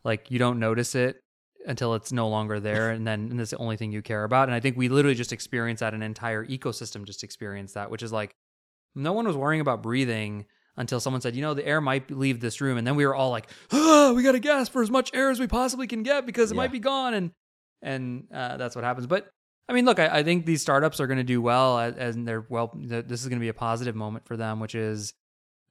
like 0.03 0.31
you 0.31 0.39
don't 0.39 0.59
notice 0.59 0.95
it 0.95 1.21
until 1.67 1.93
it's 1.93 2.11
no 2.11 2.27
longer 2.27 2.59
there, 2.59 2.89
and 2.89 3.05
then 3.05 3.29
and 3.29 3.39
that's 3.39 3.51
the 3.51 3.57
only 3.57 3.77
thing 3.77 3.91
you 3.91 4.01
care 4.01 4.23
about." 4.23 4.47
And 4.47 4.55
I 4.55 4.59
think 4.59 4.77
we 4.77 4.89
literally 4.89 5.15
just 5.15 5.31
experienced 5.33 5.81
that. 5.81 5.93
An 5.93 6.01
entire 6.01 6.45
ecosystem 6.45 7.05
just 7.05 7.23
experienced 7.23 7.75
that, 7.75 7.91
which 7.91 8.03
is 8.03 8.11
like, 8.11 8.35
no 8.95 9.13
one 9.13 9.27
was 9.27 9.37
worrying 9.37 9.61
about 9.61 9.81
breathing 9.83 10.45
until 10.77 10.99
someone 10.99 11.21
said, 11.21 11.35
you 11.35 11.41
know, 11.41 11.53
the 11.53 11.65
air 11.67 11.81
might 11.81 12.09
leave 12.09 12.39
this 12.39 12.61
room, 12.61 12.77
and 12.77 12.87
then 12.87 12.95
we 12.95 13.05
were 13.05 13.13
all 13.13 13.29
like, 13.29 13.49
ah, 13.71 14.13
we 14.15 14.23
got 14.23 14.31
to 14.31 14.39
gasp 14.39 14.71
for 14.71 14.81
as 14.81 14.89
much 14.89 15.11
air 15.13 15.29
as 15.29 15.39
we 15.39 15.45
possibly 15.47 15.85
can 15.87 16.01
get 16.03 16.25
because 16.25 16.51
it 16.51 16.55
Yeah. 16.55 16.61
might 16.61 16.71
be 16.71 16.79
gone, 16.79 17.13
and 17.13 17.31
and 17.81 18.27
uh, 18.33 18.57
that's 18.57 18.75
what 18.75 18.83
happens. 18.85 19.07
But 19.07 19.29
I 19.69 19.73
mean, 19.73 19.85
look, 19.85 19.99
I, 19.99 20.19
I 20.19 20.23
think 20.23 20.45
these 20.45 20.61
startups 20.61 20.99
are 20.99 21.07
going 21.07 21.17
to 21.17 21.23
do 21.23 21.41
well, 21.41 21.77
and 21.79 22.27
they're 22.27 22.45
well. 22.49 22.69
th- 22.69 23.05
This 23.05 23.21
is 23.21 23.27
going 23.27 23.39
to 23.39 23.43
be 23.43 23.49
a 23.49 23.53
positive 23.53 23.95
moment 23.95 24.25
for 24.25 24.35
them, 24.37 24.59
which 24.59 24.73
is. 24.75 25.13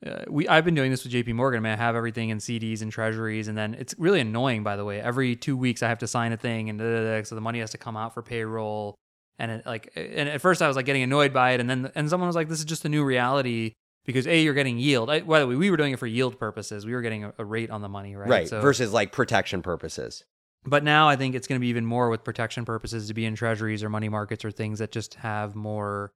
Uh, 0.04 0.24
we 0.28 0.48
I've 0.48 0.64
been 0.64 0.74
doing 0.74 0.90
this 0.90 1.04
with 1.04 1.12
JP 1.12 1.34
Morgan. 1.34 1.58
I 1.58 1.62
mean, 1.62 1.72
I 1.72 1.76
have 1.76 1.94
everything 1.94 2.30
in 2.30 2.38
CDs 2.38 2.82
and 2.82 2.90
treasuries, 2.90 3.48
and 3.48 3.56
then 3.56 3.74
it's 3.74 3.94
really 3.98 4.20
annoying. 4.20 4.62
By 4.62 4.76
the 4.76 4.84
way, 4.84 5.00
every 5.00 5.36
two 5.36 5.56
weeks 5.56 5.82
I 5.82 5.88
have 5.88 5.98
to 5.98 6.06
sign 6.06 6.32
a 6.32 6.36
thing, 6.36 6.70
and 6.70 6.78
da, 6.78 6.84
da, 6.84 7.02
da, 7.02 7.22
so 7.22 7.34
the 7.34 7.40
money 7.40 7.60
has 7.60 7.70
to 7.72 7.78
come 7.78 7.96
out 7.96 8.14
for 8.14 8.22
payroll. 8.22 8.94
And 9.38 9.50
it, 9.50 9.66
like, 9.66 9.92
and 9.96 10.28
at 10.28 10.40
first 10.40 10.62
I 10.62 10.68
was 10.68 10.76
like 10.76 10.86
getting 10.86 11.02
annoyed 11.02 11.32
by 11.32 11.52
it, 11.52 11.60
and 11.60 11.68
then 11.68 11.92
and 11.94 12.08
someone 12.08 12.26
was 12.26 12.36
like, 12.36 12.48
"This 12.48 12.58
is 12.58 12.64
just 12.64 12.84
a 12.84 12.88
new 12.88 13.04
reality 13.04 13.72
because 14.04 14.26
a 14.26 14.40
you're 14.40 14.54
getting 14.54 14.78
yield." 14.78 15.10
I, 15.10 15.20
by 15.20 15.40
the 15.40 15.46
way, 15.46 15.54
we 15.54 15.70
were 15.70 15.76
doing 15.76 15.92
it 15.92 15.98
for 15.98 16.06
yield 16.06 16.38
purposes. 16.38 16.86
We 16.86 16.92
were 16.92 17.02
getting 17.02 17.24
a, 17.24 17.34
a 17.38 17.44
rate 17.44 17.70
on 17.70 17.82
the 17.82 17.88
money, 17.88 18.16
right? 18.16 18.28
right, 18.28 18.48
So, 18.48 18.60
versus 18.60 18.92
like 18.92 19.12
protection 19.12 19.62
purposes 19.62 20.24
but 20.64 20.84
now 20.84 21.08
I 21.08 21.16
think 21.16 21.34
it's 21.34 21.46
going 21.46 21.58
to 21.58 21.60
be 21.60 21.68
even 21.68 21.86
more 21.86 22.10
with 22.10 22.24
protection 22.24 22.64
purposes 22.64 23.08
to 23.08 23.14
be 23.14 23.24
in 23.24 23.34
treasuries 23.34 23.82
or 23.82 23.88
money 23.88 24.08
markets 24.08 24.44
or 24.44 24.50
things 24.50 24.78
that 24.80 24.92
just 24.92 25.14
have 25.14 25.54
more 25.54 26.12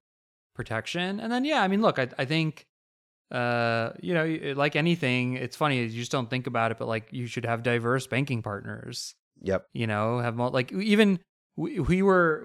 protection. 0.55 1.19
And 1.19 1.33
then, 1.33 1.45
yeah, 1.45 1.63
I 1.63 1.69
mean, 1.69 1.81
look, 1.81 1.99
I, 1.99 2.09
I 2.19 2.25
think, 2.25 2.67
uh, 3.31 3.91
you 4.01 4.15
know, 4.15 4.55
like 4.57 4.77
anything, 4.77 5.35
it's 5.35 5.57
funny, 5.57 5.83
you 5.83 5.89
just 5.89 6.13
don't 6.13 6.31
think 6.31 6.47
about 6.47 6.71
it, 6.71 6.79
but 6.79 6.89
like 6.89 7.09
you 7.11 7.27
should 7.27 7.45
have 7.45 7.63
diverse 7.63 8.07
banking 8.07 8.43
partners, 8.43 9.15
yep 9.41 9.67
you 9.73 9.87
know, 9.87 10.19
have 10.19 10.37
mul- 10.37 10.51
like 10.51 10.73
even 10.73 11.19
we, 11.57 11.81
we 11.81 12.03
were, 12.03 12.45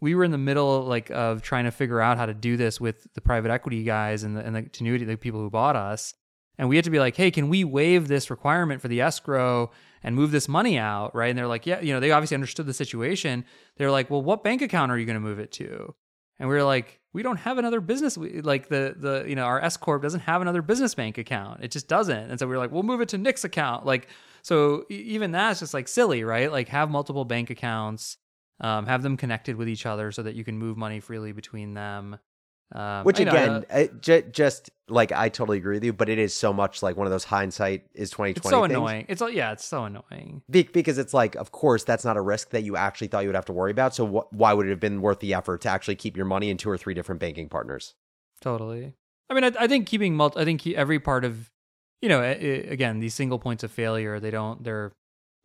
we 0.00 0.14
were 0.14 0.24
in 0.24 0.30
the 0.30 0.38
middle 0.38 0.82
like 0.82 1.10
of 1.10 1.42
trying 1.42 1.64
to 1.64 1.70
figure 1.70 2.00
out 2.00 2.16
how 2.16 2.26
to 2.26 2.34
do 2.34 2.56
this 2.56 2.80
with 2.80 3.06
the 3.14 3.20
private 3.20 3.50
equity 3.50 3.84
guys 3.84 4.22
and 4.22 4.36
the, 4.36 4.40
and 4.40 4.56
the 4.56 4.62
Tinuiti, 4.62 5.06
the 5.06 5.16
people 5.16 5.40
who 5.40 5.50
bought 5.50 5.76
us. 5.76 6.14
And 6.58 6.68
we 6.68 6.74
had 6.74 6.84
to 6.86 6.90
be 6.90 6.98
like, 6.98 7.14
hey, 7.14 7.30
can 7.30 7.48
we 7.48 7.62
waive 7.62 8.08
this 8.08 8.30
requirement 8.30 8.82
for 8.82 8.88
the 8.88 9.00
escrow 9.00 9.70
and 10.02 10.16
move 10.16 10.32
this 10.32 10.48
money 10.48 10.76
out? 10.76 11.14
Right. 11.14 11.28
And 11.28 11.38
they're 11.38 11.46
like, 11.46 11.66
yeah, 11.66 11.80
you 11.80 11.92
know, 11.92 12.00
they 12.00 12.10
obviously 12.10 12.34
understood 12.34 12.66
the 12.66 12.74
situation. 12.74 13.44
They're 13.76 13.92
like, 13.92 14.10
well, 14.10 14.22
what 14.22 14.42
bank 14.42 14.60
account 14.60 14.90
are 14.90 14.98
you 14.98 15.06
going 15.06 15.14
to 15.14 15.20
move 15.20 15.38
it 15.38 15.52
to? 15.52 15.94
And 16.40 16.48
we 16.48 16.54
were 16.54 16.64
like, 16.64 16.97
we 17.12 17.22
don't 17.22 17.38
have 17.38 17.58
another 17.58 17.80
business. 17.80 18.16
Like 18.16 18.68
the, 18.68 18.94
the, 18.96 19.24
you 19.26 19.34
know, 19.34 19.44
our 19.44 19.60
S 19.60 19.76
Corp 19.76 20.02
doesn't 20.02 20.20
have 20.20 20.42
another 20.42 20.62
business 20.62 20.94
bank 20.94 21.18
account. 21.18 21.62
It 21.62 21.70
just 21.70 21.88
doesn't. 21.88 22.30
And 22.30 22.38
so 22.38 22.46
we 22.46 22.54
are 22.54 22.58
like, 22.58 22.70
we'll 22.70 22.82
move 22.82 23.00
it 23.00 23.08
to 23.10 23.18
Nick's 23.18 23.44
account. 23.44 23.86
Like, 23.86 24.08
so 24.42 24.84
even 24.88 25.32
that's 25.32 25.60
just 25.60 25.74
like 25.74 25.88
silly, 25.88 26.22
right? 26.24 26.52
Like 26.52 26.68
have 26.68 26.90
multiple 26.90 27.24
bank 27.24 27.50
accounts, 27.50 28.18
um, 28.60 28.86
have 28.86 29.02
them 29.02 29.16
connected 29.16 29.56
with 29.56 29.68
each 29.68 29.86
other 29.86 30.12
so 30.12 30.22
that 30.22 30.34
you 30.34 30.44
can 30.44 30.58
move 30.58 30.76
money 30.76 31.00
freely 31.00 31.32
between 31.32 31.74
them. 31.74 32.18
Um, 32.74 33.04
Which 33.04 33.18
you 33.18 33.24
know, 33.24 33.32
again, 33.32 33.64
uh, 33.70 33.84
j- 34.00 34.24
just 34.30 34.68
like 34.90 35.10
I 35.10 35.30
totally 35.30 35.56
agree 35.56 35.76
with 35.76 35.84
you, 35.84 35.92
but 35.94 36.10
it 36.10 36.18
is 36.18 36.34
so 36.34 36.52
much 36.52 36.82
like 36.82 36.96
one 36.98 37.06
of 37.06 37.10
those 37.10 37.24
hindsight 37.24 37.86
is 37.94 38.10
twenty 38.10 38.34
twenty. 38.34 38.46
it's 38.48 38.50
so 38.50 38.60
things. 38.62 38.72
annoying. 38.72 39.06
It's 39.08 39.22
yeah, 39.32 39.52
it's 39.52 39.64
so 39.64 39.84
annoying. 39.84 40.42
Be- 40.50 40.64
because 40.64 40.98
it's 40.98 41.14
like, 41.14 41.34
of 41.36 41.50
course, 41.50 41.84
that's 41.84 42.04
not 42.04 42.18
a 42.18 42.20
risk 42.20 42.50
that 42.50 42.64
you 42.64 42.76
actually 42.76 43.06
thought 43.08 43.20
you 43.22 43.28
would 43.28 43.34
have 43.36 43.46
to 43.46 43.52
worry 43.54 43.70
about. 43.70 43.94
So 43.94 44.06
wh- 44.06 44.32
why 44.34 44.52
would 44.52 44.66
it 44.66 44.70
have 44.70 44.80
been 44.80 45.00
worth 45.00 45.20
the 45.20 45.32
effort 45.32 45.62
to 45.62 45.68
actually 45.70 45.96
keep 45.96 46.14
your 46.16 46.26
money 46.26 46.50
in 46.50 46.58
two 46.58 46.68
or 46.68 46.76
three 46.76 46.92
different 46.94 47.20
banking 47.22 47.48
partners? 47.48 47.94
Totally. 48.42 48.92
I 49.30 49.34
mean, 49.34 49.44
I, 49.44 49.52
I 49.60 49.66
think 49.66 49.86
keeping 49.86 50.14
multi, 50.14 50.38
I 50.40 50.44
think 50.44 50.60
he- 50.62 50.76
every 50.76 50.98
part 51.00 51.24
of, 51.24 51.50
you 52.02 52.08
know, 52.08 52.20
i- 52.20 52.24
i- 52.28 52.66
again, 52.70 53.00
these 53.00 53.14
single 53.14 53.38
points 53.38 53.62
of 53.64 53.70
failure, 53.70 54.20
they 54.20 54.30
don't, 54.30 54.62
they're, 54.62 54.92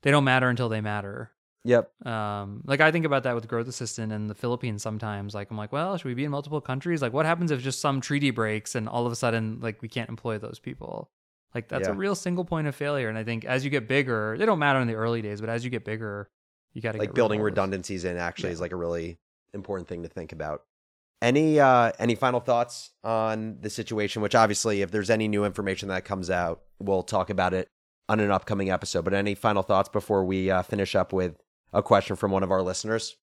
they 0.04 0.12
don't 0.12 0.24
matter 0.26 0.48
until 0.50 0.70
they 0.70 0.82
matter. 0.82 1.32
Yep. 1.66 2.06
Um, 2.06 2.62
like 2.66 2.82
I 2.82 2.92
think 2.92 3.06
about 3.06 3.24
that 3.24 3.36
with 3.36 3.48
Growth 3.48 3.68
Assistant 3.68 4.12
in 4.12 4.28
the 4.28 4.36
Philippines 4.36 4.82
sometimes. 4.82 5.34
Like 5.34 5.50
I'm 5.50 5.58
like, 5.58 5.72
well, 5.72 5.98
should 5.98 6.06
we 6.06 6.14
be 6.14 6.26
in 6.26 6.32
multiple 6.32 6.60
countries? 6.60 7.02
Like, 7.02 7.14
what 7.14 7.26
happens 7.26 7.52
if 7.52 7.62
just 7.62 7.80
some 7.80 8.02
treaty 8.02 8.32
breaks 8.32 8.76
and 8.76 8.90
all 8.90 9.06
of 9.06 9.12
a 9.12 9.16
sudden, 9.16 9.60
like, 9.62 9.82
we 9.82 9.88
can't 9.88 10.10
employ 10.10 10.38
those 10.38 10.60
people? 10.60 11.10
Like 11.54 11.68
that's 11.68 11.88
a 11.88 11.94
real 11.94 12.16
single 12.16 12.46
point 12.46 12.68
of 12.68 12.76
failure. 12.76 13.10
And 13.10 13.18
I 13.18 13.24
think 13.24 13.46
as 13.46 13.64
you 13.64 13.70
get 13.70 13.88
bigger, 13.88 14.36
they 14.38 14.46
don't 14.46 14.60
matter 14.60 14.80
in 14.80 14.88
the 14.88 14.96
early 14.96 15.22
days, 15.22 15.40
but 15.40 15.50
as 15.50 15.64
you 15.64 15.70
get 15.70 15.86
bigger, 15.86 16.30
you 16.74 16.82
got 16.82 16.94
to 16.94 16.98
Like 16.98 17.14
building 17.14 17.42
redundancies 17.42 18.06
in 18.06 18.18
actually 18.18 18.52
is 18.52 18.60
like 18.60 18.72
a 18.72 18.76
really 18.76 19.20
important 19.54 19.88
thing 19.88 20.04
to 20.04 20.10
think 20.10 20.32
about. 20.32 20.64
Any 21.22 21.60
uh 21.60 21.92
any 22.00 22.16
final 22.16 22.40
thoughts 22.40 22.92
on 23.04 23.58
the 23.62 23.70
situation? 23.70 24.22
Which 24.22 24.36
obviously, 24.36 24.82
if 24.82 24.92
there's 24.92 25.10
any 25.10 25.28
new 25.28 25.46
information 25.46 25.90
that 25.90 26.06
comes 26.06 26.30
out, 26.30 26.64
we'll 26.80 27.04
talk 27.04 27.30
about 27.30 27.54
it 27.54 27.70
on 28.10 28.20
an 28.20 28.32
upcoming 28.32 28.72
episode. 28.72 29.06
But 29.06 29.14
any 29.14 29.36
final 29.36 29.62
thoughts 29.62 29.90
before 29.90 30.26
we 30.26 30.50
uh, 30.50 30.64
finish 30.64 30.96
up 30.96 31.14
with 31.14 31.38
a 31.74 31.84
question 31.84 32.16
from 32.16 32.32
one 32.32 32.44
of 32.44 32.52
our 32.52 32.62
listeners? 32.62 33.16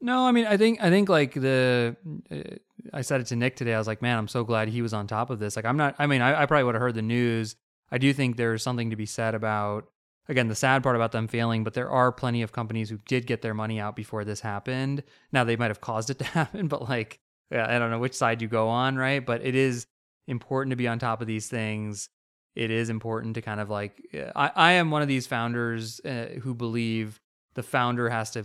No, 0.00 0.26
I 0.26 0.32
mean, 0.32 0.46
I 0.46 0.56
think 0.56 0.82
I 0.82 0.90
think 0.90 1.08
like 1.08 1.34
the 1.34 1.96
uh, 2.30 2.56
I 2.92 3.00
said 3.00 3.20
it 3.20 3.28
to 3.28 3.36
Nick 3.36 3.56
today. 3.56 3.74
I 3.74 3.78
was 3.78 3.86
like, 3.86 4.02
man, 4.02 4.18
I'm 4.18 4.28
so 4.28 4.44
glad 4.44 4.68
he 4.68 4.82
was 4.82 4.92
on 4.92 5.06
top 5.06 5.30
of 5.30 5.38
this. 5.38 5.56
Like, 5.56 5.64
I'm 5.64 5.76
not. 5.76 5.94
I 5.98 6.06
mean, 6.06 6.20
I, 6.20 6.42
I 6.42 6.46
probably 6.46 6.64
would 6.64 6.74
have 6.74 6.82
heard 6.82 6.94
the 6.94 7.02
news. 7.02 7.56
I 7.90 7.98
do 7.98 8.12
think 8.12 8.36
there's 8.36 8.62
something 8.62 8.90
to 8.90 8.96
be 8.96 9.06
said 9.06 9.34
about 9.34 9.88
again 10.28 10.48
the 10.48 10.54
sad 10.54 10.82
part 10.82 10.96
about 10.96 11.12
them 11.12 11.28
failing, 11.28 11.64
but 11.64 11.74
there 11.74 11.90
are 11.90 12.12
plenty 12.12 12.42
of 12.42 12.52
companies 12.52 12.90
who 12.90 12.98
did 13.06 13.26
get 13.26 13.42
their 13.42 13.54
money 13.54 13.80
out 13.80 13.96
before 13.96 14.24
this 14.24 14.40
happened. 14.40 15.02
Now 15.32 15.44
they 15.44 15.56
might 15.56 15.70
have 15.70 15.80
caused 15.80 16.10
it 16.10 16.18
to 16.18 16.24
happen, 16.38 16.68
but 16.68 16.88
like, 16.88 17.20
yeah, 17.50 17.66
I 17.68 17.78
don't 17.78 17.90
know 17.90 17.98
which 17.98 18.14
side 18.14 18.42
you 18.42 18.48
go 18.48 18.68
on, 18.68 18.96
right? 18.96 19.24
But 19.24 19.44
it 19.44 19.54
is 19.54 19.86
important 20.26 20.72
to 20.72 20.76
be 20.76 20.88
on 20.88 20.98
top 20.98 21.20
of 21.20 21.26
these 21.26 21.48
things. 21.48 22.10
It 22.54 22.70
is 22.70 22.90
important 22.90 23.34
to 23.34 23.42
kind 23.42 23.60
of 23.60 23.70
like 23.70 24.00
I, 24.34 24.50
I 24.54 24.72
am 24.72 24.90
one 24.90 25.02
of 25.02 25.08
these 25.08 25.26
founders 25.26 26.00
uh, 26.04 26.38
who 26.42 26.54
believe 26.54 27.20
the 27.56 27.62
founder 27.62 28.08
has 28.08 28.30
to 28.30 28.44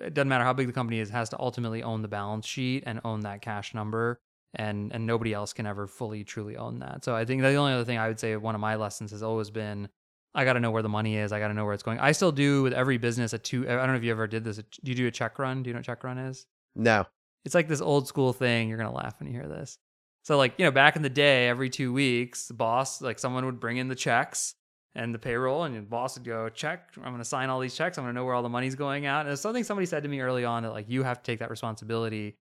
it 0.00 0.14
doesn't 0.14 0.28
matter 0.28 0.44
how 0.44 0.52
big 0.52 0.66
the 0.66 0.72
company 0.72 1.00
is, 1.00 1.10
has 1.10 1.28
to 1.30 1.40
ultimately 1.40 1.82
own 1.82 2.02
the 2.02 2.08
balance 2.08 2.46
sheet 2.46 2.84
and 2.86 3.00
own 3.04 3.20
that 3.20 3.42
cash 3.42 3.74
number. 3.74 4.20
And 4.54 4.92
and 4.92 5.06
nobody 5.06 5.34
else 5.34 5.52
can 5.52 5.66
ever 5.66 5.86
fully 5.86 6.24
truly 6.24 6.56
own 6.56 6.78
that. 6.78 7.04
So 7.04 7.14
I 7.14 7.26
think 7.26 7.42
the 7.42 7.54
only 7.54 7.72
other 7.72 7.84
thing 7.84 7.98
I 7.98 8.08
would 8.08 8.18
say 8.18 8.34
one 8.36 8.54
of 8.54 8.60
my 8.60 8.76
lessons 8.76 9.10
has 9.10 9.22
always 9.22 9.50
been 9.50 9.88
I 10.34 10.44
got 10.44 10.54
to 10.54 10.60
know 10.60 10.70
where 10.70 10.82
the 10.82 10.88
money 10.88 11.16
is. 11.16 11.32
I 11.32 11.38
got 11.38 11.48
to 11.48 11.54
know 11.54 11.64
where 11.64 11.74
it's 11.74 11.82
going. 11.82 11.98
I 11.98 12.12
still 12.12 12.32
do 12.32 12.62
with 12.62 12.72
every 12.72 12.96
business 12.96 13.32
a 13.34 13.38
two. 13.38 13.68
I 13.68 13.74
don't 13.74 13.88
know 13.88 13.96
if 13.96 14.04
you 14.04 14.10
ever 14.10 14.26
did 14.26 14.44
this. 14.44 14.56
Do 14.56 14.64
you 14.84 14.94
do 14.94 15.06
a 15.06 15.10
check 15.10 15.38
run? 15.38 15.62
Do 15.62 15.68
you 15.68 15.74
know 15.74 15.78
what 15.78 15.86
a 15.86 15.86
check 15.86 16.02
run 16.02 16.16
is? 16.16 16.46
No. 16.74 17.06
It's 17.44 17.54
like 17.54 17.68
this 17.68 17.82
old 17.82 18.08
school 18.08 18.32
thing. 18.32 18.68
You're 18.68 18.78
gonna 18.78 18.94
laugh 18.94 19.20
when 19.20 19.26
you 19.26 19.34
hear 19.34 19.48
this. 19.48 19.78
So 20.24 20.38
like 20.38 20.54
you 20.56 20.64
know 20.64 20.70
back 20.70 20.96
in 20.96 21.02
the 21.02 21.10
day, 21.10 21.48
every 21.48 21.68
two 21.68 21.92
weeks, 21.92 22.48
the 22.48 22.54
boss 22.54 23.02
like 23.02 23.18
someone 23.18 23.44
would 23.44 23.60
bring 23.60 23.76
in 23.76 23.88
the 23.88 23.94
checks 23.94 24.54
and 24.98 25.14
the 25.14 25.18
payroll, 25.18 25.62
and 25.62 25.74
your 25.74 25.84
boss 25.84 26.18
would 26.18 26.26
go 26.26 26.48
check. 26.48 26.90
I'm 26.96 27.04
going 27.04 27.18
to 27.18 27.24
sign 27.24 27.50
all 27.50 27.60
these 27.60 27.76
checks. 27.76 27.96
I'm 27.96 28.04
going 28.04 28.12
to 28.12 28.18
know 28.18 28.24
where 28.24 28.34
all 28.34 28.42
the 28.42 28.48
money's 28.48 28.74
going 28.74 29.06
out. 29.06 29.20
And 29.20 29.32
it's 29.32 29.40
something 29.40 29.62
somebody 29.62 29.86
said 29.86 30.02
to 30.02 30.08
me 30.08 30.20
early 30.20 30.44
on 30.44 30.64
that 30.64 30.72
like 30.72 30.86
you 30.88 31.04
have 31.04 31.18
to 31.18 31.22
take 31.22 31.38
that 31.38 31.50
responsibility. 31.50 32.34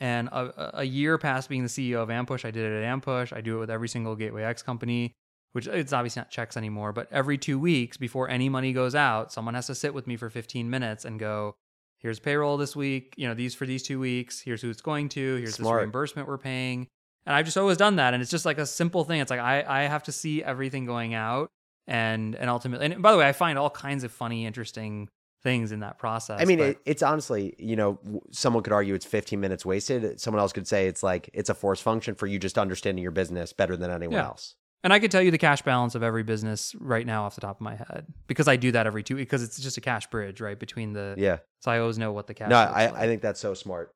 And 0.00 0.28
a, 0.28 0.80
a 0.80 0.84
year 0.84 1.16
past 1.16 1.48
being 1.48 1.62
the 1.62 1.68
CEO 1.68 2.02
of 2.02 2.08
Ampush, 2.08 2.44
I 2.44 2.50
did 2.50 2.64
it 2.64 2.82
at 2.82 3.00
Ampush. 3.00 3.32
I 3.32 3.40
do 3.40 3.56
it 3.56 3.60
with 3.60 3.70
every 3.70 3.88
single 3.88 4.16
Gateway 4.16 4.42
X 4.42 4.64
company, 4.64 5.12
which 5.52 5.68
it's 5.68 5.92
obviously 5.92 6.18
not 6.20 6.30
checks 6.30 6.56
anymore. 6.56 6.92
But 6.92 7.06
every 7.12 7.38
two 7.38 7.56
weeks 7.56 7.96
before 7.96 8.28
any 8.28 8.48
money 8.48 8.72
goes 8.72 8.96
out, 8.96 9.32
someone 9.32 9.54
has 9.54 9.68
to 9.68 9.74
sit 9.76 9.94
with 9.94 10.08
me 10.08 10.16
for 10.16 10.28
15 10.28 10.68
minutes 10.68 11.04
and 11.04 11.20
go, 11.20 11.54
"Here's 12.00 12.18
payroll 12.18 12.56
this 12.56 12.74
week. 12.74 13.14
You 13.16 13.28
know 13.28 13.34
these 13.34 13.54
for 13.54 13.64
these 13.64 13.84
two 13.84 14.00
weeks. 14.00 14.40
Here's 14.40 14.60
who 14.60 14.70
it's 14.70 14.82
going 14.82 15.08
to. 15.10 15.36
Here's 15.36 15.54
Smart. 15.54 15.76
this 15.76 15.82
reimbursement 15.82 16.26
we're 16.26 16.36
paying." 16.36 16.88
And 17.26 17.36
I've 17.36 17.44
just 17.44 17.56
always 17.56 17.76
done 17.76 17.94
that. 17.96 18.12
And 18.12 18.20
it's 18.20 18.32
just 18.32 18.44
like 18.44 18.58
a 18.58 18.66
simple 18.66 19.04
thing. 19.04 19.20
It's 19.20 19.30
like 19.30 19.38
I, 19.38 19.64
I 19.68 19.82
have 19.82 20.02
to 20.04 20.12
see 20.12 20.42
everything 20.42 20.84
going 20.84 21.14
out 21.14 21.52
and 21.86 22.34
and 22.36 22.48
ultimately 22.48 22.86
and 22.86 23.02
by 23.02 23.12
the 23.12 23.18
way 23.18 23.26
i 23.28 23.32
find 23.32 23.58
all 23.58 23.70
kinds 23.70 24.04
of 24.04 24.12
funny 24.12 24.46
interesting 24.46 25.08
things 25.42 25.72
in 25.72 25.80
that 25.80 25.98
process 25.98 26.40
I 26.40 26.44
mean, 26.44 26.58
but- 26.58 26.68
it, 26.68 26.78
it's 26.86 27.02
honestly, 27.02 27.54
you 27.58 27.74
know 27.74 27.98
someone 28.30 28.62
could 28.62 28.72
argue 28.72 28.94
it's 28.94 29.04
15 29.04 29.40
minutes 29.40 29.66
wasted. 29.66 30.20
Someone 30.20 30.38
else 30.40 30.52
could 30.52 30.68
say 30.68 30.86
it's 30.86 31.02
like 31.02 31.30
it's 31.34 31.50
a 31.50 31.54
force 31.54 31.80
function 31.80 32.14
for 32.14 32.28
you 32.28 32.38
just 32.38 32.56
understanding 32.56 33.02
your 33.02 33.10
business 33.10 33.52
better 33.52 33.76
than 33.76 33.90
anyone 33.90 34.14
Yeah. 34.18 34.26
else. 34.26 34.54
and 34.84 34.92
i 34.92 35.00
could 35.00 35.10
tell 35.10 35.20
you 35.20 35.32
the 35.32 35.38
cash 35.38 35.60
balance 35.62 35.96
of 35.96 36.04
every 36.04 36.22
business 36.22 36.76
right 36.78 37.04
now 37.04 37.24
off 37.24 37.34
the 37.34 37.40
top 37.40 37.56
of 37.56 37.60
my 37.60 37.74
head 37.74 38.06
because 38.28 38.46
i 38.46 38.54
do 38.54 38.70
that 38.70 38.86
every 38.86 39.02
two 39.02 39.16
because 39.16 39.42
it's 39.42 39.58
just 39.58 39.76
a 39.76 39.80
cash 39.80 40.06
bridge 40.10 40.40
right 40.40 40.58
between 40.60 40.92
the 40.92 41.14
Yeah. 41.18 41.38
so 41.60 41.72
i 41.72 41.78
always 41.80 41.98
know 41.98 42.12
what 42.12 42.28
the 42.28 42.34
cash 42.34 42.48
No, 42.48 42.56
I, 42.56 42.86
like. 42.86 42.94
I 42.94 43.06
think 43.06 43.20
that's 43.22 43.40
so 43.40 43.52
smart. 43.54 43.92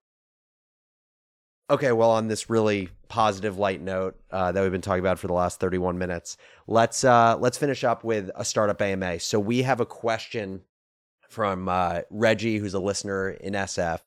Okay, 1.69 1.91
well, 1.91 2.13
on 2.13 2.29
this 2.29 2.49
really 2.49 2.91
positive 3.09 3.59
light 3.59 3.81
note 3.81 4.17
uh, 4.31 4.53
that 4.53 4.63
we've 4.63 4.71
been 4.71 4.81
talking 4.81 5.01
about 5.01 5.19
for 5.19 5.27
the 5.27 5.33
last 5.33 5.59
31 5.59 5.99
minutes, 5.99 6.37
let's 6.69 7.03
uh, 7.03 7.37
let's 7.39 7.59
finish 7.59 7.83
up 7.83 8.05
with 8.05 8.31
a 8.37 8.45
startup 8.45 8.81
AMA. 8.81 9.19
So 9.19 9.41
we 9.41 9.63
have 9.63 9.81
a 9.81 9.87
question 9.87 10.63
from 11.29 11.69
uh, 11.69 12.03
Reggie, 12.09 12.59
who's 12.59 12.75
a 12.75 12.79
listener 12.79 13.31
in 13.31 13.55
SF, 13.55 13.99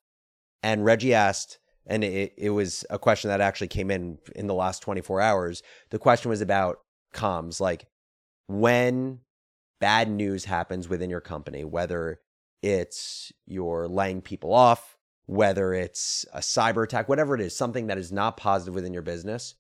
and 0.63 0.85
Reggie 0.85 1.13
asked, 1.13 1.59
and 1.85 2.01
it, 2.01 2.33
it 2.37 2.51
was 2.51 2.85
a 2.89 2.97
question 2.97 3.29
that 3.29 3.41
actually 3.41 3.67
came 3.67 3.91
in 3.91 4.19
in 4.37 4.47
the 4.47 4.53
last 4.53 4.81
24 4.81 5.19
hours. 5.19 5.61
The 5.89 5.99
question 5.99 6.29
was 6.29 6.39
about 6.39 6.79
comms, 7.13 7.59
like 7.59 7.87
when 8.47 9.19
bad 9.81 10.09
news 10.09 10.45
happens 10.45 10.87
within 10.87 11.09
your 11.09 11.21
company, 11.21 11.65
whether 11.65 12.21
it's 12.61 13.33
you're 13.45 13.89
laying 13.89 14.21
people 14.21 14.53
off, 14.53 14.97
whether 15.29 15.75
it's 15.75 16.25
a 16.33 16.39
cyber 16.39 16.83
attack, 16.83 17.07
whatever 17.07 17.35
it 17.35 17.41
is, 17.41 17.55
something 17.55 17.85
that 17.85 17.99
is 17.99 18.11
not 18.11 18.35
positive 18.35 18.73
within 18.73 18.93
your 18.93 19.03
business, 19.03 19.53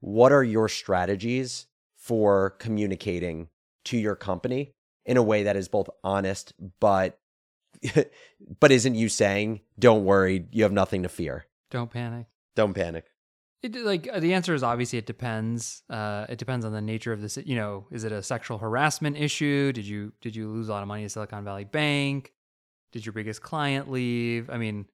what 0.00 0.32
are 0.32 0.42
your 0.42 0.68
strategies 0.68 1.66
for 1.96 2.50
communicating 2.58 3.48
to 3.84 3.96
your 3.96 4.16
company 4.16 4.74
in 5.06 5.16
a 5.16 5.22
way 5.22 5.44
that 5.44 5.56
is 5.56 5.68
both 5.68 5.88
honest 6.02 6.52
but 6.80 7.20
but 8.60 8.72
isn't 8.72 8.96
you 8.96 9.08
saying, 9.08 9.60
"Don't 9.78 10.04
worry, 10.04 10.46
you 10.50 10.64
have 10.64 10.72
nothing 10.72 11.04
to 11.04 11.08
fear. 11.08 11.46
don't 11.70 11.90
panic 11.90 12.26
Don't 12.56 12.74
panic." 12.74 13.04
It 13.62 13.76
like 13.76 14.08
the 14.18 14.34
answer 14.34 14.54
is 14.54 14.64
obviously 14.64 14.98
it 14.98 15.06
depends. 15.06 15.84
Uh, 15.88 16.26
it 16.28 16.38
depends 16.38 16.64
on 16.66 16.72
the 16.72 16.80
nature 16.80 17.12
of 17.12 17.22
this. 17.22 17.36
You 17.36 17.54
know, 17.54 17.86
is 17.92 18.02
it 18.02 18.10
a 18.10 18.24
sexual 18.24 18.58
harassment 18.58 19.16
issue? 19.16 19.72
Did 19.72 19.86
you 19.86 20.12
did 20.20 20.34
you 20.34 20.48
lose 20.48 20.68
a 20.68 20.72
lot 20.72 20.82
of 20.82 20.88
money 20.88 21.04
to 21.04 21.08
Silicon 21.08 21.44
Valley 21.44 21.64
Bank? 21.64 22.32
Did 22.90 23.06
your 23.06 23.12
biggest 23.12 23.40
client 23.40 23.88
leave? 23.90 24.50
I 24.50 24.58
mean, 24.58 24.86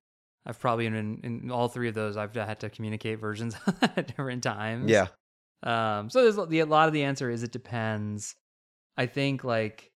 I've 0.47 0.59
probably 0.59 0.87
in, 0.87 1.21
in 1.23 1.51
all 1.51 1.69
three 1.69 1.89
of 1.89 1.95
those 1.95 2.17
I've 2.17 2.35
had 2.35 2.61
to 2.61 2.71
communicate 2.71 3.21
versions 3.21 3.57
at 3.83 4.09
different 4.09 4.43
times. 4.43 4.91
Yeah. 4.91 5.09
Um. 5.63 6.11
So 6.11 6.23
there's 6.23 6.49
the, 6.49 6.61
a 6.61 6.67
lot 6.67 6.89
of 6.89 6.95
the 6.95 7.03
answer 7.05 7.31
is 7.31 7.43
it 7.43 7.53
depends. 7.53 8.35
I 8.97 9.07
think 9.07 9.45
like 9.45 9.93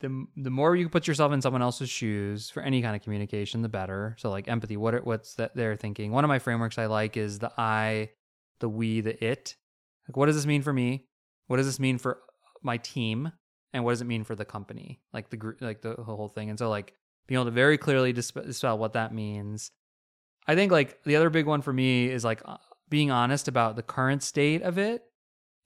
the 0.00 0.26
the 0.36 0.50
more 0.50 0.76
you 0.76 0.88
put 0.88 1.06
yourself 1.06 1.32
in 1.32 1.40
someone 1.40 1.62
else's 1.62 1.88
shoes 1.88 2.50
for 2.50 2.62
any 2.62 2.82
kind 2.82 2.94
of 2.94 3.02
communication, 3.02 3.62
the 3.62 3.68
better. 3.68 4.16
So 4.18 4.30
like 4.30 4.48
empathy, 4.48 4.76
what 4.76 5.06
what's 5.06 5.34
that 5.34 5.54
they're 5.54 5.76
thinking. 5.76 6.12
One 6.12 6.24
of 6.24 6.28
my 6.28 6.38
frameworks 6.38 6.78
I 6.78 6.86
like 6.86 7.16
is 7.16 7.38
the 7.38 7.52
I, 7.56 8.10
the 8.60 8.68
we, 8.68 9.00
the 9.00 9.22
it. 9.24 9.56
Like 10.08 10.16
what 10.16 10.26
does 10.26 10.36
this 10.36 10.46
mean 10.46 10.62
for 10.62 10.72
me? 10.72 11.06
What 11.46 11.56
does 11.56 11.66
this 11.66 11.80
mean 11.80 11.98
for 11.98 12.18
my 12.62 12.76
team? 12.76 13.32
And 13.72 13.84
what 13.84 13.92
does 13.92 14.00
it 14.00 14.06
mean 14.06 14.24
for 14.24 14.34
the 14.34 14.44
company? 14.44 15.00
Like 15.12 15.30
the 15.30 15.36
group, 15.36 15.60
like 15.60 15.82
the 15.82 15.94
whole 15.94 16.28
thing. 16.28 16.50
And 16.50 16.58
so 16.58 16.68
like 16.68 16.94
being 17.26 17.36
able 17.36 17.46
to 17.46 17.50
very 17.50 17.78
clearly 17.78 18.12
disp- 18.12 18.44
dispel 18.44 18.78
what 18.78 18.92
that 18.94 19.12
means. 19.12 19.70
I 20.46 20.54
think 20.54 20.70
like 20.72 21.02
the 21.04 21.16
other 21.16 21.30
big 21.30 21.46
one 21.46 21.62
for 21.62 21.72
me 21.72 22.08
is 22.08 22.24
like 22.24 22.40
uh, 22.44 22.56
being 22.88 23.10
honest 23.10 23.48
about 23.48 23.76
the 23.76 23.82
current 23.82 24.22
state 24.22 24.62
of 24.62 24.78
it 24.78 25.02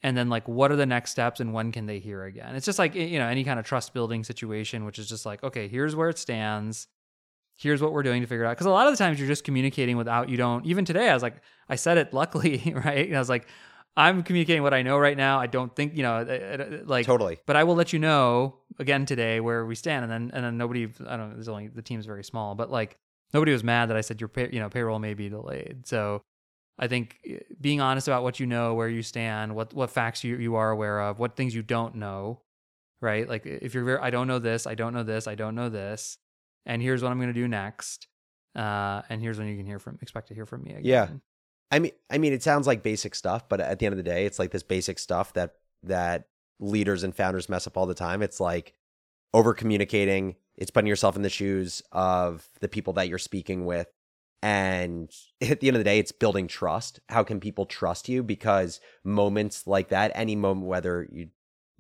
and 0.02 0.16
then 0.16 0.28
like 0.28 0.48
what 0.48 0.72
are 0.72 0.76
the 0.76 0.86
next 0.86 1.10
steps 1.10 1.40
and 1.40 1.52
when 1.52 1.72
can 1.72 1.86
they 1.86 1.98
hear 1.98 2.24
again? 2.24 2.54
It's 2.54 2.66
just 2.66 2.78
like 2.78 2.94
you 2.94 3.18
know 3.18 3.26
any 3.26 3.44
kind 3.44 3.58
of 3.58 3.66
trust 3.66 3.92
building 3.92 4.24
situation 4.24 4.84
which 4.84 4.98
is 4.98 5.08
just 5.08 5.26
like 5.26 5.42
okay 5.44 5.68
here's 5.68 5.94
where 5.94 6.08
it 6.08 6.18
stands. 6.18 6.88
Here's 7.56 7.82
what 7.82 7.92
we're 7.92 8.02
doing 8.02 8.22
to 8.22 8.26
figure 8.26 8.44
it 8.44 8.48
out. 8.48 8.52
Because 8.52 8.64
a 8.66 8.70
lot 8.70 8.86
of 8.86 8.94
the 8.94 8.96
times 8.96 9.18
you're 9.18 9.28
just 9.28 9.44
communicating 9.44 9.98
without 9.98 10.30
you 10.30 10.38
don't 10.38 10.64
even 10.64 10.86
today 10.86 11.10
i 11.10 11.14
was 11.14 11.22
like 11.22 11.36
i 11.68 11.76
said 11.76 11.98
it 11.98 12.14
luckily 12.14 12.72
right? 12.84 13.06
And 13.06 13.16
i 13.16 13.18
was 13.18 13.28
like 13.28 13.46
i'm 13.96 14.22
communicating 14.22 14.62
what 14.62 14.74
i 14.74 14.82
know 14.82 14.98
right 14.98 15.16
now 15.16 15.38
i 15.40 15.46
don't 15.46 15.74
think 15.74 15.96
you 15.96 16.02
know 16.02 16.82
like 16.86 17.06
Totally. 17.06 17.38
but 17.46 17.56
i 17.56 17.64
will 17.64 17.74
let 17.74 17.92
you 17.92 17.98
know 17.98 18.56
again 18.78 19.06
today 19.06 19.40
where 19.40 19.64
we 19.66 19.74
stand 19.74 20.04
and 20.04 20.12
then 20.12 20.30
and 20.34 20.44
then 20.44 20.56
nobody 20.56 20.84
i 21.06 21.16
don't 21.16 21.30
know 21.30 21.34
there's 21.34 21.48
only 21.48 21.68
the 21.68 21.82
team's 21.82 22.06
very 22.06 22.24
small 22.24 22.54
but 22.54 22.70
like 22.70 22.96
nobody 23.34 23.52
was 23.52 23.64
mad 23.64 23.90
that 23.90 23.96
i 23.96 24.00
said 24.00 24.20
your 24.20 24.28
pay, 24.28 24.48
you 24.52 24.60
know 24.60 24.68
payroll 24.68 24.98
may 24.98 25.14
be 25.14 25.28
delayed 25.28 25.86
so 25.86 26.22
I 26.80 26.88
think 26.88 27.18
eh, 27.28 27.38
being 27.60 27.80
honest 27.80 28.08
about 28.08 28.22
what 28.22 28.40
you 28.40 28.46
know, 28.46 28.74
where 28.74 28.88
you 28.88 29.02
stand, 29.02 29.54
what 29.54 29.74
what 29.74 29.90
facts 29.90 30.24
you, 30.24 30.36
you 30.36 30.56
are 30.56 30.70
aware 30.70 31.00
of, 31.00 31.18
what 31.18 31.36
things 31.36 31.54
you 31.54 31.62
don't 31.62 31.96
know, 31.96 32.40
right? 33.00 33.28
Like 33.28 33.46
if 33.46 33.74
you're 33.74 33.84
very, 33.84 33.98
I 33.98 34.10
don't 34.10 34.26
know 34.26 34.38
this, 34.38 34.66
I 34.66 34.74
don't 34.74 34.94
know 34.94 35.02
this, 35.02 35.28
I 35.28 35.34
don't 35.34 35.54
know 35.54 35.68
this, 35.68 36.16
and 36.66 36.80
here's 36.80 37.02
what 37.02 37.12
I'm 37.12 37.18
going 37.18 37.28
to 37.28 37.34
do 37.34 37.46
next, 37.46 38.08
uh, 38.56 39.02
and 39.10 39.20
here's 39.20 39.38
when 39.38 39.46
you 39.46 39.56
can 39.56 39.66
hear 39.66 39.78
from, 39.78 39.98
expect 40.00 40.28
to 40.28 40.34
hear 40.34 40.46
from 40.46 40.62
me 40.62 40.70
again. 40.70 40.84
Yeah. 40.84 41.08
I 41.70 41.78
mean, 41.78 41.92
I 42.10 42.18
mean, 42.18 42.32
it 42.32 42.42
sounds 42.42 42.66
like 42.66 42.82
basic 42.82 43.14
stuff, 43.14 43.48
but 43.48 43.60
at 43.60 43.78
the 43.78 43.86
end 43.86 43.92
of 43.92 43.96
the 43.96 44.02
day, 44.02 44.26
it's 44.26 44.38
like 44.38 44.50
this 44.50 44.62
basic 44.62 44.98
stuff 44.98 45.32
that 45.34 45.54
that 45.84 46.26
leaders 46.58 47.04
and 47.04 47.14
founders 47.14 47.48
mess 47.48 47.66
up 47.66 47.76
all 47.76 47.86
the 47.86 47.94
time. 47.94 48.22
It's 48.22 48.40
like 48.40 48.74
over 49.32 49.54
communicating. 49.54 50.36
It's 50.56 50.70
putting 50.70 50.88
yourself 50.88 51.16
in 51.16 51.22
the 51.22 51.30
shoes 51.30 51.82
of 51.92 52.46
the 52.60 52.68
people 52.68 52.92
that 52.94 53.08
you're 53.08 53.18
speaking 53.18 53.64
with, 53.64 53.88
and 54.42 55.10
at 55.42 55.60
the 55.60 55.68
end 55.68 55.76
of 55.76 55.80
the 55.80 55.84
day, 55.84 55.98
it's 55.98 56.12
building 56.12 56.48
trust. 56.48 57.00
How 57.08 57.22
can 57.22 57.40
people 57.40 57.66
trust 57.66 58.08
you? 58.08 58.22
Because 58.22 58.80
moments 59.04 59.66
like 59.66 59.88
that, 59.88 60.12
any 60.14 60.36
moment, 60.36 60.66
whether 60.66 61.08
you 61.10 61.28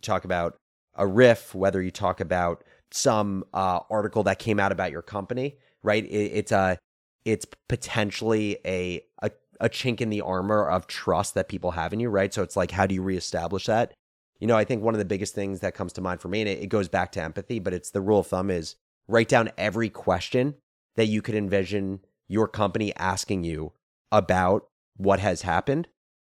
talk 0.02 0.24
about 0.24 0.56
a 0.94 1.06
RIF, 1.06 1.54
whether 1.54 1.80
you 1.82 1.90
talk 1.90 2.20
about 2.20 2.64
some 2.90 3.44
uh, 3.54 3.80
article 3.90 4.22
that 4.24 4.38
came 4.38 4.58
out 4.60 4.72
about 4.72 4.92
your 4.92 5.02
company, 5.02 5.56
right? 5.82 6.04
It, 6.04 6.32
it's 6.32 6.52
a 6.52 6.78
it's 7.24 7.46
potentially 7.68 8.58
a, 8.64 9.02
a 9.22 9.30
a 9.60 9.68
chink 9.68 10.00
in 10.00 10.10
the 10.10 10.22
armor 10.22 10.68
of 10.68 10.86
trust 10.86 11.34
that 11.34 11.48
people 11.48 11.72
have 11.72 11.92
in 11.92 12.00
you, 12.00 12.08
right? 12.08 12.32
So 12.32 12.42
it's 12.42 12.56
like, 12.56 12.70
how 12.70 12.86
do 12.86 12.94
you 12.94 13.02
reestablish 13.02 13.66
that? 13.66 13.92
You 14.38 14.46
know, 14.46 14.56
I 14.56 14.64
think 14.64 14.82
one 14.82 14.94
of 14.94 14.98
the 14.98 15.04
biggest 15.04 15.34
things 15.34 15.60
that 15.60 15.74
comes 15.74 15.92
to 15.94 16.00
mind 16.00 16.20
for 16.20 16.28
me, 16.28 16.40
and 16.40 16.48
it, 16.48 16.62
it 16.62 16.68
goes 16.68 16.88
back 16.88 17.12
to 17.12 17.22
empathy, 17.22 17.58
but 17.58 17.74
it's 17.74 17.90
the 17.90 18.00
rule 18.00 18.20
of 18.20 18.26
thumb 18.26 18.50
is 18.50 18.76
write 19.06 19.28
down 19.28 19.50
every 19.58 19.90
question 19.90 20.54
that 20.96 21.06
you 21.06 21.20
could 21.20 21.34
envision 21.34 22.00
your 22.26 22.48
company 22.48 22.94
asking 22.96 23.44
you 23.44 23.72
about 24.10 24.66
what 24.96 25.20
has 25.20 25.42
happened, 25.42 25.88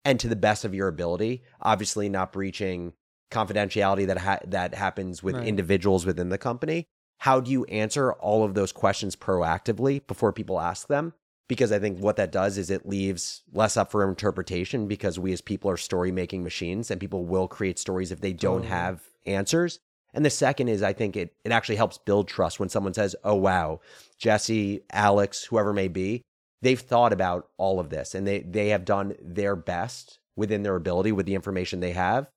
and 0.03 0.19
to 0.19 0.27
the 0.27 0.35
best 0.35 0.63
of 0.63 0.73
your 0.75 0.87
ability, 0.87 1.43
obviously 1.61 2.09
not 2.09 2.31
breaching 2.31 2.93
confidentiality 3.31 4.05
that 4.05 4.19
ha- 4.19 4.39
that 4.45 4.75
happens 4.75 5.23
with 5.23 5.35
Right. 5.35 5.47
individuals 5.47 6.05
within 6.05 6.29
the 6.29 6.37
company, 6.37 6.85
how 7.19 7.39
do 7.39 7.49
you 7.49 7.65
answer 7.65 8.13
all 8.13 8.43
of 8.43 8.53
those 8.53 8.71
questions 8.71 9.15
proactively 9.15 10.05
before 10.05 10.31
people 10.31 10.59
ask 10.59 10.87
them? 10.87 11.13
Because 11.47 11.71
I 11.71 11.79
think 11.79 11.99
what 11.99 12.15
that 12.15 12.31
does 12.31 12.57
is 12.57 12.71
it 12.71 12.87
leaves 12.87 13.43
less 13.53 13.77
up 13.77 13.91
for 13.91 14.07
interpretation 14.07 14.87
because 14.87 15.19
we 15.19 15.31
as 15.31 15.41
people 15.41 15.69
are 15.69 15.77
story 15.77 16.11
making 16.11 16.43
machines 16.43 16.89
and 16.89 16.99
people 16.99 17.25
will 17.25 17.47
create 17.47 17.77
stories 17.77 18.11
if 18.11 18.19
they 18.21 18.33
don't 18.33 18.63
Totally. 18.63 18.69
have 18.69 19.01
answers. 19.25 19.79
And 20.13 20.25
the 20.25 20.29
second 20.29 20.69
is 20.69 20.81
I 20.81 20.93
think 20.93 21.15
it 21.15 21.33
it 21.43 21.51
actually 21.51 21.75
helps 21.75 21.97
build 21.97 22.27
trust 22.27 22.59
when 22.59 22.69
someone 22.69 22.93
says, 22.93 23.15
"Oh 23.23 23.35
wow, 23.35 23.81
Jesse, 24.17 24.81
Alex, 24.91 25.43
whoever 25.43 25.73
may 25.73 25.89
be, 25.89 26.23
they've 26.61 26.79
thought 26.79 27.13
about 27.13 27.49
all 27.57 27.79
of 27.79 27.89
this 27.89 28.15
and 28.15 28.25
they 28.25 28.39
they 28.39 28.69
have 28.69 28.85
done 28.85 29.15
their 29.21 29.55
best 29.55 30.19
within 30.35 30.63
their 30.63 30.75
ability 30.75 31.11
with 31.11 31.25
the 31.25 31.35
information 31.35 31.79
they 31.79 31.91
have 31.91 32.27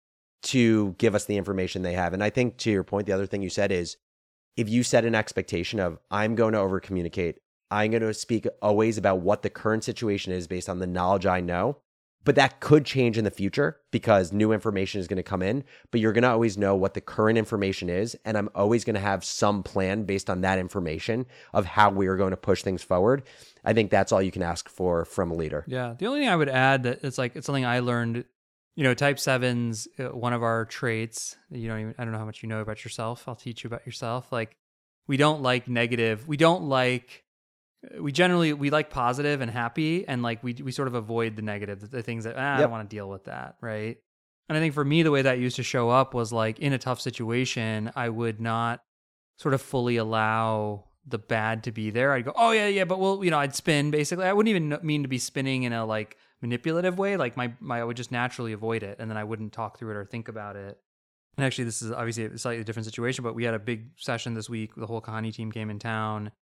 to 0.42 0.94
give 0.98 1.14
us 1.14 1.24
the 1.24 1.36
information 1.36 1.82
they 1.82 1.94
have." 1.94 2.12
And 2.12 2.22
I 2.22 2.30
think 2.30 2.56
to 2.58 2.70
your 2.70 2.84
point, 2.84 3.06
the 3.06 3.12
other 3.12 3.26
thing 3.26 3.42
you 3.42 3.50
said 3.50 3.70
is 3.72 3.96
if 4.56 4.68
you 4.68 4.82
set 4.82 5.04
an 5.04 5.14
expectation 5.14 5.78
of 5.78 5.98
I'm 6.10 6.34
going 6.34 6.54
to 6.54 6.58
over 6.58 6.80
communicate, 6.80 7.38
I'm 7.70 7.90
going 7.90 8.02
to 8.02 8.14
speak 8.14 8.46
always 8.62 8.98
about 8.98 9.20
what 9.20 9.42
the 9.42 9.50
current 9.50 9.84
situation 9.84 10.32
is 10.32 10.46
based 10.46 10.68
on 10.68 10.78
the 10.78 10.86
knowledge 10.86 11.26
I 11.26 11.40
know. 11.40 11.78
But 12.24 12.34
that 12.34 12.60
could 12.60 12.84
change 12.84 13.16
in 13.16 13.24
the 13.24 13.30
future 13.30 13.78
because 13.90 14.32
new 14.32 14.52
information 14.52 15.00
is 15.00 15.08
going 15.08 15.18
to 15.18 15.22
come 15.22 15.40
in. 15.40 15.64
But 15.90 16.00
you're 16.00 16.12
going 16.12 16.22
to 16.22 16.30
always 16.30 16.58
know 16.58 16.74
what 16.74 16.92
the 16.92 17.00
current 17.00 17.38
information 17.38 17.88
is. 17.88 18.16
And 18.24 18.36
I'm 18.36 18.50
always 18.54 18.84
going 18.84 18.94
to 18.94 19.00
have 19.00 19.24
some 19.24 19.62
plan 19.62 20.02
based 20.02 20.28
on 20.28 20.42
that 20.42 20.58
information 20.58 21.26
of 21.54 21.64
how 21.64 21.90
we 21.90 22.06
are 22.06 22.16
going 22.16 22.32
to 22.32 22.36
push 22.36 22.62
things 22.62 22.82
forward. 22.82 23.22
I 23.64 23.72
think 23.72 23.90
that's 23.90 24.12
all 24.12 24.20
you 24.20 24.32
can 24.32 24.42
ask 24.42 24.68
for 24.68 25.06
from 25.06 25.30
a 25.30 25.34
leader. 25.34 25.64
Yeah. 25.68 25.94
The 25.96 26.06
only 26.06 26.20
thing 26.20 26.28
I 26.28 26.36
would 26.36 26.50
add 26.50 26.82
that 26.82 27.02
it's 27.02 27.16
like 27.16 27.34
it's 27.36 27.46
something 27.46 27.64
I 27.64 27.78
learned. 27.78 28.24
You 28.74 28.84
know, 28.84 28.94
type 28.94 29.18
sevens, 29.18 29.88
uh, 29.98 30.04
one 30.14 30.32
of 30.32 30.42
our 30.42 30.64
traits. 30.64 31.36
You 31.50 31.68
don't 31.68 31.80
even. 31.80 31.94
I 31.98 32.04
don't 32.04 32.12
know 32.12 32.18
how 32.18 32.26
much 32.26 32.42
you 32.42 32.48
know 32.48 32.60
about 32.60 32.84
yourself. 32.84 33.24
I'll 33.26 33.36
teach 33.36 33.64
you 33.64 33.68
about 33.68 33.86
yourself. 33.86 34.30
Like, 34.30 34.56
we 35.06 35.16
don't 35.16 35.42
like 35.42 35.66
negative. 35.66 36.28
We 36.28 36.36
don't 36.36 36.64
like. 36.64 37.24
We 38.00 38.10
generally 38.10 38.52
we 38.52 38.70
like 38.70 38.90
positive 38.90 39.40
and 39.40 39.50
happy, 39.50 40.06
and 40.06 40.22
like 40.22 40.42
we 40.42 40.54
we 40.54 40.72
sort 40.72 40.88
of 40.88 40.94
avoid 40.94 41.36
the 41.36 41.42
negative, 41.42 41.80
the, 41.80 41.86
the 41.86 42.02
things 42.02 42.24
that 42.24 42.34
ah, 42.36 42.56
I 42.56 42.60
don't 42.60 42.70
want 42.70 42.88
to 42.88 42.94
deal 42.94 43.08
with 43.08 43.24
that, 43.24 43.56
right? 43.60 43.96
And 44.48 44.56
I 44.56 44.60
think 44.60 44.74
for 44.74 44.84
me, 44.84 45.02
the 45.02 45.10
way 45.10 45.22
that 45.22 45.38
used 45.38 45.56
to 45.56 45.62
show 45.62 45.90
up 45.90 46.14
was 46.14 46.32
like 46.32 46.58
in 46.58 46.72
a 46.72 46.78
tough 46.78 47.00
situation, 47.00 47.92
I 47.94 48.08
would 48.08 48.40
not 48.40 48.80
sort 49.36 49.54
of 49.54 49.62
fully 49.62 49.96
allow 49.96 50.86
the 51.06 51.18
bad 51.18 51.64
to 51.64 51.72
be 51.72 51.90
there. 51.90 52.12
I'd 52.12 52.24
go, 52.24 52.32
oh 52.36 52.50
yeah, 52.50 52.66
yeah, 52.66 52.84
but 52.84 52.98
well, 52.98 53.24
you 53.24 53.30
know, 53.30 53.38
I'd 53.38 53.54
spin 53.54 53.90
basically. 53.90 54.24
I 54.24 54.32
wouldn't 54.32 54.50
even 54.50 54.78
mean 54.82 55.02
to 55.02 55.08
be 55.08 55.18
spinning 55.18 55.62
in 55.62 55.72
a 55.72 55.84
like 55.84 56.16
manipulative 56.42 56.98
way. 56.98 57.16
Like 57.16 57.36
my 57.36 57.52
my, 57.60 57.80
I 57.80 57.84
would 57.84 57.96
just 57.96 58.12
naturally 58.12 58.52
avoid 58.52 58.82
it, 58.82 58.98
and 58.98 59.10
then 59.10 59.16
I 59.16 59.24
wouldn't 59.24 59.52
talk 59.52 59.78
through 59.78 59.92
it 59.92 59.96
or 59.96 60.04
think 60.04 60.28
about 60.28 60.56
it. 60.56 60.78
And 61.36 61.44
actually, 61.44 61.64
this 61.64 61.82
is 61.82 61.92
obviously 61.92 62.24
a 62.24 62.38
slightly 62.38 62.64
different 62.64 62.86
situation, 62.86 63.22
but 63.22 63.34
we 63.34 63.44
had 63.44 63.54
a 63.54 63.60
big 63.60 63.90
session 63.96 64.34
this 64.34 64.50
week. 64.50 64.74
The 64.74 64.86
whole 64.86 65.00
Kahani 65.00 65.32
team 65.32 65.52
came 65.52 65.70
in 65.70 65.78
town, 65.78 66.32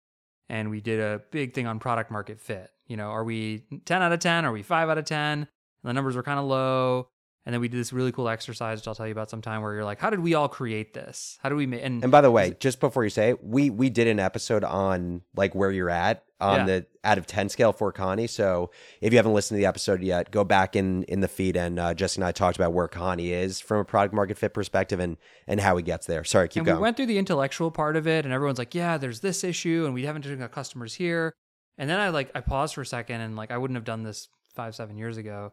and 0.48 0.70
we 0.70 0.80
did 0.80 1.00
a 1.00 1.22
big 1.30 1.54
thing 1.54 1.66
on 1.66 1.78
product 1.78 2.10
market 2.10 2.40
fit. 2.40 2.70
You 2.86 2.96
know, 2.96 3.08
are 3.08 3.24
we 3.24 3.64
ten 3.84 4.02
out 4.02 4.12
of 4.12 4.20
ten? 4.20 4.44
Are 4.44 4.52
we 4.52 4.62
five 4.62 4.88
out 4.88 4.98
of 4.98 5.04
ten? 5.04 5.40
And 5.40 5.48
the 5.82 5.92
numbers 5.92 6.16
were 6.16 6.22
kind 6.22 6.38
of 6.38 6.44
low. 6.46 7.08
And 7.46 7.52
then 7.54 7.60
we 7.60 7.68
did 7.68 7.78
this 7.78 7.92
really 7.92 8.10
cool 8.10 8.28
exercise, 8.28 8.80
which 8.80 8.88
I'll 8.88 8.94
tell 8.96 9.06
you 9.06 9.12
about 9.12 9.30
sometime, 9.30 9.62
where 9.62 9.72
you're 9.72 9.84
like, 9.84 10.00
how 10.00 10.10
did 10.10 10.18
we 10.18 10.34
all 10.34 10.48
create 10.48 10.94
this? 10.94 11.38
How 11.40 11.48
do 11.48 11.54
we 11.54 11.64
make? 11.64 11.80
And, 11.84 12.02
And 12.02 12.10
by 12.10 12.20
the 12.20 12.30
way, 12.32 12.56
just 12.58 12.80
before 12.80 13.04
you 13.04 13.10
say 13.10 13.30
it, 13.30 13.44
we 13.44 13.70
we 13.70 13.88
did 13.88 14.08
an 14.08 14.18
episode 14.18 14.64
on 14.64 15.22
like 15.36 15.54
where 15.54 15.70
you're 15.70 15.88
at 15.88 16.24
on 16.40 16.58
Yeah. 16.58 16.64
the 16.66 16.86
out 17.04 17.18
of 17.18 17.26
ten 17.28 17.48
scale 17.48 17.72
for 17.72 17.92
Kahani. 17.92 18.28
So 18.28 18.72
if 19.00 19.12
you 19.12 19.18
haven't 19.18 19.32
listened 19.32 19.56
to 19.58 19.60
the 19.60 19.66
episode 19.66 20.02
yet, 20.02 20.32
go 20.32 20.42
back 20.42 20.74
in 20.74 21.04
in 21.04 21.20
the 21.20 21.28
feed 21.28 21.56
and 21.56 21.78
uh, 21.78 21.94
Jesse 21.94 22.18
and 22.20 22.24
I 22.24 22.32
talked 22.32 22.56
about 22.56 22.72
where 22.72 22.88
Kahani 22.88 23.28
is 23.30 23.60
from 23.60 23.78
a 23.78 23.84
product 23.84 24.12
market 24.12 24.36
fit 24.38 24.52
perspective 24.52 24.98
and 24.98 25.16
and 25.46 25.60
how 25.60 25.76
he 25.76 25.84
gets 25.84 26.06
there. 26.06 26.24
Sorry, 26.24 26.48
keep 26.48 26.62
and 26.62 26.66
going. 26.66 26.78
we 26.78 26.82
went 26.82 26.96
through 26.96 27.06
the 27.06 27.18
intellectual 27.18 27.70
part 27.70 27.94
of 27.94 28.08
it, 28.08 28.24
and 28.24 28.34
everyone's 28.34 28.58
like, 28.58 28.74
"Yeah, 28.74 28.98
there's 28.98 29.20
this 29.20 29.44
issue, 29.44 29.84
and 29.84 29.94
we 29.94 30.04
haven't 30.04 30.22
taken 30.22 30.42
our 30.42 30.48
customers 30.48 30.94
here." 30.94 31.32
And 31.78 31.88
then 31.88 32.00
I 32.00 32.08
like 32.08 32.32
I 32.34 32.40
paused 32.40 32.74
for 32.74 32.80
a 32.80 32.86
second, 32.86 33.20
and 33.20 33.36
like 33.36 33.52
I 33.52 33.56
wouldn't 33.58 33.76
have 33.76 33.84
done 33.84 34.02
this 34.02 34.26
five, 34.56 34.74
seven 34.74 34.96
years 34.96 35.16
ago. 35.16 35.52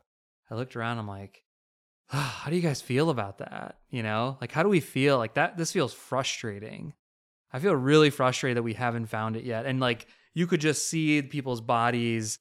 I 0.50 0.56
looked 0.56 0.76
around, 0.76 0.98
I'm 0.98 1.08
like, 1.08 1.44
"Ah, 1.44 1.53
"How 2.10 2.50
do 2.50 2.56
you 2.56 2.62
guys 2.62 2.82
feel 2.82 3.10
about 3.10 3.40
that? 3.40 3.78
You 3.90 4.04
know, 4.04 4.38
like 4.42 4.52
how 4.52 4.64
do 4.64 4.70
we 4.70 4.80
feel 4.80 5.18
like 5.18 5.36
that? 5.36 5.58
This 5.58 5.72
feels 5.72 5.94
frustrating. 5.94 6.94
I 7.52 7.60
feel 7.60 7.76
really 7.76 8.10
frustrated 8.10 8.58
that 8.58 8.64
we 8.64 8.74
haven't 8.74 9.08
found 9.08 9.36
it 9.36 9.44
yet, 9.44 9.66
and 9.66 9.80
like 9.80 10.08
you 10.34 10.48
could 10.48 10.62
just 10.62 10.88
see 10.88 11.22
people's 11.22 11.62
bodies 11.62 12.40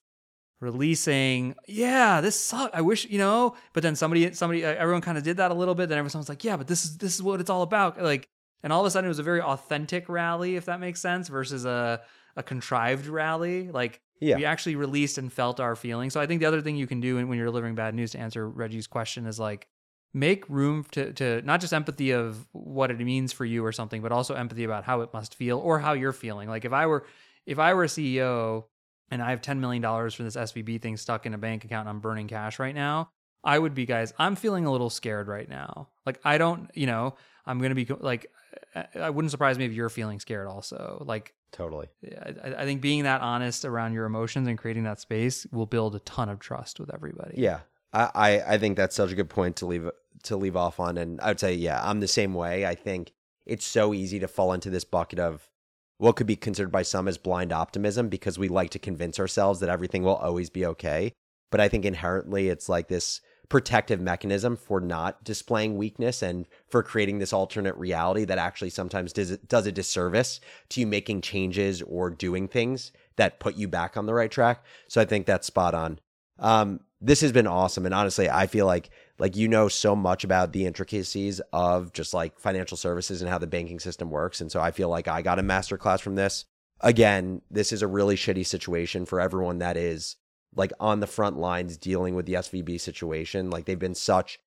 releasing 0.62 1.56
yeah 1.66 2.20
this 2.20 2.38
sucks 2.38 2.70
i 2.72 2.80
wish 2.80 3.04
you 3.06 3.18
know 3.18 3.56
but 3.72 3.82
then 3.82 3.96
somebody 3.96 4.32
somebody 4.32 4.64
everyone 4.64 5.02
kind 5.02 5.18
of 5.18 5.24
did 5.24 5.38
that 5.38 5.50
a 5.50 5.54
little 5.54 5.74
bit 5.74 5.88
then 5.88 5.98
everyone's 5.98 6.28
like 6.28 6.44
yeah 6.44 6.56
but 6.56 6.68
this 6.68 6.84
is 6.84 6.96
this 6.98 7.16
is 7.16 7.22
what 7.22 7.40
it's 7.40 7.50
all 7.50 7.62
about 7.62 8.00
like 8.00 8.28
and 8.62 8.72
all 8.72 8.80
of 8.80 8.86
a 8.86 8.90
sudden 8.90 9.06
it 9.06 9.08
was 9.08 9.18
a 9.18 9.24
very 9.24 9.42
authentic 9.42 10.08
rally 10.08 10.54
if 10.54 10.66
that 10.66 10.78
makes 10.78 11.00
sense 11.00 11.26
versus 11.26 11.64
a 11.64 12.00
a 12.36 12.44
contrived 12.44 13.06
rally 13.06 13.72
like 13.72 14.00
Yeah. 14.22 14.36
we 14.36 14.44
actually 14.44 14.76
released 14.76 15.18
and 15.18 15.32
felt 15.32 15.60
our 15.60 15.76
feelings 15.76 16.12
so 16.12 16.20
i 16.20 16.26
think 16.26 16.40
the 16.40 16.46
other 16.46 16.60
thing 16.60 16.76
you 16.76 16.86
can 16.86 17.00
do 17.00 17.16
when 17.26 17.36
you're 17.36 17.46
delivering 17.46 17.74
bad 17.74 17.94
news 17.94 18.12
to 18.12 18.18
answer 18.18 18.48
reggie's 18.48 18.86
question 18.86 19.26
is 19.26 19.38
like 19.40 19.66
make 20.14 20.48
room 20.48 20.84
to 20.92 21.12
to 21.14 21.42
not 21.42 21.60
just 21.60 21.72
empathy 21.72 22.12
of 22.12 22.46
what 22.52 22.90
it 22.90 22.98
means 23.00 23.32
for 23.32 23.44
you 23.44 23.64
or 23.64 23.72
something 23.72 24.00
but 24.00 24.12
also 24.12 24.34
empathy 24.34 24.64
about 24.64 24.84
how 24.84 25.00
it 25.00 25.12
must 25.12 25.34
feel 25.34 25.58
or 25.58 25.78
how 25.78 25.92
you're 25.92 26.12
feeling 26.12 26.48
like 26.48 26.64
if 26.64 26.72
i 26.72 26.86
were 26.86 27.04
if 27.46 27.58
i 27.58 27.74
were 27.74 27.84
a 27.84 27.88
ceo 27.88 28.64
and 29.12 29.22
I 29.22 29.28
have 29.28 29.42
$10 29.42 29.58
million 29.58 29.82
for 29.82 30.22
this 30.22 30.36
SVB 30.36 30.80
thing 30.80 30.96
stuck 30.96 31.26
in 31.26 31.34
a 31.34 31.38
bank 31.38 31.66
account 31.66 31.82
and 31.82 31.90
I'm 31.90 32.00
burning 32.00 32.28
cash 32.28 32.58
right 32.58 32.74
now, 32.74 33.10
I 33.44 33.58
would 33.58 33.74
be, 33.74 33.84
guys, 33.84 34.14
I'm 34.18 34.36
feeling 34.36 34.64
a 34.64 34.72
little 34.72 34.88
scared 34.88 35.28
right 35.28 35.46
now. 35.46 35.90
Like, 36.06 36.18
I 36.24 36.38
don't, 36.38 36.70
you 36.72 36.86
know, 36.86 37.16
I'm 37.44 37.58
going 37.58 37.74
to 37.74 37.84
be 37.84 37.84
like, 38.00 38.30
Uh, 38.74 38.82
I- 38.94 38.98
I 39.00 39.10
wouldn't 39.10 39.30
surprise 39.30 39.58
me 39.58 39.64
if 39.64 39.72
you're 39.72 39.88
feeling 39.88 40.20
scared 40.20 40.46
also. 40.48 41.02
Like, 41.06 41.34
totally. 41.52 41.88
I, 42.04 42.54
I 42.58 42.64
think 42.64 42.80
being 42.80 43.04
that 43.04 43.20
honest 43.20 43.64
around 43.64 43.92
your 43.92 44.04
emotions 44.06 44.48
and 44.48 44.58
creating 44.58 44.84
that 44.84 45.00
space 45.00 45.46
will 45.52 45.66
build 45.66 45.94
a 45.94 46.00
ton 46.00 46.28
of 46.28 46.38
trust 46.38 46.80
with 46.80 46.92
everybody. 46.92 47.34
Yeah. 47.36 47.60
I, 47.92 48.10
I, 48.14 48.54
I 48.54 48.58
think 48.58 48.76
that's 48.76 48.96
such 48.96 49.12
a 49.12 49.14
good 49.14 49.28
point 49.30 49.56
to 49.56 49.66
leave 49.66 49.88
to 50.24 50.36
leave 50.36 50.56
off 50.56 50.78
on. 50.78 50.96
And 50.98 51.20
I 51.20 51.28
would 51.28 51.40
say, 51.40 51.52
yeah, 51.54 51.80
I'm 51.82 52.00
the 52.00 52.08
same 52.08 52.32
way. 52.34 52.64
I 52.64 52.74
think 52.74 53.12
it's 53.44 53.64
so 53.64 53.92
easy 53.92 54.20
to 54.20 54.28
fall 54.28 54.52
into 54.52 54.70
this 54.70 54.84
bucket 54.84 55.18
of 55.18 55.50
what 55.98 56.16
could 56.16 56.26
be 56.26 56.36
considered 56.36 56.70
by 56.70 56.82
some 56.82 57.08
as 57.08 57.18
blind 57.18 57.52
optimism 57.52 58.08
because 58.08 58.38
we 58.38 58.48
like 58.48 58.70
to 58.70 58.78
convince 58.78 59.18
ourselves 59.18 59.60
that 59.60 59.68
everything 59.68 60.02
will 60.02 60.16
always 60.16 60.48
be 60.48 60.64
okay. 60.66 61.12
But 61.50 61.60
I 61.60 61.68
think 61.68 61.84
inherently 61.84 62.48
it's 62.48 62.68
like 62.68 62.88
this 62.88 63.20
protective 63.52 64.00
mechanism 64.00 64.56
for 64.56 64.80
not 64.80 65.22
displaying 65.24 65.76
weakness 65.76 66.22
and 66.22 66.48
for 66.70 66.82
creating 66.82 67.18
this 67.18 67.34
alternate 67.34 67.76
reality 67.76 68.24
that 68.24 68.38
actually 68.38 68.70
sometimes 68.70 69.12
does, 69.12 69.36
does 69.46 69.66
a 69.66 69.72
disservice 69.72 70.40
to 70.70 70.80
you 70.80 70.86
making 70.86 71.20
changes 71.20 71.82
or 71.82 72.08
doing 72.08 72.48
things 72.48 72.92
that 73.16 73.40
put 73.40 73.54
you 73.54 73.68
back 73.68 73.94
on 73.94 74.06
the 74.06 74.14
right 74.14 74.30
track. 74.30 74.64
So 74.88 75.02
I 75.02 75.04
think 75.04 75.26
that's 75.26 75.46
spot 75.46 75.74
on. 75.74 75.98
Um, 76.38 76.80
this 77.02 77.20
has 77.20 77.30
been 77.30 77.46
awesome, 77.46 77.84
and 77.84 77.94
honestly, 77.94 78.30
I 78.30 78.46
feel 78.46 78.64
like 78.64 78.88
like 79.18 79.36
you 79.36 79.48
know 79.48 79.68
so 79.68 79.94
much 79.94 80.24
about 80.24 80.54
the 80.54 80.64
intricacies 80.64 81.42
of 81.52 81.92
just 81.92 82.14
like 82.14 82.40
financial 82.40 82.78
services 82.78 83.20
and 83.20 83.30
how 83.30 83.36
the 83.36 83.46
banking 83.46 83.80
system 83.80 84.08
works, 84.08 84.40
and 84.40 84.50
so 84.50 84.62
I 84.62 84.70
feel 84.70 84.88
like 84.88 85.08
I 85.08 85.20
got 85.20 85.38
a 85.38 85.42
master 85.42 85.76
class 85.76 86.00
from 86.00 86.14
this. 86.14 86.46
Again, 86.80 87.42
this 87.50 87.70
is 87.70 87.82
a 87.82 87.86
really 87.86 88.16
shitty 88.16 88.46
situation 88.46 89.04
for 89.04 89.20
everyone 89.20 89.58
that 89.58 89.76
is 89.76 90.16
like 90.54 90.72
on 90.80 91.00
the 91.00 91.06
front 91.06 91.38
lines 91.38 91.76
dealing 91.76 92.14
with 92.14 92.26
the 92.26 92.34
SVB 92.34 92.80
situation. 92.80 93.50
Like 93.50 93.64
they've 93.64 93.78
been 93.78 93.94
such 93.94 94.38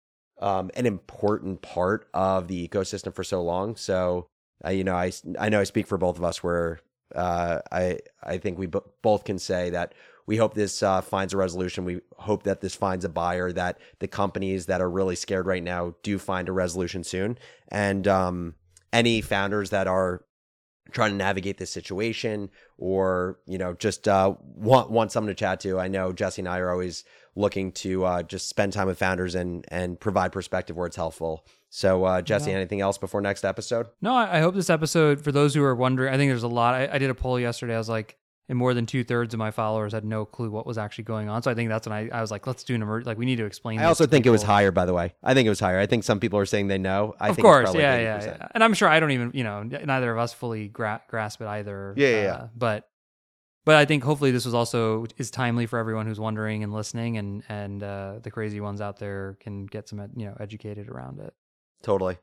um, 0.41 0.69
an 0.75 0.85
important 0.85 1.61
part 1.61 2.07
of 2.13 2.47
the 2.47 2.67
ecosystem 2.67 3.13
for 3.13 3.23
so 3.23 3.41
long. 3.41 3.75
So 3.75 4.27
uh, 4.63 4.69
you 4.69 4.83
know, 4.83 4.95
I 4.95 5.11
I 5.39 5.49
know 5.49 5.59
I 5.59 5.63
speak 5.63 5.87
for 5.87 5.97
both 5.97 6.17
of 6.17 6.23
us 6.23 6.43
where 6.43 6.79
uh, 7.13 7.59
I 7.71 7.99
I 8.23 8.37
think 8.37 8.57
we 8.57 8.67
b- 8.67 8.79
both 9.01 9.23
can 9.25 9.39
say 9.39 9.69
that 9.71 9.93
we 10.27 10.37
hope 10.37 10.53
this 10.53 10.81
uh, 10.81 11.01
finds 11.01 11.33
a 11.33 11.37
resolution. 11.37 11.85
We 11.85 12.01
hope 12.17 12.43
that 12.43 12.61
this 12.61 12.75
finds 12.75 13.05
a 13.05 13.09
buyer. 13.09 13.51
That 13.51 13.79
the 13.99 14.07
companies 14.07 14.65
that 14.67 14.81
are 14.81 14.89
really 14.89 15.15
scared 15.15 15.45
right 15.45 15.63
now 15.63 15.95
do 16.03 16.17
find 16.17 16.49
a 16.49 16.53
resolution 16.53 17.03
soon. 17.03 17.37
And 17.67 18.07
um, 18.07 18.55
any 18.93 19.21
founders 19.21 19.69
that 19.71 19.87
are 19.87 20.23
trying 20.91 21.11
to 21.11 21.17
navigate 21.17 21.57
this 21.57 21.71
situation 21.71 22.49
or 22.77 23.39
you 23.45 23.57
know 23.57 23.73
just 23.73 24.07
uh, 24.07 24.33
want 24.41 24.91
want 24.91 25.11
someone 25.11 25.29
to 25.29 25.35
chat 25.35 25.59
to, 25.61 25.79
I 25.79 25.87
know 25.87 26.11
Jesse 26.13 26.41
and 26.41 26.49
I 26.49 26.59
are 26.59 26.71
always 26.71 27.03
looking 27.35 27.71
to 27.73 28.05
uh, 28.05 28.23
just 28.23 28.47
spend 28.47 28.71
time 28.73 28.87
with 28.87 28.97
founders 28.97 29.35
and 29.35 29.65
and 29.69 29.99
provide 29.99 30.31
perspective 30.31 30.75
where 30.77 30.87
it's 30.87 30.95
helpful. 30.95 31.45
So 31.69 32.05
uh, 32.05 32.21
Jesse, 32.21 32.51
Yeah. 32.51 32.57
anything 32.57 32.79
else 32.81 32.97
before 32.97 33.19
next 33.21 33.43
episode? 33.43 33.87
No, 34.01 34.13
I, 34.15 34.37
I 34.37 34.39
hope 34.39 34.55
this 34.55 34.69
episode, 34.69 35.21
for 35.21 35.31
those 35.33 35.53
who 35.53 35.63
are 35.63 35.75
wondering, 35.75 36.13
I 36.13 36.17
think 36.17 36.29
there's 36.29 36.43
a 36.43 36.47
lot. 36.47 36.73
I, 36.73 36.87
I 36.93 36.97
did 36.99 37.09
a 37.09 37.15
poll 37.15 37.37
yesterday. 37.39 37.75
I 37.75 37.77
was 37.77 37.89
like, 37.89 38.17
and 38.47 38.57
more 38.57 38.73
than 38.73 38.85
two 38.85 39.03
thirds 39.03 39.33
of 39.33 39.39
my 39.39 39.51
followers 39.51 39.93
had 39.93 40.05
no 40.05 40.23
clue 40.25 40.51
what 40.51 40.65
was 40.67 40.77
actually 40.77 41.05
going 41.05 41.29
on. 41.29 41.41
So 41.41 41.49
I 41.49 41.55
think 41.55 41.69
that's 41.69 41.87
when 41.87 41.93
I, 41.97 42.09
I 42.17 42.21
was 42.21 42.29
like, 42.29 42.45
let's 42.45 42.63
do 42.63 42.75
an 42.75 42.81
emer- 42.83 43.03
like 43.03 43.17
we 43.17 43.25
need 43.25 43.37
to 43.37 43.45
explain. 43.45 43.79
I 43.79 43.85
also 43.85 44.05
to 44.05 44.09
think 44.09 44.25
it 44.25 44.29
was 44.29 44.43
higher, 44.43 44.71
by 44.71 44.85
the 44.85 44.93
way. 44.93 45.13
I 45.23 45.33
think 45.33 45.47
it 45.47 45.49
was 45.49 45.59
higher. 45.59 45.79
I 45.79 45.87
think 45.87 46.03
some 46.03 46.19
people 46.19 46.37
are 46.37 46.45
saying 46.45 46.67
they 46.67 46.77
know. 46.77 47.15
I 47.19 47.29
of 47.29 47.35
think 47.35 47.45
course, 47.45 47.63
it's 47.63 47.67
probably 47.71 47.81
yeah, 47.81 47.97
yeah, 47.97 48.19
80%. 48.19 48.25
yeah. 48.25 48.47
And 48.53 48.63
I'm 48.63 48.73
sure 48.73 48.87
I 48.87 48.99
don't 48.99 49.11
even, 49.11 49.31
you 49.33 49.43
know, 49.43 49.63
neither 49.63 50.11
of 50.11 50.17
us 50.19 50.33
fully 50.33 50.67
gra- 50.67 51.01
grasp 51.07 51.41
it 51.41 51.47
either. 51.47 51.93
Yeah, 51.97 52.07
yeah, 52.09 52.21
yeah. 52.21 52.33
Uh, 52.33 52.47
but, 52.55 52.89
but 53.65 53.75
I 53.75 53.85
think 53.85 54.03
hopefully 54.03 54.29
this 54.29 54.45
was 54.45 54.53
also 54.53 55.07
is 55.17 55.31
timely 55.31 55.65
for 55.65 55.79
everyone 55.79 56.05
who's 56.05 56.19
wondering 56.19 56.63
and 56.63 56.71
listening, 56.71 57.17
and 57.17 57.41
and 57.49 57.81
uh, 57.81 58.19
the 58.21 58.29
crazy 58.29 58.61
ones 58.61 58.79
out 58.79 58.99
there 58.99 59.37
can 59.39 59.65
get 59.65 59.89
some, 59.89 59.99
you 60.15 60.27
know, 60.27 60.37
educated 60.39 60.87
around 60.87 61.19
it. 61.19 61.33
Totally. 61.81 62.17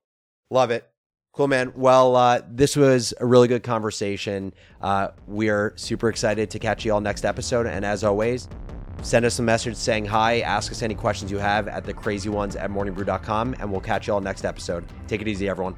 Love 0.50 0.70
it. 0.70 0.88
Cool, 1.32 1.48
man. 1.48 1.72
Well, 1.74 2.14
uh, 2.14 2.42
this 2.46 2.76
was 2.76 3.14
a 3.18 3.24
really 3.24 3.48
good 3.48 3.62
conversation. 3.62 4.52
Uh, 4.82 5.08
we 5.26 5.48
are 5.48 5.72
super 5.76 6.10
excited 6.10 6.50
to 6.50 6.58
catch 6.58 6.84
you 6.84 6.92
all 6.92 7.00
next 7.00 7.24
episode. 7.24 7.66
And 7.66 7.86
as 7.86 8.04
always, 8.04 8.48
send 9.00 9.24
us 9.24 9.38
a 9.38 9.42
message 9.42 9.76
saying 9.76 10.04
hi, 10.04 10.40
ask 10.40 10.70
us 10.70 10.82
any 10.82 10.94
questions 10.94 11.30
you 11.30 11.38
have 11.38 11.68
at 11.68 11.84
the 11.84 11.94
crazy 11.94 12.28
ones 12.28 12.54
at 12.54 12.70
morningbrew.com, 12.70 13.56
and 13.58 13.72
we'll 13.72 13.80
catch 13.80 14.06
you 14.06 14.12
all 14.12 14.20
next 14.20 14.44
episode. 14.44 14.84
Take 15.08 15.22
it 15.22 15.28
easy, 15.28 15.48
everyone. 15.48 15.74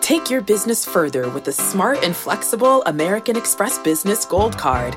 Take 0.00 0.28
your 0.28 0.40
business 0.40 0.84
further 0.84 1.28
with 1.30 1.44
the 1.44 1.52
smart 1.52 2.02
and 2.02 2.16
flexible 2.16 2.82
American 2.86 3.36
Express 3.36 3.78
Business 3.78 4.24
Gold 4.24 4.58
Card. 4.58 4.96